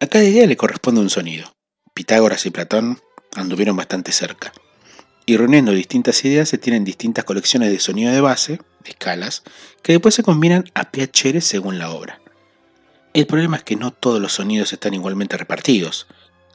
A 0.00 0.06
cada 0.06 0.24
idea 0.24 0.46
le 0.46 0.58
corresponde 0.58 1.00
un 1.00 1.10
sonido. 1.10 1.54
Pitágoras 1.94 2.44
y 2.44 2.50
Platón 2.50 3.00
anduvieron 3.34 3.76
bastante 3.76 4.12
cerca. 4.12 4.52
Y 5.28 5.36
reuniendo 5.36 5.72
distintas 5.72 6.24
ideas 6.24 6.48
se 6.48 6.56
tienen 6.56 6.84
distintas 6.84 7.24
colecciones 7.24 7.72
de 7.72 7.80
sonido 7.80 8.12
de 8.12 8.20
base, 8.20 8.60
escalas, 8.84 9.42
que 9.82 9.92
después 9.92 10.14
se 10.14 10.22
combinan 10.22 10.64
a 10.74 10.92
piacheres 10.92 11.44
según 11.44 11.80
la 11.80 11.90
obra. 11.90 12.20
El 13.12 13.26
problema 13.26 13.56
es 13.56 13.64
que 13.64 13.74
no 13.74 13.90
todos 13.90 14.20
los 14.20 14.34
sonidos 14.34 14.72
están 14.72 14.94
igualmente 14.94 15.36
repartidos. 15.36 16.06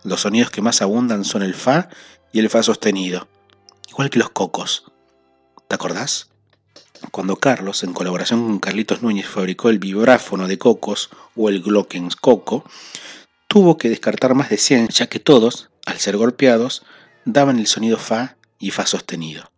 Los 0.03 0.22
sonidos 0.22 0.51
que 0.51 0.61
más 0.61 0.82
abundan 0.82 1.26
son 1.26 1.43
el 1.43 1.53
Fa 1.53 1.89
y 2.32 2.39
el 2.39 2.49
Fa 2.49 2.63
sostenido, 2.63 3.28
igual 3.89 4.09
que 4.09 4.19
los 4.19 4.30
cocos. 4.30 4.86
¿Te 5.67 5.76
acordás? 5.76 6.30
Cuando 7.11 7.36
Carlos, 7.36 7.84
en 7.84 7.91
colaboración 7.91 8.45
con 8.45 8.59
Carlitos 8.59 9.01
Núñez, 9.01 9.28
fabricó 9.28 9.69
el 9.69 9.80
vibráfono 9.80 10.47
de 10.47 10.57
cocos 10.57 11.09
o 11.36 11.49
el 11.49 11.61
Glockens 11.61 12.15
Coco, 12.15 12.63
tuvo 13.47 13.78
que 13.78 13.89
descartar 13.89 14.34
más 14.34 14.49
de 14.49 14.57
100, 14.57 14.89
ya 14.89 15.07
que 15.07 15.19
todos, 15.19 15.72
al 15.86 15.99
ser 15.99 16.15
golpeados, 16.15 16.84
daban 17.26 17.59
el 17.59 17.67
sonido 17.67 17.97
Fa 17.97 18.38
y 18.62 18.72
Fa 18.72 18.86
sostenido. 18.86 19.51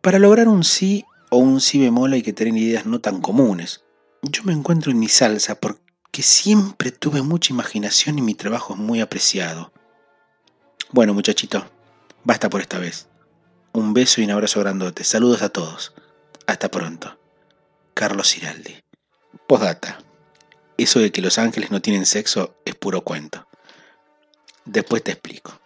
Para 0.00 0.18
lograr 0.18 0.48
un 0.48 0.64
Si 0.64 1.04
o 1.30 1.36
un 1.36 1.60
Si 1.60 1.78
bemol 1.78 2.14
hay 2.14 2.22
que 2.22 2.32
tener 2.32 2.56
ideas 2.56 2.86
no 2.86 3.00
tan 3.00 3.20
comunes. 3.20 3.84
Yo 4.22 4.42
me 4.42 4.52
encuentro 4.52 4.90
en 4.90 4.98
mi 4.98 5.08
salsa 5.08 5.60
porque 5.60 6.22
siempre 6.22 6.90
tuve 6.90 7.22
mucha 7.22 7.52
imaginación 7.52 8.18
y 8.18 8.22
mi 8.22 8.34
trabajo 8.34 8.74
es 8.74 8.80
muy 8.80 9.00
apreciado. 9.00 9.72
Bueno, 10.90 11.14
muchachito, 11.14 11.66
basta 12.24 12.48
por 12.48 12.60
esta 12.60 12.78
vez. 12.78 13.08
Un 13.72 13.92
beso 13.92 14.20
y 14.20 14.24
un 14.24 14.30
abrazo 14.30 14.60
grandote. 14.60 15.04
Saludos 15.04 15.42
a 15.42 15.50
todos. 15.50 15.92
Hasta 16.46 16.70
pronto. 16.70 17.18
Carlos 17.92 18.30
Ciraldi. 18.30 18.74
Postdata. 19.46 19.98
Eso 20.78 20.98
de 20.98 21.12
que 21.12 21.20
los 21.20 21.38
ángeles 21.38 21.70
no 21.70 21.82
tienen 21.82 22.06
sexo 22.06 22.56
es 22.64 22.74
puro 22.74 23.02
cuento. 23.02 23.46
Después 24.64 25.02
te 25.02 25.12
explico. 25.12 25.60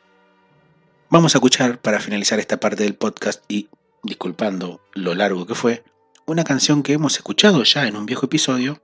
Vamos 1.13 1.35
a 1.35 1.39
escuchar 1.39 1.81
para 1.81 1.99
finalizar 1.99 2.39
esta 2.39 2.61
parte 2.61 2.85
del 2.85 2.95
podcast 2.95 3.43
y, 3.49 3.69
disculpando 4.05 4.81
lo 4.95 5.17
largo 5.17 5.45
que 5.45 5.57
fue, 5.57 5.83
una 6.25 6.45
canción 6.45 6.85
que 6.85 6.93
hemos 6.93 7.17
escuchado 7.17 7.65
ya 7.65 7.89
en 7.89 7.97
un 7.97 8.07
viejo 8.07 8.27
episodio 8.27 8.81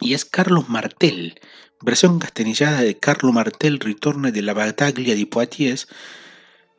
y 0.00 0.14
es 0.14 0.24
Carlos 0.24 0.68
Martel, 0.68 1.40
versión 1.80 2.18
castellanizada 2.18 2.80
de 2.80 2.98
Carlo 2.98 3.30
Martel 3.30 3.78
Ritorne 3.78 4.32
de 4.32 4.42
la 4.42 4.52
Battaglia 4.52 5.14
di 5.14 5.24
Poitiers, 5.24 5.86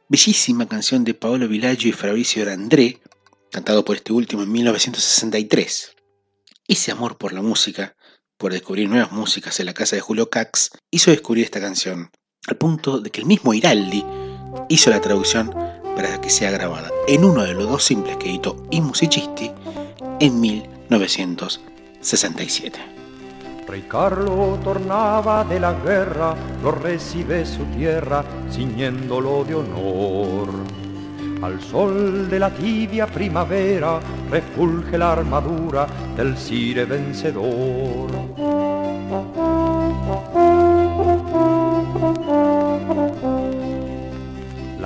bellísima 0.10 0.68
canción 0.68 1.06
de 1.06 1.14
Paolo 1.14 1.48
Villaggio 1.48 1.88
y 1.88 1.94
Fabrizio 1.94 2.44
D'André, 2.44 3.00
cantado 3.50 3.86
por 3.86 3.96
este 3.96 4.12
último 4.12 4.44
en 4.44 4.52
1963. 4.52 5.96
Ese 6.68 6.92
amor 6.92 7.18
por 7.18 7.32
la 7.32 7.42
música, 7.42 7.96
por 8.36 8.52
descubrir 8.52 8.90
nuevas 8.90 9.14
músicas 9.14 9.58
en 9.62 9.68
la 9.68 9.74
casa 9.74 9.96
de 9.96 10.02
Julio 10.02 10.30
Cax, 10.30 10.72
hizo 10.92 11.12
descubrir 11.12 11.46
esta 11.46 11.62
canción, 11.62 12.12
al 12.46 12.58
punto 12.58 13.00
de 13.00 13.10
que 13.10 13.22
el 13.22 13.26
mismo 13.26 13.54
Iraldi 13.54 14.04
hizo 14.70 14.90
la 14.90 15.02
traducción 15.02 15.54
para 15.96 16.22
que 16.22 16.30
sea 16.30 16.52
grabada 16.52 16.90
en 17.08 17.26
uno 17.26 17.44
de 17.44 17.54
los 17.54 17.70
dos 17.70 17.84
simples 17.84 18.16
que 18.18 18.30
editó 18.30 18.56
I 18.72 18.82
Musicisti 18.82 19.52
en 20.20 20.40
1967. 20.40 22.80
Rey 23.68 23.86
Carlo 23.88 24.60
tornaba 24.64 25.44
de 25.44 25.60
la 25.60 25.74
guerra, 25.74 26.36
lo 26.62 26.72
recibe 26.72 27.46
su 27.46 27.64
tierra, 27.76 28.24
ciñéndolo 28.52 29.44
de 29.44 29.56
honor. 29.56 30.50
Al 31.42 31.60
sol 31.62 32.30
de 32.30 32.40
la 32.40 32.52
tibia 32.52 33.08
primavera 33.08 34.00
refulge 34.30 34.98
la 34.98 35.12
armadura 35.14 35.88
del 36.16 36.38
cire 36.38 36.86
vencedor. 36.86 38.12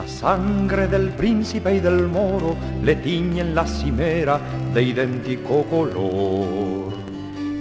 Sangre 0.07 0.87
del 0.87 1.09
príncipe 1.09 1.75
y 1.75 1.79
del 1.79 2.07
moro 2.07 2.55
le 2.81 2.95
tiñen 2.95 3.53
la 3.53 3.67
cimera 3.67 4.39
de 4.73 4.81
idéntico 4.81 5.63
color. 5.63 6.93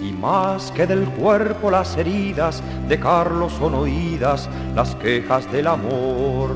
Y 0.01 0.11
más 0.13 0.71
que 0.71 0.87
del 0.87 1.03
cuerpo 1.09 1.69
las 1.69 1.97
heridas 1.97 2.63
de 2.87 2.97
Carlos 2.99 3.51
son 3.59 3.75
oídas 3.75 4.49
las 4.75 4.95
quejas 4.95 5.51
del 5.51 5.67
amor. 5.67 6.55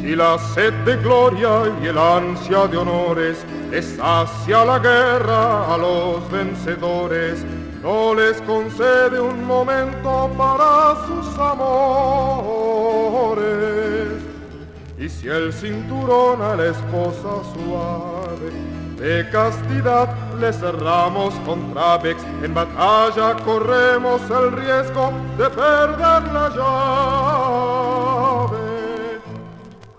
Si 0.00 0.16
la 0.16 0.38
sed 0.54 0.72
de 0.86 0.96
gloria 0.96 1.70
y 1.82 1.86
el 1.88 1.98
ansia 1.98 2.66
de 2.66 2.78
honores 2.78 3.44
es 3.70 3.98
hacia 4.02 4.64
la 4.64 4.78
guerra 4.78 5.74
a 5.74 5.76
los 5.76 6.30
vencedores, 6.30 7.44
no 7.82 8.14
les 8.14 8.40
concede 8.42 9.20
un 9.20 9.44
momento 9.46 10.30
para 10.36 10.96
sus 11.06 11.38
amores. 11.38 13.00
Y 15.00 15.08
si 15.08 15.26
el 15.28 15.50
cinturón 15.50 16.42
a 16.42 16.54
la 16.54 16.66
esposa 16.66 17.42
suave 17.54 18.52
de 18.98 19.26
castidad 19.30 20.14
le 20.38 20.52
cerramos 20.52 21.32
con 21.46 21.72
trabex, 21.72 22.22
en 22.42 22.52
batalla 22.52 23.34
corremos 23.42 24.20
el 24.30 24.52
riesgo 24.52 25.10
de 25.38 25.48
perder 25.48 26.30
la 26.34 26.50
llave. 26.54 28.58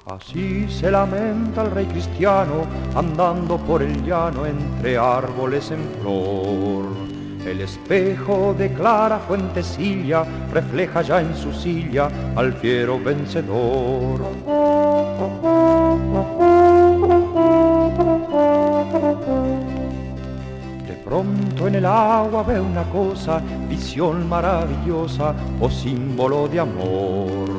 Así 0.06 0.70
se 0.70 0.92
lamenta 0.92 1.64
el 1.64 1.72
rey 1.72 1.88
cristiano 1.88 2.68
andando 2.94 3.58
por 3.58 3.82
el 3.82 4.06
llano 4.06 4.46
entre 4.46 5.00
árboles 5.00 5.72
en 5.72 5.84
flor. 6.00 7.11
El 7.46 7.62
espejo 7.62 8.54
de 8.54 8.72
clara 8.72 9.18
fuentecilla 9.18 10.24
refleja 10.54 11.02
ya 11.02 11.22
en 11.22 11.36
su 11.36 11.52
silla 11.52 12.08
al 12.36 12.54
fiero 12.54 13.00
vencedor. 13.00 14.22
De 20.88 20.94
pronto 21.04 21.68
en 21.68 21.76
el 21.76 21.86
agua 21.86 22.44
ve 22.44 22.62
una 22.62 22.84
cosa, 22.84 23.42
visión 23.68 24.30
maravillosa 24.30 25.34
o 25.60 25.70
símbolo 25.70 26.48
de 26.48 26.60
amor. 26.60 27.50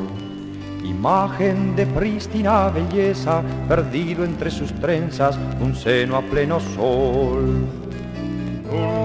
Imagen 0.84 1.74
de 1.74 1.86
prístina 1.86 2.68
belleza, 2.68 3.42
perdido 3.68 4.24
entre 4.24 4.50
sus 4.50 4.72
trenzas 4.74 5.36
un 5.60 5.74
seno 5.74 6.16
a 6.16 6.22
pleno 6.22 6.60
sol. 6.60 7.66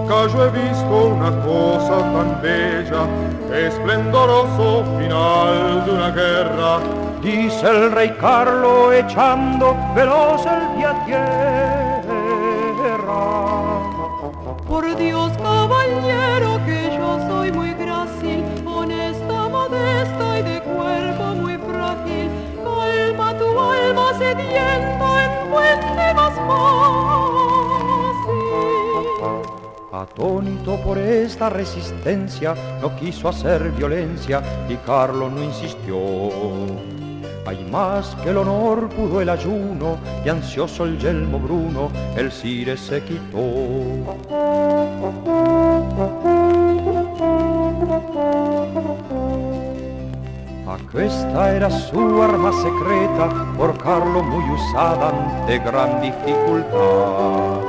Nunca 0.07 0.27
yo 0.33 0.45
he 0.45 0.49
visto 0.51 1.07
una 1.07 1.31
cosa 1.43 1.97
tan 2.13 2.41
bella, 2.41 3.03
esplendoroso 3.53 4.85
final 4.97 5.83
de 5.85 5.91
una 5.91 6.11
guerra. 6.11 6.79
Dice 7.21 7.67
el 7.67 7.91
rey 7.91 8.15
Carlo 8.17 8.93
echando 8.93 9.75
veloz 9.93 10.45
el 10.45 10.75
pie 10.77 10.85
a 10.85 11.05
tierra. 11.05 11.27
Por 14.65 14.95
Dios, 14.95 15.33
caballero, 15.39 16.61
que 16.65 16.95
yo 16.97 17.19
soy 17.27 17.51
muy 17.51 17.73
grácil, 17.73 18.45
honesta, 18.65 19.49
modesta 19.49 20.39
y 20.39 20.41
de 20.41 20.61
cuerpo 20.61 21.23
muy 21.35 21.57
frágil. 21.57 22.29
Calma 22.63 23.33
tu 23.37 23.59
alma 23.59 24.13
sedienta 24.17 25.25
en 25.25 25.49
fuente 25.51 26.13
más 26.13 26.33
fácil. 26.33 27.56
Atónito 29.91 30.75
por 30.83 30.97
esta 30.97 31.49
resistencia, 31.49 32.53
no 32.81 32.93
quiso 32.97 33.29
hacer 33.29 33.71
violencia 33.71 34.41
y 34.67 34.75
Carlo 34.77 35.29
no 35.29 35.41
insistió. 35.41 35.97
Hay 37.45 37.63
más 37.71 38.13
que 38.15 38.31
el 38.31 38.37
honor 38.37 38.89
pudo 38.89 39.21
el 39.21 39.29
ayuno 39.29 39.97
y 40.25 40.29
ansioso 40.29 40.83
el 40.83 40.99
yelmo 40.99 41.39
bruno, 41.39 41.89
el 42.17 42.33
cire 42.33 42.75
se 42.75 43.01
quitó. 43.01 43.39
Aquesta 50.69 51.55
era 51.55 51.69
su 51.69 52.21
arma 52.21 52.51
secreta, 52.51 53.55
por 53.57 53.77
Carlo 53.77 54.21
muy 54.21 54.43
usada 54.53 55.09
ante 55.09 55.59
gran 55.59 56.01
dificultad. 56.01 57.66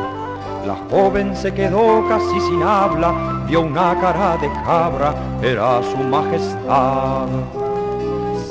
La 0.69 0.77
joven 0.91 1.35
se 1.35 1.51
quedó 1.55 2.07
casi 2.07 2.39
sin 2.41 2.62
habla, 2.62 3.43
vio 3.49 3.62
una 3.62 3.99
cara 3.99 4.37
de 4.37 4.49
cabra, 4.53 5.14
era 5.41 5.83
su 5.83 5.97
majestad. 5.97 7.27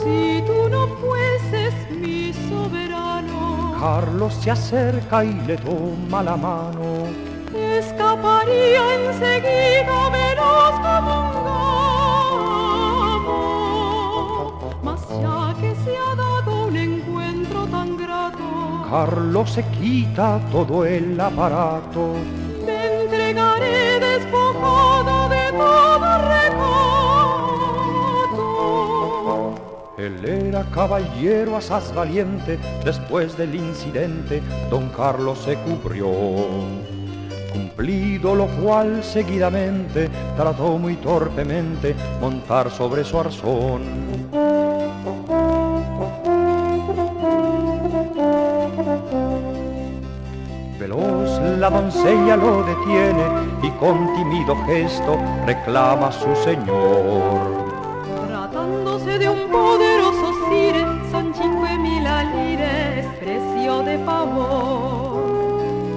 Si 0.01 0.43
tú 0.47 0.67
no 0.67 0.87
fueses 0.99 1.75
mi 1.91 2.33
soberano, 2.49 3.75
Carlos 3.79 4.33
se 4.33 4.49
acerca 4.49 5.23
y 5.23 5.33
le 5.45 5.57
toma 5.57 6.23
la 6.23 6.35
mano. 6.35 7.05
escaparía 7.53 8.81
enseguida 8.95 10.09
veloz 10.09 10.75
como 10.85 11.13
un 11.21 11.33
gamo. 13.13 13.37
Mas 14.81 15.01
ya 15.21 15.39
que 15.61 15.69
se 15.83 15.91
ha 15.95 16.15
dado 16.15 16.26
Carlos 18.89 19.51
se 19.51 19.63
quita 19.63 20.39
todo 20.49 20.85
el 20.85 21.19
aparato. 21.19 22.13
me 22.65 23.03
entregaré 23.03 23.99
despojado 23.99 25.27
de 25.27 25.51
todo 25.51 26.17
recato. 26.29 26.77
Él 29.97 30.23
era 30.23 30.63
caballero 30.71 31.57
asaz 31.57 31.93
valiente, 31.93 32.57
después 32.85 33.35
del 33.37 33.55
incidente, 33.55 34.41
don 34.69 34.87
Carlos 34.89 35.39
se 35.39 35.55
cubrió. 35.57 36.07
Cumplido 37.51 38.35
lo 38.35 38.47
cual 38.47 39.03
seguidamente 39.03 40.09
trató 40.37 40.77
muy 40.77 40.95
torpemente 40.95 41.93
montar 42.21 42.71
sobre 42.71 43.03
su 43.03 43.19
arzón. 43.19 44.46
La 51.69 51.81
doncella 51.81 52.37
lo 52.37 52.63
detiene 52.63 53.25
y 53.61 53.69
con 53.71 54.13
tímido 54.15 54.55
gesto 54.65 55.19
reclama 55.45 56.07
a 56.07 56.11
su 56.13 56.33
señor. 56.37 57.65
Tratándose 58.29 59.19
de 59.19 59.27
un 59.27 59.49
poderoso 59.49 60.33
sire, 60.49 60.85
son 61.11 61.33
cinque 61.33 61.77
mil 61.77 62.07
alires, 62.07 63.05
precio 63.19 63.83
de 63.83 63.97
favor. 64.05 65.25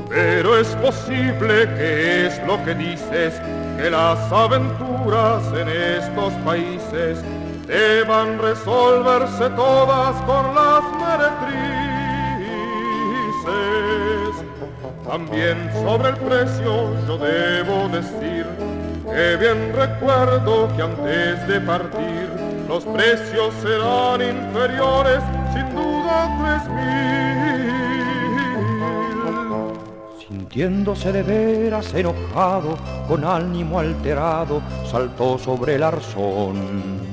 Pero 0.09 0.59
es 0.59 0.75
posible 0.87 1.69
que 1.77 2.27
es 2.27 2.43
lo 2.49 2.57
que 2.65 2.75
dices, 2.75 3.41
que 3.77 3.91
las 3.91 4.19
aventuras 4.33 5.45
en 5.55 5.69
estos 5.69 6.33
países 6.45 7.23
deban 7.69 8.41
resolverse 8.41 9.51
todas 9.51 10.17
con 10.23 10.53
las 10.53 10.83
meretrices. 10.99 11.81
También 15.11 15.71
sobre 15.73 16.11
el 16.11 16.17
precio 16.19 16.95
yo 17.09 17.19
debo 17.19 17.89
decir 17.89 18.47
que 19.13 19.37
bien 19.39 19.73
recuerdo 19.75 20.69
que 20.77 20.83
antes 20.83 21.49
de 21.49 21.61
partir 21.63 22.29
los 22.69 22.85
precios 22.85 23.53
serán 23.61 24.23
inferiores 24.23 25.19
sin 25.53 25.69
duda 25.75 26.31
tres 26.39 26.63
mil. 26.71 27.71
Sintiéndose 30.29 31.11
de 31.11 31.25
veras 31.25 31.93
enojado, 31.93 32.79
con 33.09 33.25
ánimo 33.25 33.81
alterado, 33.81 34.63
saltó 34.89 35.39
sobre 35.39 35.75
el 35.75 35.83
arzón. 35.83 37.11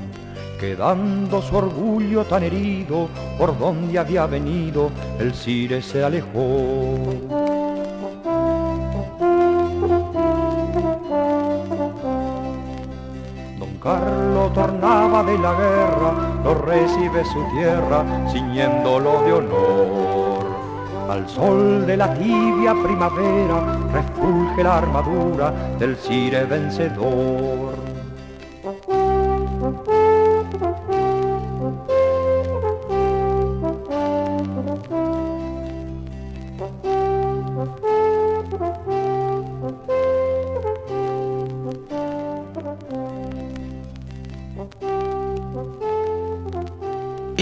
Quedando 0.60 1.42
su 1.42 1.56
orgullo 1.56 2.22
tan 2.24 2.44
herido, 2.44 3.08
por 3.36 3.58
donde 3.58 3.98
había 3.98 4.26
venido, 4.26 4.90
el 5.18 5.34
cire 5.34 5.82
se 5.82 6.04
alejó. 6.04 7.37
De 15.22 15.38
la 15.38 15.52
guerra, 15.54 16.40
lo 16.44 16.54
recibe 16.54 17.24
su 17.24 17.44
tierra, 17.52 18.04
ciñéndolo 18.30 19.22
de 19.22 19.32
honor. 19.32 20.46
Al 21.08 21.28
sol 21.28 21.86
de 21.86 21.96
la 21.96 22.14
tibia 22.14 22.74
primavera 22.74 23.78
refulge 23.92 24.62
la 24.62 24.78
armadura 24.78 25.50
del 25.78 25.96
cire 25.96 26.44
vencedor. 26.44 27.67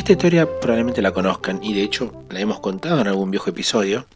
Esta 0.06 0.12
historia 0.12 0.60
probablemente 0.60 1.02
la 1.02 1.10
conozcan 1.10 1.60
y 1.64 1.74
de 1.74 1.82
hecho 1.82 2.24
la 2.30 2.38
hemos 2.38 2.60
contado 2.60 3.00
en 3.00 3.08
algún 3.08 3.32
viejo 3.32 3.50
episodio, 3.50 4.06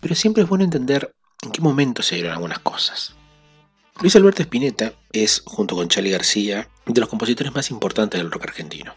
pero 0.00 0.14
siempre 0.14 0.42
es 0.42 0.48
bueno 0.48 0.64
entender 0.64 1.12
en 1.42 1.52
qué 1.52 1.60
momento 1.60 2.02
se 2.02 2.14
dieron 2.14 2.32
algunas 2.32 2.58
cosas. 2.60 3.14
Luis 4.00 4.16
Alberto 4.16 4.40
Spinetta 4.40 4.94
es, 5.12 5.42
junto 5.44 5.76
con 5.76 5.88
Charlie 5.90 6.12
García, 6.12 6.70
de 6.86 7.00
los 7.02 7.10
compositores 7.10 7.54
más 7.54 7.70
importantes 7.70 8.18
del 8.18 8.30
rock 8.30 8.44
argentino. 8.44 8.94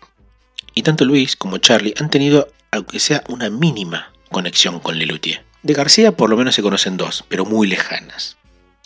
Y 0.73 0.83
tanto 0.83 1.03
Luis 1.03 1.35
como 1.35 1.57
Charlie 1.57 1.93
han 1.99 2.09
tenido, 2.09 2.47
aunque 2.71 3.01
sea 3.01 3.21
una 3.27 3.49
mínima, 3.49 4.13
conexión 4.31 4.79
con 4.79 4.97
Lelutier. 4.97 5.43
De 5.61 5.73
García 5.73 6.15
por 6.15 6.29
lo 6.29 6.37
menos 6.37 6.55
se 6.55 6.61
conocen 6.61 6.95
dos, 6.95 7.25
pero 7.27 7.43
muy 7.43 7.67
lejanas. 7.67 8.37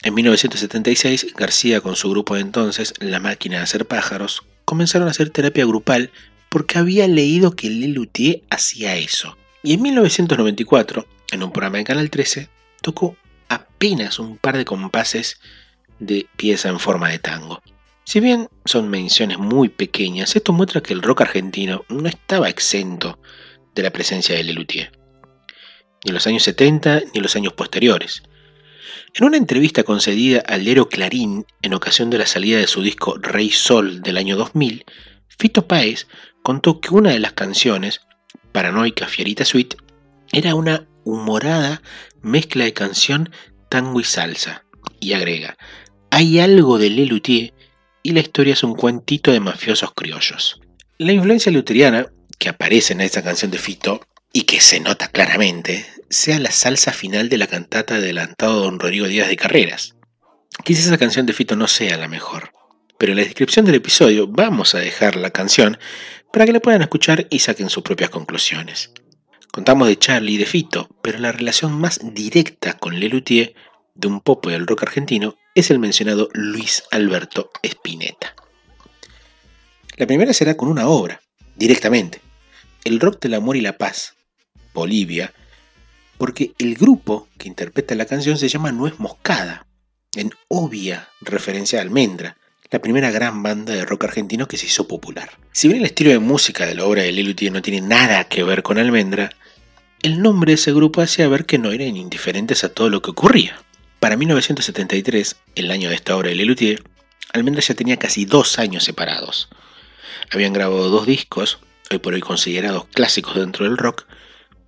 En 0.02 0.16
1976, 0.16 1.36
García 1.36 1.82
con 1.82 1.96
su 1.96 2.10
grupo 2.10 2.34
de 2.34 2.42
entonces, 2.42 2.96
La 2.98 3.20
Máquina 3.20 3.58
de 3.58 3.64
Hacer 3.66 3.86
Pájaros, 3.86 4.42
comenzaron 4.66 5.08
a 5.08 5.12
hacer 5.12 5.30
terapia 5.30 5.66
grupal 5.66 6.10
porque 6.50 6.80
había 6.80 7.08
leído 7.08 7.56
que 7.56 7.70
Lelutier 7.70 8.44
hacía 8.50 8.96
eso. 8.98 9.38
Y 9.64 9.74
en 9.74 9.82
1994, 9.84 11.08
en 11.32 11.44
un 11.44 11.52
programa 11.52 11.78
de 11.78 11.84
Canal 11.84 12.10
13, 12.10 12.50
tocó 12.82 13.16
apenas 13.48 14.20
un 14.20 14.38
par 14.38 14.58
de 14.58 14.66
compases 14.66 15.40
de 16.00 16.28
pieza 16.36 16.70
en 16.70 16.80
forma 16.80 17.10
de 17.10 17.20
tango. 17.20 17.62
Si 18.04 18.20
bien 18.20 18.50
son 18.66 18.90
menciones 18.90 19.38
muy 19.38 19.70
pequeñas, 19.70 20.36
esto 20.36 20.54
muestra 20.54 20.82
que 20.82 20.94
el 20.94 21.04
rock 21.04 21.22
argentino 21.22 21.86
no 21.90 22.08
estaba 22.08 22.50
exento 22.50 23.20
de 23.76 23.84
la 23.84 23.92
presencia 23.92 24.36
de 24.36 24.44
Lelutier, 24.44 24.92
ni 26.04 26.10
en 26.10 26.14
los 26.16 26.26
años 26.26 26.44
70 26.44 27.02
ni 27.02 27.12
en 27.14 27.22
los 27.22 27.36
años 27.36 27.54
posteriores. 27.54 28.24
En 29.14 29.26
una 29.26 29.38
entrevista 29.38 29.84
concedida 29.84 30.42
al 30.48 30.64
diario 30.64 30.90
Clarín 30.90 31.46
en 31.62 31.74
ocasión 31.74 32.10
de 32.10 32.18
la 32.18 32.26
salida 32.26 32.58
de 32.58 32.68
su 32.68 32.82
disco 32.82 33.18
Rey 33.20 33.52
Sol 33.52 34.02
del 34.02 34.18
año 34.18 34.36
2000, 34.38 34.86
Fito 35.38 35.68
Páez 35.68 36.08
contó 36.44 36.80
que 36.82 36.94
una 36.94 37.12
de 37.12 37.20
las 37.20 37.34
canciones, 37.34 38.02
Paranoica 38.52 39.08
Fierita 39.08 39.46
Suite, 39.46 39.78
era 40.32 40.56
una 40.56 40.88
humorada 41.04 41.82
mezcla 42.22 42.66
de 42.66 42.74
canción, 42.74 43.32
tango 43.70 44.00
y 44.00 44.04
salsa. 44.04 44.66
Y 45.00 45.14
agrega, 45.14 45.58
hay 46.12 46.40
algo 46.40 46.78
de 46.78 46.90
Lelutier 46.90 47.54
y 48.04 48.12
la 48.12 48.22
historia 48.22 48.54
es 48.54 48.64
un 48.64 48.76
cuentito 48.76 49.32
de 49.32 49.40
mafiosos 49.40 49.94
criollos. 49.94 50.60
La 50.98 51.14
influencia 51.14 51.52
luteriana 51.52 52.08
que 52.38 52.50
aparece 52.50 52.94
en 52.94 53.02
esta 53.02 53.22
canción 53.22 53.52
de 53.52 53.58
Fito 53.58 54.02
y 54.32 54.44
que 54.44 54.62
se 54.62 54.80
nota 54.80 55.10
claramente, 55.10 55.86
sea 56.10 56.40
la 56.40 56.52
salsa 56.52 56.94
final 56.94 57.30
de 57.30 57.38
la 57.38 57.48
cantata 57.48 57.96
adelantado 57.96 58.62
Don 58.62 58.80
Rodrigo 58.80 59.08
Díaz 59.08 59.28
de 59.28 59.38
Carreras. 59.38 59.96
Quizás 60.64 60.88
esa 60.88 60.98
canción 60.98 61.26
de 61.26 61.34
Fito 61.34 61.56
no 61.56 61.68
sea 61.68 61.98
la 61.98 62.08
mejor, 62.08 62.52
pero 62.98 63.12
en 63.12 63.18
la 63.18 63.24
descripción 63.24 63.66
del 63.66 63.76
episodio 63.76 64.28
vamos 64.28 64.76
a 64.76 64.80
dejar 64.80 65.16
la 65.16 65.32
canción 65.32 65.78
para 66.32 66.46
que 66.46 66.54
la 66.54 66.60
puedan 66.60 66.82
escuchar 66.82 67.28
y 67.30 67.40
saquen 67.40 67.70
sus 67.70 67.84
propias 67.84 68.10
conclusiones. 68.10 68.92
Contamos 69.52 69.88
de 69.88 69.98
Charlie 69.98 70.34
y 70.34 70.38
de 70.38 70.46
Fito, 70.46 70.90
pero 71.02 71.18
la 71.18 71.32
relación 71.32 71.74
más 71.74 72.00
directa 72.04 72.74
con 72.74 73.00
Lelutier 73.00 73.56
de 73.96 74.08
un 74.08 74.22
popo 74.22 74.50
del 74.50 74.68
rock 74.68 74.84
argentino 74.84 75.36
es 75.56 75.72
el 75.72 75.80
mencionado 75.80 76.30
Luis 76.34 76.84
Alberto 76.92 77.52
Spinetta. 77.64 78.36
La 79.98 80.08
primera 80.08 80.34
será 80.34 80.56
con 80.56 80.70
una 80.70 80.88
obra, 80.88 81.22
directamente, 81.56 82.22
El 82.86 83.02
rock 83.02 83.20
del 83.22 83.34
amor 83.34 83.58
y 83.58 83.62
la 83.62 83.78
paz, 83.78 84.16
Bolivia, 84.74 85.34
porque 86.18 86.54
el 86.60 86.76
grupo 86.76 87.28
que 87.38 87.48
interpreta 87.48 87.96
la 87.96 88.06
canción 88.06 88.38
se 88.38 88.48
llama 88.48 88.72
Nuez 88.72 89.00
Moscada, 89.00 89.66
en 90.16 90.32
obvia 90.48 91.10
referencia 91.22 91.80
a 91.80 91.82
Almendra, 91.82 92.38
la 92.72 92.80
primera 92.80 93.12
gran 93.12 93.42
banda 93.42 93.74
de 93.74 93.84
rock 93.84 94.06
argentino 94.06 94.48
que 94.48 94.58
se 94.58 94.68
hizo 94.68 94.88
popular. 94.88 95.39
Si 95.52 95.68
bien 95.68 95.80
el 95.80 95.88
estilo 95.88 96.12
de 96.12 96.20
música 96.20 96.66
de 96.66 96.76
la 96.76 96.86
obra 96.86 97.02
de 97.02 97.12
Lelutier 97.12 97.52
no 97.52 97.62
tiene 97.62 97.82
nada 97.82 98.24
que 98.26 98.44
ver 98.44 98.62
con 98.62 98.78
Almendra, 98.78 99.32
el 100.04 100.22
nombre 100.22 100.52
de 100.52 100.56
ese 100.56 100.72
grupo 100.72 101.02
hacía 101.02 101.28
ver 101.28 101.46
que 101.46 101.58
no 101.58 101.72
eran 101.72 101.98
indiferentes 101.98 102.64
a 102.64 102.70
todo 102.74 102.90
lo 102.90 103.02
que 103.02 103.12
ocurría. 103.12 103.60
Para 104.00 104.16
1973, 104.16 105.36
el 105.56 105.72
año 105.72 105.90
de 105.90 105.96
esta 105.96 106.16
obra 106.16 106.30
de 106.30 106.36
Lelutier, 106.36 106.84
Almendra 107.34 107.62
ya 107.62 107.74
tenía 107.74 107.98
casi 107.98 108.26
dos 108.26 108.60
años 108.60 108.84
separados. 108.84 109.50
Habían 110.32 110.54
grabado 110.54 110.90
dos 110.90 111.08
discos, 111.08 111.60
hoy 111.92 111.98
por 111.98 112.14
hoy 112.14 112.22
considerados 112.22 112.86
clásicos 112.94 113.36
dentro 113.36 113.66
del 113.66 113.78
rock, 113.78 114.06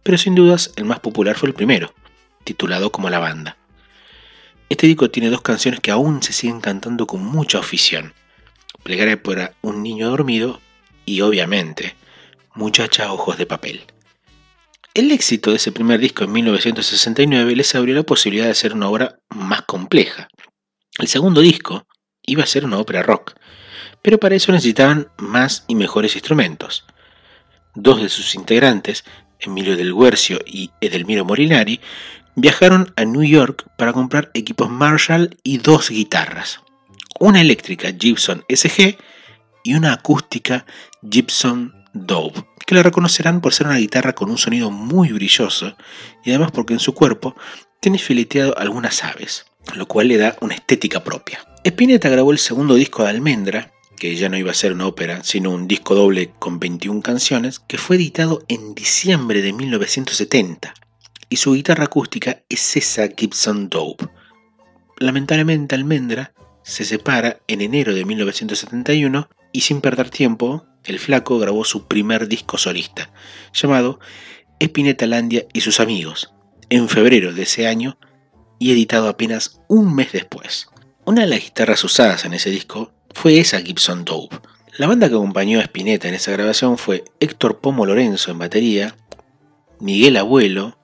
pero 0.04 0.18
sin 0.18 0.34
dudas 0.34 0.74
el 0.76 0.86
más 0.86 1.00
popular 1.00 1.38
fue 1.38 1.50
el 1.50 1.56
primero, 1.56 1.94
titulado 2.44 2.92
como 2.92 3.10
La 3.10 3.20
Banda. 3.20 3.56
Este 4.68 4.88
disco 4.88 5.12
tiene 5.12 5.30
dos 5.30 5.42
canciones 5.42 5.80
que 5.80 5.92
aún 5.92 6.24
se 6.24 6.34
siguen 6.34 6.60
cantando 6.60 7.06
con 7.06 7.24
mucha 7.24 7.60
afición. 7.60 8.14
Plegaria 8.84 9.22
por 9.22 9.54
un 9.62 9.84
niño 9.84 10.10
dormido 10.10 10.60
y 11.12 11.22
obviamente 11.22 11.95
Muchacha 12.55 13.12
Ojos 13.12 13.38
de 13.38 13.45
Papel. 13.45 13.82
El 14.93 15.12
éxito 15.12 15.51
de 15.51 15.57
ese 15.57 15.72
primer 15.74 15.99
disco 15.99 16.24
en 16.24 16.32
1969 16.32 17.55
les 17.55 17.76
abrió 17.76 17.95
la 17.95 18.03
posibilidad 18.03 18.45
de 18.45 18.51
hacer 18.51 18.74
una 18.74 18.88
obra 18.88 19.20
más 19.30 19.64
compleja. 19.64 20.30
El 20.97 21.07
segundo 21.07 21.41
disco 21.41 21.86
iba 22.24 22.43
a 22.43 22.47
ser 22.47 22.64
una 22.64 22.78
ópera 22.78 23.03
rock, 23.03 23.34
pero 24.01 24.20
para 24.20 24.36
eso 24.36 24.53
necesitaban 24.53 25.09
más 25.18 25.66
y 25.68 25.76
mejores 25.76 26.16
instrumentos. 26.16 26.86
Dos 27.76 28.01
de 28.01 28.09
sus 28.09 28.36
integrantes, 28.36 29.03
Emilio 29.39 29.76
del 29.76 29.93
Guercio 29.93 30.39
y 30.45 30.72
Edelmiro 30.80 31.26
Morinari, 31.26 31.82
viajaron 32.36 32.93
a 32.95 33.03
New 33.03 33.24
York 33.24 33.66
para 33.78 33.91
comprar 33.91 34.32
equipos 34.34 34.70
Marshall 34.70 35.38
y 35.43 35.57
dos 35.57 35.89
guitarras, 35.89 36.62
una 37.20 37.41
eléctrica 37.41 37.93
Gibson 37.97 38.45
SG 38.47 38.97
y 39.64 39.74
una 39.74 39.93
acústica 39.93 40.66
Gibson 41.09 41.74
Dove, 41.93 42.45
que 42.66 42.76
la 42.76 42.84
reconocerán 42.84 43.41
por 43.41 43.53
ser 43.53 43.68
una 43.68 43.78
guitarra 43.78 44.14
con 44.14 44.30
un 44.30 44.38
sonido 44.38 44.72
muy 44.72 45.12
brilloso 45.12 45.76
y 46.24 46.30
además 46.32 46.51
porque 46.51 46.74
en 46.74 46.80
su 46.80 46.93
cuerpo 46.93 47.36
tiene 47.80 47.97
fileteado 47.97 48.57
algunas 48.57 49.03
aves, 49.03 49.45
lo 49.76 49.88
cual 49.88 50.07
le 50.07 50.18
da 50.18 50.36
una 50.41 50.55
estética 50.55 51.03
propia. 51.03 51.39
Spinetta 51.64 52.09
grabó 52.09 52.32
el 52.32 52.39
segundo 52.39 52.76
disco 52.76 53.03
de 53.03 53.09
Almendra, 53.09 53.72
que 53.97 54.16
ya 54.16 54.30
no 54.30 54.38
iba 54.38 54.51
a 54.51 54.55
ser 54.55 54.74
una 54.74 54.88
ópera, 54.88 55.24
sino 55.24 55.51
un 55.51 55.68
disco 55.68 55.93
doble 55.93 56.32
con 56.39 56.59
21 56.59 57.01
canciones, 57.01 57.59
que 57.59 57.78
fue 57.78 57.97
editado 57.97 58.43
en 58.47 58.74
diciembre 58.74 59.41
de 59.41 59.53
1970 59.53 60.74
y 61.32 61.38
su 61.38 61.53
guitarra 61.53 61.86
acústica 61.86 62.43
es 62.49 62.76
esa 62.76 63.07
Gibson 63.07 63.70
Dope. 63.70 64.05
Lamentablemente 64.97 65.76
Almendra 65.76 66.34
se 66.62 66.84
separa 66.84 67.39
en 67.47 67.62
enero 67.62 67.93
de 67.93 68.03
1971 68.03 69.30
y 69.52 69.62
sin 69.62 69.82
perder 69.82 70.10
tiempo, 70.10 70.66
el 70.84 70.99
flaco 70.99 71.39
grabó 71.39 71.64
su 71.64 71.88
primer 71.88 72.28
disco 72.28 72.58
solista, 72.58 73.12
llamado 73.54 73.99
Espineta 74.60 75.06
Landia 75.08 75.45
y 75.54 75.62
sus 75.62 75.80
amigos, 75.80 76.34
en 76.70 76.89
febrero 76.89 77.34
de 77.34 77.43
ese 77.43 77.68
año 77.68 77.97
y 78.60 78.72
editado 78.72 79.10
apenas 79.10 79.62
un 79.68 79.95
mes 79.95 80.12
después. 80.12 80.68
Una 81.06 81.22
de 81.22 81.28
las 81.28 81.41
guitarras 81.41 81.84
usadas 81.84 82.26
en 82.26 82.34
ese 82.34 82.49
disco 82.49 82.91
fue 83.14 83.39
esa 83.39 83.60
Gibson 83.62 84.06
Dope. 84.06 84.38
La 84.78 84.88
banda 84.88 85.10
que 85.10 85.16
acompañó 85.16 85.60
a 85.60 85.64
Spinetta 85.64 86.08
en 86.08 86.14
esa 86.14 86.32
grabación 86.32 86.78
fue 86.78 87.04
Héctor 87.20 87.60
Pomo 87.60 87.86
Lorenzo 87.86 88.32
en 88.32 88.39
batería, 88.39 88.95
Miguel 89.80 90.18
Abuelo 90.18 90.78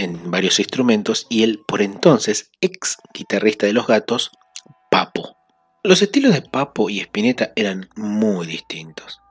en 0.00 0.30
varios 0.30 0.58
instrumentos 0.58 1.26
y 1.28 1.42
el 1.42 1.60
por 1.60 1.82
entonces 1.82 2.50
ex 2.60 2.96
guitarrista 3.12 3.66
de 3.66 3.74
Los 3.74 3.86
Gatos, 3.86 4.30
Papo. 4.90 5.36
Los 5.82 6.02
estilos 6.02 6.34
de 6.34 6.42
Papo 6.42 6.90
y 6.90 7.00
Spinetta 7.00 7.54
eran 7.56 7.88
muy 7.96 8.46
distintos. 8.46 9.22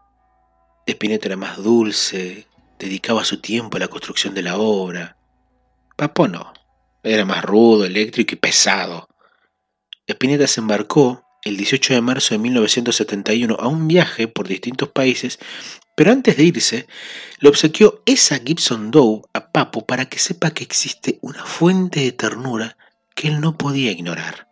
Spinetta 0.87 1.27
era 1.27 1.35
más 1.35 1.61
dulce, 1.61 2.47
dedicaba 2.79 3.23
su 3.23 3.39
tiempo 3.39 3.77
a 3.77 3.81
la 3.81 3.87
construcción 3.87 4.33
de 4.33 4.41
la 4.41 4.57
obra. 4.57 5.15
Papo 5.95 6.27
no. 6.27 6.51
Era 7.03 7.23
más 7.23 7.45
rudo, 7.45 7.85
eléctrico 7.85 8.33
y 8.33 8.37
pesado. 8.37 9.07
Spinetta 10.07 10.47
se 10.47 10.59
embarcó 10.59 11.23
el 11.43 11.55
18 11.55 11.93
de 11.93 12.01
marzo 12.01 12.33
de 12.33 12.39
1971 12.39 13.55
a 13.59 13.67
un 13.67 13.87
viaje 13.87 14.27
por 14.27 14.47
distintos 14.47 14.89
países, 14.89 15.37
pero 15.95 16.11
antes 16.11 16.35
de 16.35 16.45
irse, 16.45 16.87
le 17.37 17.49
obsequió 17.49 18.01
esa 18.07 18.39
Gibson 18.39 18.89
Dove 18.89 19.21
a 19.33 19.51
Papo 19.51 19.85
para 19.85 20.05
que 20.05 20.17
sepa 20.17 20.49
que 20.49 20.63
existe 20.63 21.19
una 21.21 21.45
fuente 21.45 21.99
de 21.99 22.11
ternura 22.11 22.75
que 23.13 23.27
él 23.27 23.39
no 23.39 23.55
podía 23.55 23.91
ignorar, 23.91 24.48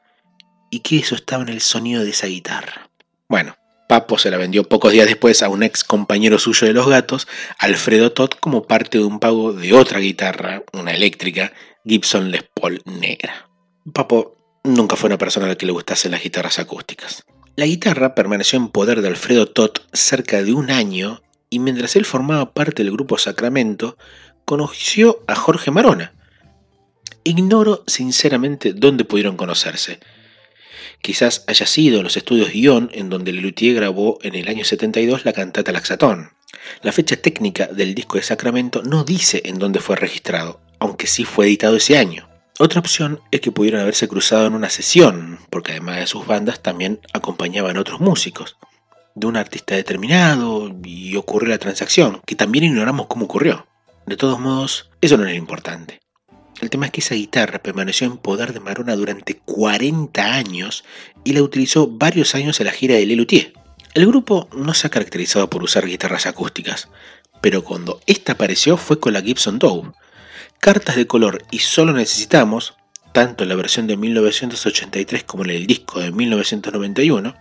y 0.70 0.80
que 0.80 0.98
eso 0.98 1.16
estaba 1.16 1.44
en 1.44 1.50
el 1.50 1.62
sonido 1.62 2.04
de 2.04 2.12
esa 2.12 2.28
guitarra. 2.28 2.90
Bueno, 3.30 3.56
Papo 3.88 4.18
se 4.18 4.30
la 4.30 4.38
vendió 4.38 4.66
pocos 4.66 4.92
días 4.92 5.08
después 5.08 5.42
a 5.44 5.50
un 5.50 5.64
ex 5.64 5.84
compañero 5.84 6.40
suyo 6.40 6.68
de 6.68 6.74
los 6.74 6.88
gatos, 6.88 7.28
Alfredo 7.58 8.12
Todd, 8.12 8.32
como 8.40 8.68
parte 8.68 8.98
de 8.98 9.06
un 9.06 9.20
pago 9.20 9.54
de 9.54 9.74
otra 9.74 10.00
guitarra, 10.00 10.64
una 10.74 10.94
eléctrica, 10.94 11.54
Gibson 11.86 12.32
Les 12.32 12.44
Paul 12.44 12.82
negra. 12.86 13.50
Papo 13.94 14.36
nunca 14.64 14.98
fue 14.98 15.08
una 15.08 15.18
persona 15.18 15.46
a 15.46 15.50
la 15.50 15.56
que 15.56 15.66
le 15.66 15.72
gustasen 15.72 16.12
las 16.12 16.22
guitarras 16.22 16.60
acústicas. 16.60 17.24
La 17.56 17.66
guitarra 17.66 18.14
permaneció 18.14 18.60
en 18.60 18.68
poder 18.68 19.02
de 19.02 19.08
Alfredo 19.08 19.48
Todd 19.48 19.72
cerca 19.94 20.44
de 20.44 20.54
un 20.54 20.70
año 20.70 21.22
y 21.50 21.60
mientras 21.60 21.96
él 21.96 22.06
formaba 22.06 22.54
parte 22.54 22.84
del 22.84 22.92
grupo 22.92 23.18
Sacramento, 23.18 23.98
conoció 24.44 25.24
a 25.28 25.36
Jorge 25.36 25.72
Marona. 25.72 26.14
Ignoro 27.24 27.84
sinceramente 27.88 28.74
dónde 28.74 29.06
pudieron 29.06 29.38
conocerse. 29.38 30.00
Quizás 31.02 31.44
haya 31.48 31.66
sido 31.66 32.04
los 32.04 32.18
estudios 32.18 32.52
Guión, 32.52 32.90
en 32.94 33.10
donde 33.10 33.32
Lelutier 33.32 33.76
grabó 33.76 34.20
en 34.22 34.36
el 34.36 34.48
año 34.48 34.66
72 34.66 35.26
la 35.26 35.34
cantata 35.34 35.72
Laxatón. 35.72 36.32
La 36.82 36.92
fecha 36.92 37.16
técnica 37.16 37.68
del 37.68 37.96
disco 37.96 38.18
de 38.18 38.24
Sacramento 38.24 38.84
no 38.84 39.04
dice 39.04 39.42
en 39.46 39.60
dónde 39.60 39.80
fue 39.80 39.96
registrado, 39.96 40.62
aunque 40.80 41.08
sí 41.08 41.24
fue 41.24 41.48
editado 41.48 41.78
ese 41.78 41.98
año. 41.98 42.28
Otra 42.60 42.80
opción 42.80 43.22
es 43.32 43.42
que 43.42 43.52
pudieron 43.52 43.82
haberse 43.82 44.08
cruzado 44.08 44.48
en 44.48 44.54
una 44.54 44.70
sesión, 44.70 45.40
porque 45.52 45.74
además 45.74 45.98
de 45.98 46.08
sus 46.08 46.26
bandas 46.26 46.62
también 46.62 47.00
acompañaban 47.14 47.78
otros 47.78 48.00
músicos, 48.00 48.58
de 49.14 49.28
un 49.28 49.38
artista 49.38 49.76
determinado 49.76 50.76
y 50.84 51.16
ocurrió 51.16 51.50
la 51.50 51.58
transacción, 51.58 52.22
que 52.26 52.36
también 52.36 52.66
ignoramos 52.66 53.08
cómo 53.08 53.26
ocurrió. 53.26 53.68
De 54.08 54.18
todos 54.18 54.40
modos, 54.40 54.90
eso 55.02 55.18
no 55.18 55.24
era 55.24 55.36
importante. 55.36 56.00
El 56.60 56.70
tema 56.70 56.88
es 56.88 56.92
que 56.92 57.02
esa 57.02 57.16
guitarra 57.16 57.60
permaneció 57.60 58.08
en 58.08 58.18
poder 58.18 58.54
de 58.54 58.60
Marona 58.60 58.96
durante 58.96 59.36
40 59.36 60.34
años 60.34 60.84
y 61.24 61.34
la 61.34 61.44
utilizó 61.44 61.88
varios 61.88 62.34
años 62.34 62.60
en 62.60 62.66
la 62.66 62.72
gira 62.72 62.96
de 62.96 63.06
Lelutier. 63.06 63.54
El 63.94 64.08
grupo 64.08 64.50
no 64.56 64.74
se 64.74 64.88
ha 64.88 64.90
caracterizado 64.90 65.50
por 65.50 65.64
usar 65.64 65.86
guitarras 65.86 66.26
acústicas, 66.26 66.90
pero 67.42 67.64
cuando 67.64 68.00
esta 68.08 68.34
apareció 68.34 68.78
fue 68.78 69.00
con 69.00 69.14
la 69.14 69.22
Gibson 69.22 69.60
Dove, 69.60 69.92
Cartas 70.60 70.96
de 70.96 71.06
color 71.06 71.44
y 71.52 71.60
Solo 71.60 71.94
necesitamos, 71.94 72.76
tanto 73.12 73.44
en 73.44 73.50
la 73.50 73.56
versión 73.56 73.86
de 73.86 73.96
1983 73.96 75.24
como 75.24 75.44
en 75.44 75.52
el 75.52 75.68
disco 75.68 76.00
de 76.00 76.12
1991, 76.12 77.36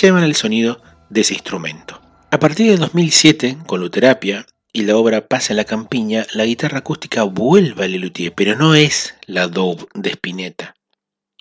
llevan 0.00 0.22
el 0.22 0.34
sonido 0.34 0.82
de 1.08 1.22
ese 1.22 1.32
instrumento. 1.34 2.00
A 2.30 2.38
partir 2.38 2.70
de 2.70 2.76
2007, 2.76 3.56
con 3.66 3.80
Luterapia 3.80 4.44
y 4.72 4.82
la 4.82 4.96
obra 4.96 5.28
Pasa 5.28 5.52
en 5.52 5.56
la 5.56 5.64
campiña, 5.64 6.26
la 6.32 6.44
guitarra 6.44 6.78
acústica 6.78 7.22
vuelve 7.22 7.84
a 7.84 7.88
Lelutier, 7.88 8.32
pero 8.34 8.56
no 8.56 8.74
es 8.74 9.14
la 9.26 9.48
Dove 9.48 9.86
de 9.94 10.10
Spinetta. 10.10 10.74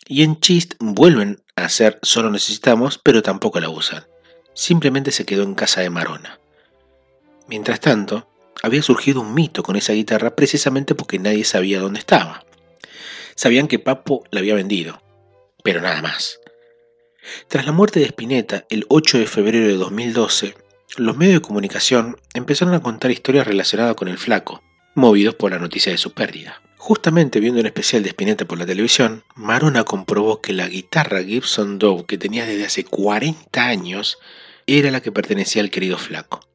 Y 0.08 0.24
en 0.24 0.40
Chist 0.40 0.76
vuelven 0.80 1.44
a 1.56 1.66
hacer 1.66 2.00
Solo 2.02 2.30
necesitamos, 2.30 2.98
pero 2.98 3.22
tampoco 3.22 3.60
la 3.60 3.70
usan. 3.70 4.06
Simplemente 4.54 5.12
se 5.12 5.26
quedó 5.26 5.44
en 5.44 5.56
casa 5.56 5.82
de 5.82 5.90
Marona. 5.90 6.40
Mientras 7.48 7.80
tanto, 7.80 8.28
había 8.64 8.82
surgido 8.82 9.22
un 9.22 9.34
mito 9.34 9.64
con 9.64 9.76
esa 9.76 9.94
guitarra 9.94 10.36
precisamente 10.36 10.96
porque 10.96 11.20
nadie 11.20 11.44
sabía 11.44 11.80
dónde 11.80 12.00
estaba. 12.00 12.46
Sabían 13.36 13.68
que 13.68 13.80
Papo 13.80 14.24
la 14.32 14.40
había 14.40 14.56
vendido, 14.56 15.02
pero 15.64 15.82
nada 15.82 16.02
más. 16.02 16.40
Tras 17.48 17.66
la 17.66 17.72
muerte 17.72 18.00
de 18.00 18.08
Spinetta, 18.08 18.66
el 18.70 18.86
8 18.90 19.20
de 19.20 19.28
febrero 19.28 19.68
de 19.68 19.76
2012, 19.76 20.56
los 20.96 21.18
medios 21.18 21.36
de 21.36 21.48
comunicación 21.48 22.18
empezaron 22.34 22.74
a 22.74 22.82
contar 22.82 23.12
historias 23.12 23.46
relacionadas 23.46 23.96
con 23.96 24.08
el 24.08 24.18
flaco, 24.18 24.64
movidos 24.96 25.36
por 25.36 25.52
la 25.52 25.60
noticia 25.60 25.92
de 25.92 25.98
su 25.98 26.14
pérdida. 26.14 26.62
Justamente 26.78 27.40
viendo 27.40 27.60
un 27.60 27.66
especial 27.66 28.04
de 28.04 28.10
Spinetta 28.10 28.46
por 28.46 28.58
la 28.58 28.66
televisión, 28.66 29.24
Marona 29.36 29.84
comprobó 29.84 30.42
que 30.42 30.54
la 30.54 30.68
guitarra 30.68 31.24
Gibson 31.24 31.80
Dove 31.80 32.06
que 32.06 32.18
tenía 32.18 32.46
desde 32.46 32.66
hace 32.66 32.86
40 32.86 33.66
años 33.66 34.18
era 34.66 34.92
la 34.92 35.02
que 35.02 35.12
pertenecía 35.12 35.62
al 35.62 35.70
querido 35.70 35.98
flaco 35.98 36.48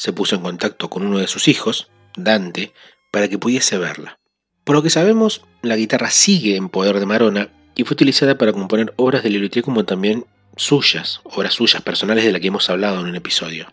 se 0.00 0.14
puso 0.14 0.34
en 0.34 0.40
contacto 0.40 0.88
con 0.88 1.04
uno 1.04 1.18
de 1.18 1.26
sus 1.26 1.46
hijos, 1.46 1.90
Dante, 2.16 2.72
para 3.10 3.28
que 3.28 3.36
pudiese 3.36 3.76
verla. 3.76 4.18
Por 4.64 4.74
lo 4.74 4.82
que 4.82 4.88
sabemos, 4.88 5.44
la 5.60 5.76
guitarra 5.76 6.08
sigue 6.08 6.56
en 6.56 6.70
poder 6.70 6.98
de 6.98 7.04
Marona 7.04 7.52
y 7.76 7.84
fue 7.84 7.96
utilizada 7.96 8.38
para 8.38 8.54
componer 8.54 8.94
obras 8.96 9.22
de 9.22 9.28
Lelutier 9.28 9.62
como 9.62 9.84
también 9.84 10.24
suyas, 10.56 11.20
obras 11.24 11.54
suyas 11.54 11.82
personales 11.82 12.24
de 12.24 12.32
las 12.32 12.40
que 12.40 12.48
hemos 12.48 12.70
hablado 12.70 13.00
en 13.00 13.06
un 13.06 13.16
episodio. 13.16 13.72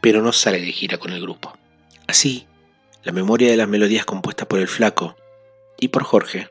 Pero 0.00 0.22
no 0.22 0.32
sale 0.32 0.60
de 0.60 0.72
gira 0.72 0.98
con 0.98 1.12
el 1.12 1.20
grupo. 1.20 1.56
Así, 2.06 2.46
la 3.02 3.12
memoria 3.12 3.50
de 3.50 3.56
las 3.56 3.68
melodías 3.68 4.04
compuestas 4.04 4.46
por 4.46 4.58
el 4.58 4.68
flaco 4.68 5.16
y 5.78 5.88
por 5.88 6.04
Jorge 6.04 6.48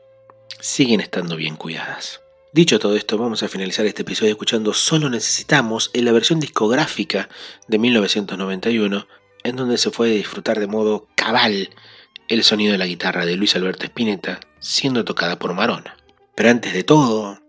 siguen 0.60 1.00
estando 1.00 1.36
bien 1.36 1.56
cuidadas. 1.56 2.20
Dicho 2.52 2.78
todo 2.80 2.96
esto, 2.96 3.16
vamos 3.16 3.42
a 3.42 3.48
finalizar 3.48 3.86
este 3.86 4.02
episodio 4.02 4.32
escuchando 4.32 4.74
Solo 4.74 5.08
Necesitamos 5.08 5.90
en 5.94 6.04
la 6.04 6.12
versión 6.12 6.40
discográfica 6.40 7.28
de 7.68 7.78
1991, 7.78 9.06
en 9.44 9.56
donde 9.56 9.78
se 9.78 9.90
puede 9.90 10.16
disfrutar 10.16 10.58
de 10.58 10.66
modo 10.66 11.06
cabal 11.14 11.70
el 12.26 12.42
sonido 12.42 12.72
de 12.72 12.78
la 12.78 12.86
guitarra 12.86 13.24
de 13.24 13.36
Luis 13.36 13.54
Alberto 13.54 13.84
Spinetta 13.84 14.40
siendo 14.58 15.04
tocada 15.04 15.38
por 15.38 15.54
Marona. 15.54 15.96
Pero 16.34 16.50
antes 16.50 16.72
de 16.72 16.84
todo, 16.84 17.39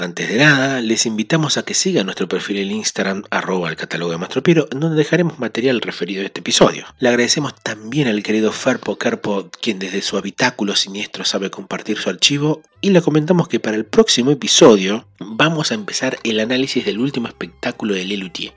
antes 0.00 0.28
de 0.28 0.38
nada, 0.38 0.80
les 0.80 1.06
invitamos 1.06 1.56
a 1.56 1.64
que 1.64 1.74
sigan 1.74 2.06
nuestro 2.06 2.28
perfil 2.28 2.58
en 2.58 2.70
Instagram, 2.70 3.24
arroba 3.30 3.68
el 3.68 3.76
catálogo 3.76 4.12
de 4.12 4.18
Mastropiero, 4.18 4.68
en 4.70 4.80
donde 4.80 4.96
dejaremos 4.96 5.38
material 5.38 5.80
referido 5.80 6.22
a 6.22 6.26
este 6.26 6.40
episodio. 6.40 6.86
Le 6.98 7.08
agradecemos 7.08 7.54
también 7.54 8.06
al 8.06 8.22
querido 8.22 8.52
Ferpo 8.52 8.96
Carpo, 8.96 9.50
quien 9.60 9.78
desde 9.78 10.02
su 10.02 10.16
habitáculo 10.16 10.76
siniestro 10.76 11.24
sabe 11.24 11.50
compartir 11.50 11.98
su 11.98 12.10
archivo, 12.10 12.62
y 12.80 12.90
le 12.90 13.02
comentamos 13.02 13.48
que 13.48 13.60
para 13.60 13.76
el 13.76 13.84
próximo 13.84 14.30
episodio 14.30 15.06
vamos 15.18 15.72
a 15.72 15.74
empezar 15.74 16.18
el 16.22 16.40
análisis 16.40 16.84
del 16.84 16.98
último 16.98 17.26
espectáculo 17.28 17.94
de 17.94 18.04
Lelutier. 18.04 18.52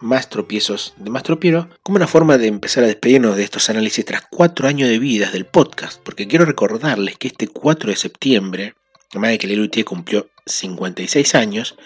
Más 0.00 0.30
tropiezos 0.30 0.94
de 0.96 1.10
Mastropiero, 1.10 1.68
como 1.82 1.96
una 1.96 2.06
forma 2.06 2.38
de 2.38 2.46
empezar 2.46 2.84
a 2.84 2.86
despedirnos 2.86 3.36
de 3.36 3.44
estos 3.44 3.68
análisis 3.68 4.04
tras 4.04 4.22
cuatro 4.30 4.66
años 4.66 4.88
de 4.88 4.98
vidas 4.98 5.32
del 5.32 5.44
podcast, 5.44 6.00
porque 6.02 6.26
quiero 6.26 6.46
recordarles 6.46 7.18
que 7.18 7.28
este 7.28 7.48
4 7.48 7.90
de 7.90 7.96
septiembre 7.96 8.74
además 9.10 9.30
de 9.30 9.38
que 9.38 9.46
Lelutier 9.48 9.84
cumplió 9.84 10.28
56 10.50 11.34
años, 11.34 11.76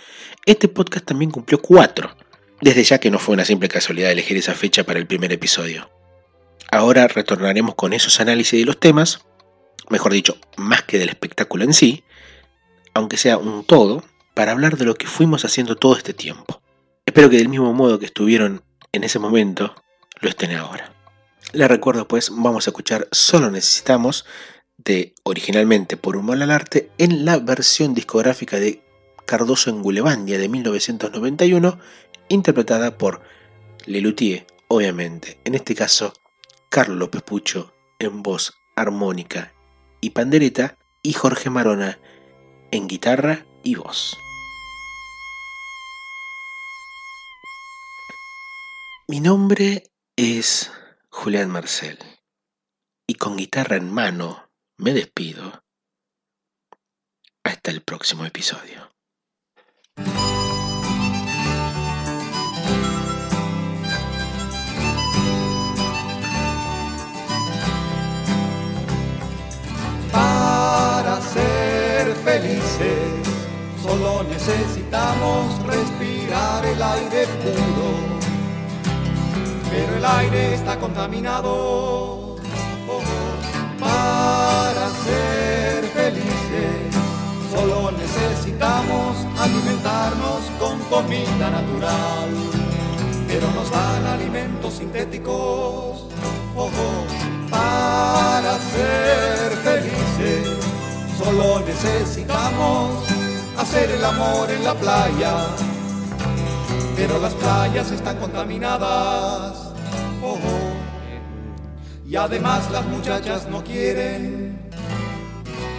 este 0.47 0.69
podcast 0.69 1.05
también 1.05 1.31
cumplió 1.31 1.61
4, 1.61 2.17
desde 2.61 2.85
ya 2.85 2.99
que 2.99 3.11
no 3.11 3.19
fue 3.19 3.35
una 3.35 3.45
simple 3.45 3.69
casualidad 3.69 4.11
elegir 4.11 4.37
esa 4.37 4.55
fecha 4.55 4.85
para 4.85 4.99
el 4.99 5.07
primer 5.07 5.33
episodio. 5.33 5.91
Ahora 6.71 7.07
retornaremos 7.09 7.75
con 7.75 7.93
esos 7.93 8.21
análisis 8.21 8.59
de 8.59 8.67
los 8.67 8.81
temas, 8.81 9.21
mejor 9.91 10.13
dicho, 10.13 10.37
más 10.57 10.83
que 10.83 10.99
del 10.99 11.09
espectáculo 11.09 11.65
en 11.65 11.73
sí, 11.73 12.05
aunque 12.95 13.17
sea 13.17 13.39
un 13.39 13.65
todo, 13.65 14.05
para 14.35 14.53
hablar 14.53 14.77
de 14.77 14.85
lo 14.85 14.95
que 14.95 15.07
fuimos 15.07 15.45
haciendo 15.45 15.77
todo 15.77 15.97
este 15.97 16.13
tiempo. 16.13 16.63
Espero 17.07 17.31
que 17.31 17.37
del 17.37 17.49
mismo 17.49 17.73
modo 17.73 17.99
que 17.99 18.07
estuvieron 18.07 18.65
en 18.93 19.05
ese 19.05 19.19
momento, 19.19 19.75
lo 20.21 20.29
estén 20.29 20.53
ahora. 20.53 20.93
Les 21.53 21.69
recuerdo 21.69 22.09
pues, 22.09 22.31
vamos 22.31 22.67
a 22.67 22.71
escuchar 22.71 23.07
Solo 23.13 23.51
Necesitamos 23.51 24.25
de 24.77 25.15
originalmente 25.23 25.97
por 25.97 26.17
Humor 26.17 26.43
al 26.43 26.51
Arte 26.51 26.91
en 26.99 27.25
la 27.25 27.39
versión 27.39 27.95
discográfica 27.95 28.59
de 28.59 28.83
Cardoso 29.27 29.71
en 29.71 29.83
Gulebandia 29.83 30.39
de 30.39 30.49
1991, 30.49 31.79
interpretada 32.29 32.99
por 32.99 33.23
Lelutier, 33.87 34.47
obviamente. 34.69 35.39
En 35.45 35.55
este 35.55 35.75
caso, 35.75 36.13
Carlos 36.69 36.99
López 36.99 37.23
en 37.99 38.23
voz 38.23 38.55
armónica 38.77 39.55
y 40.01 40.11
pandereta 40.11 40.77
y 41.03 41.13
Jorge 41.13 41.51
Marona 41.51 41.99
en 42.71 42.89
guitarra 42.89 43.47
y 43.63 43.77
voz. 43.77 44.17
Mi 49.07 49.21
nombre 49.21 49.85
es 50.17 50.73
Julián 51.11 51.51
Marcel 51.51 51.99
y 53.07 53.15
con 53.15 53.37
guitarra 53.37 53.77
en 53.77 53.93
mano 53.93 54.44
me 54.85 54.93
despido. 54.93 55.65
Hasta 57.43 57.71
el 57.71 57.81
próximo 57.81 58.27
episodio. 58.27 58.91
Para 70.13 71.19
ser 71.23 72.15
felices, 72.17 73.27
solo 73.83 74.25
necesitamos 74.25 75.67
respirar 75.67 76.67
el 76.67 76.83
aire 76.83 77.27
puro. 77.43 78.21
Pero 79.71 79.97
el 79.97 80.05
aire 80.05 80.55
está 80.57 80.79
contaminado 80.79 82.37
para 83.81 84.64
ser 85.05 85.85
felices. 85.85 86.95
Solo 87.53 87.93
necesitamos 87.93 89.17
alimentarnos 89.39 90.41
con 90.59 90.79
comida 90.91 91.51
natural, 91.51 92.31
pero 93.29 93.51
nos 93.53 93.71
dan 93.71 94.07
alimentos 94.07 94.75
sintéticos. 94.75 96.07
Ojo, 96.57 96.89
para 97.51 98.59
ser 98.73 99.53
felices, 99.69 100.47
solo 101.19 101.61
necesitamos 101.61 103.05
hacer 103.59 103.91
el 103.91 104.05
amor 104.05 104.51
en 104.51 104.65
la 104.65 104.75
playa, 104.75 105.47
pero 106.97 107.19
las 107.19 107.35
playas 107.35 107.91
están 107.91 108.17
contaminadas. 108.19 109.73
Ojo, 110.23 110.55
y 112.07 112.17
además 112.17 112.71
las 112.71 112.85
muchachas 112.87 113.47
no 113.49 113.63
quieren 113.65 114.54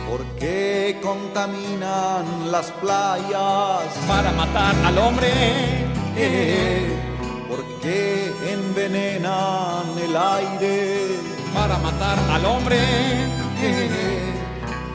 ¿Por 0.10 0.24
qué 0.40 1.00
contaminan 1.02 2.52
las 2.52 2.72
playas? 2.72 3.90
Para 4.08 4.32
matar 4.32 4.76
al 4.86 4.98
hombre. 4.98 5.32
Eh, 6.16 6.96
¿Por 7.50 7.64
qué 7.82 8.32
envenenan 8.52 9.86
el 10.02 10.16
aire? 10.16 11.08
Para 11.54 11.78
matar 11.80 12.20
al 12.32 12.46
hombre. 12.46 12.78
Eh, 13.62 14.34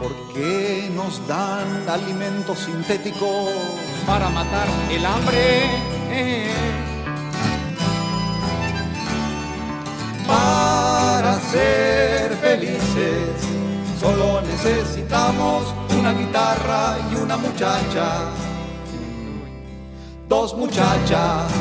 ¿Por 0.01 0.13
qué 0.33 0.91
nos 0.95 1.27
dan 1.27 1.89
alimentos 1.89 2.61
sintéticos? 2.61 3.51
Para 4.07 4.31
matar 4.31 4.69
el 4.91 5.05
hambre. 5.05 5.65
Eh, 6.13 6.51
para 10.27 11.41
ser 11.51 12.10
Solo 14.01 14.41
necesitamos 14.41 15.75
una 15.99 16.15
guitarra 16.15 16.97
y 17.13 17.17
una 17.17 17.37
muchacha. 17.37 18.31
Dos 20.27 20.57
muchachas. 20.57 21.53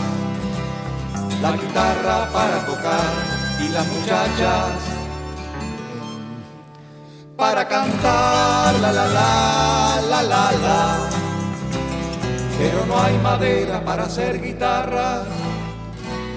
La 1.41 1.51
guitarra 1.51 2.29
para 2.31 2.65
tocar 2.65 3.11
y 3.59 3.67
las 3.67 3.85
muchachas 3.87 4.99
para 7.35 7.65
cantar 7.67 8.73
la 8.79 8.91
la 8.91 9.07
la 9.07 10.01
la 10.09 10.23
la 10.23 10.51
la. 10.51 11.09
Pero 12.57 12.85
no 12.85 13.01
hay 13.01 13.17
madera 13.17 13.83
para 13.83 14.03
hacer 14.03 14.41
guitarra. 14.41 15.23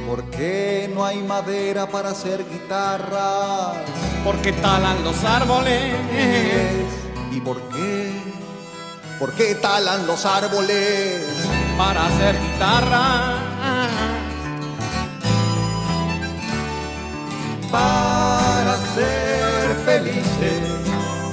¿Por 0.09 0.25
qué 0.31 0.91
no 0.93 1.05
hay 1.05 1.23
madera 1.23 1.87
para 1.87 2.11
hacer 2.11 2.45
guitarras? 2.51 4.12
Porque 4.25 4.53
talan 4.53 5.03
los 5.05 5.25
árboles. 5.25 5.95
¿Y 7.31 7.41
por 7.41 7.61
qué? 7.71 8.11
¿Por 9.19 9.33
qué 9.35 9.55
talan 9.57 10.07
los 10.07 10.25
árboles? 10.25 11.23
Para 11.77 12.07
hacer 12.07 12.37
guitarras. 12.41 13.41
Para 17.71 18.77
ser 18.95 19.77
felices, 19.87 20.61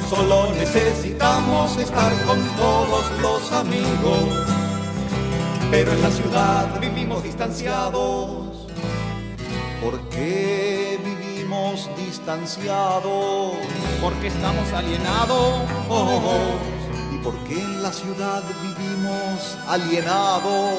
solo 0.09 0.53
necesitamos 0.53 1.77
estar 1.77 2.13
con 2.25 2.41
todos 2.55 3.05
los 3.21 3.51
amigos. 3.51 4.47
Pero 5.69 5.91
en 5.91 6.01
la 6.01 6.09
ciudad 6.09 6.79
vivimos 6.79 7.21
distanciados 7.23 8.49
¿Por 9.81 9.97
qué 10.09 10.99
vivimos 11.59 11.89
distanciados? 11.97 13.53
Porque 14.01 14.27
estamos 14.27 14.71
alienados. 14.73 15.69
¿Y 17.13 17.17
por 17.19 17.35
qué 17.43 17.59
en 17.59 17.83
la 17.83 17.91
ciudad 17.91 18.43
vivimos 18.61 19.57
alienados? 19.67 20.73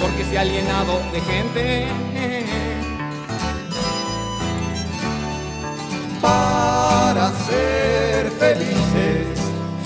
Porque 0.00 0.24
se 0.24 0.38
ha 0.38 0.42
alienado 0.42 1.00
de 1.12 1.20
gente. 1.20 1.86
Para 6.20 7.32
ser 7.46 8.30
felices 8.38 8.81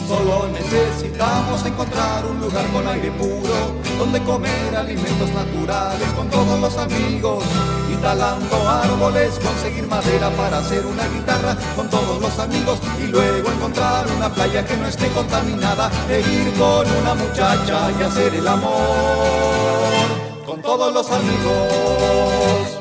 Solo 0.07 0.47
necesitamos 0.53 1.67
encontrar 1.67 2.25
un 2.27 2.41
lugar 2.41 2.65
con 2.69 2.87
aire 2.87 3.11
puro, 3.11 3.75
donde 3.99 4.23
comer 4.23 4.77
alimentos 4.77 5.31
naturales 5.31 6.09
con 6.17 6.31
todos 6.31 6.61
los 6.61 6.77
amigos 6.79 7.43
y 7.93 7.97
talando 7.97 8.69
árboles, 8.69 9.37
conseguir 9.41 9.89
madera 9.89 10.31
para 10.31 10.59
hacer 10.59 10.87
una 10.87 11.09
guitarra 11.09 11.57
con 11.75 11.91
todos 11.91 12.21
los 12.21 12.39
amigos 12.39 12.79
y 13.01 13.09
luego 13.09 13.51
encontrar 13.51 14.07
una 14.17 14.33
playa 14.33 14.65
que 14.65 14.77
no 14.77 14.87
esté 14.87 15.09
contaminada 15.09 15.91
e 16.09 16.21
ir 16.21 16.53
con 16.57 16.87
una 17.03 17.15
muchacha 17.15 17.91
y 17.99 18.03
hacer 18.05 18.33
el 18.37 18.47
amor 18.47 18.77
con 20.47 20.63
todos 20.63 20.95
los 20.95 21.11
amigos. 21.11 22.76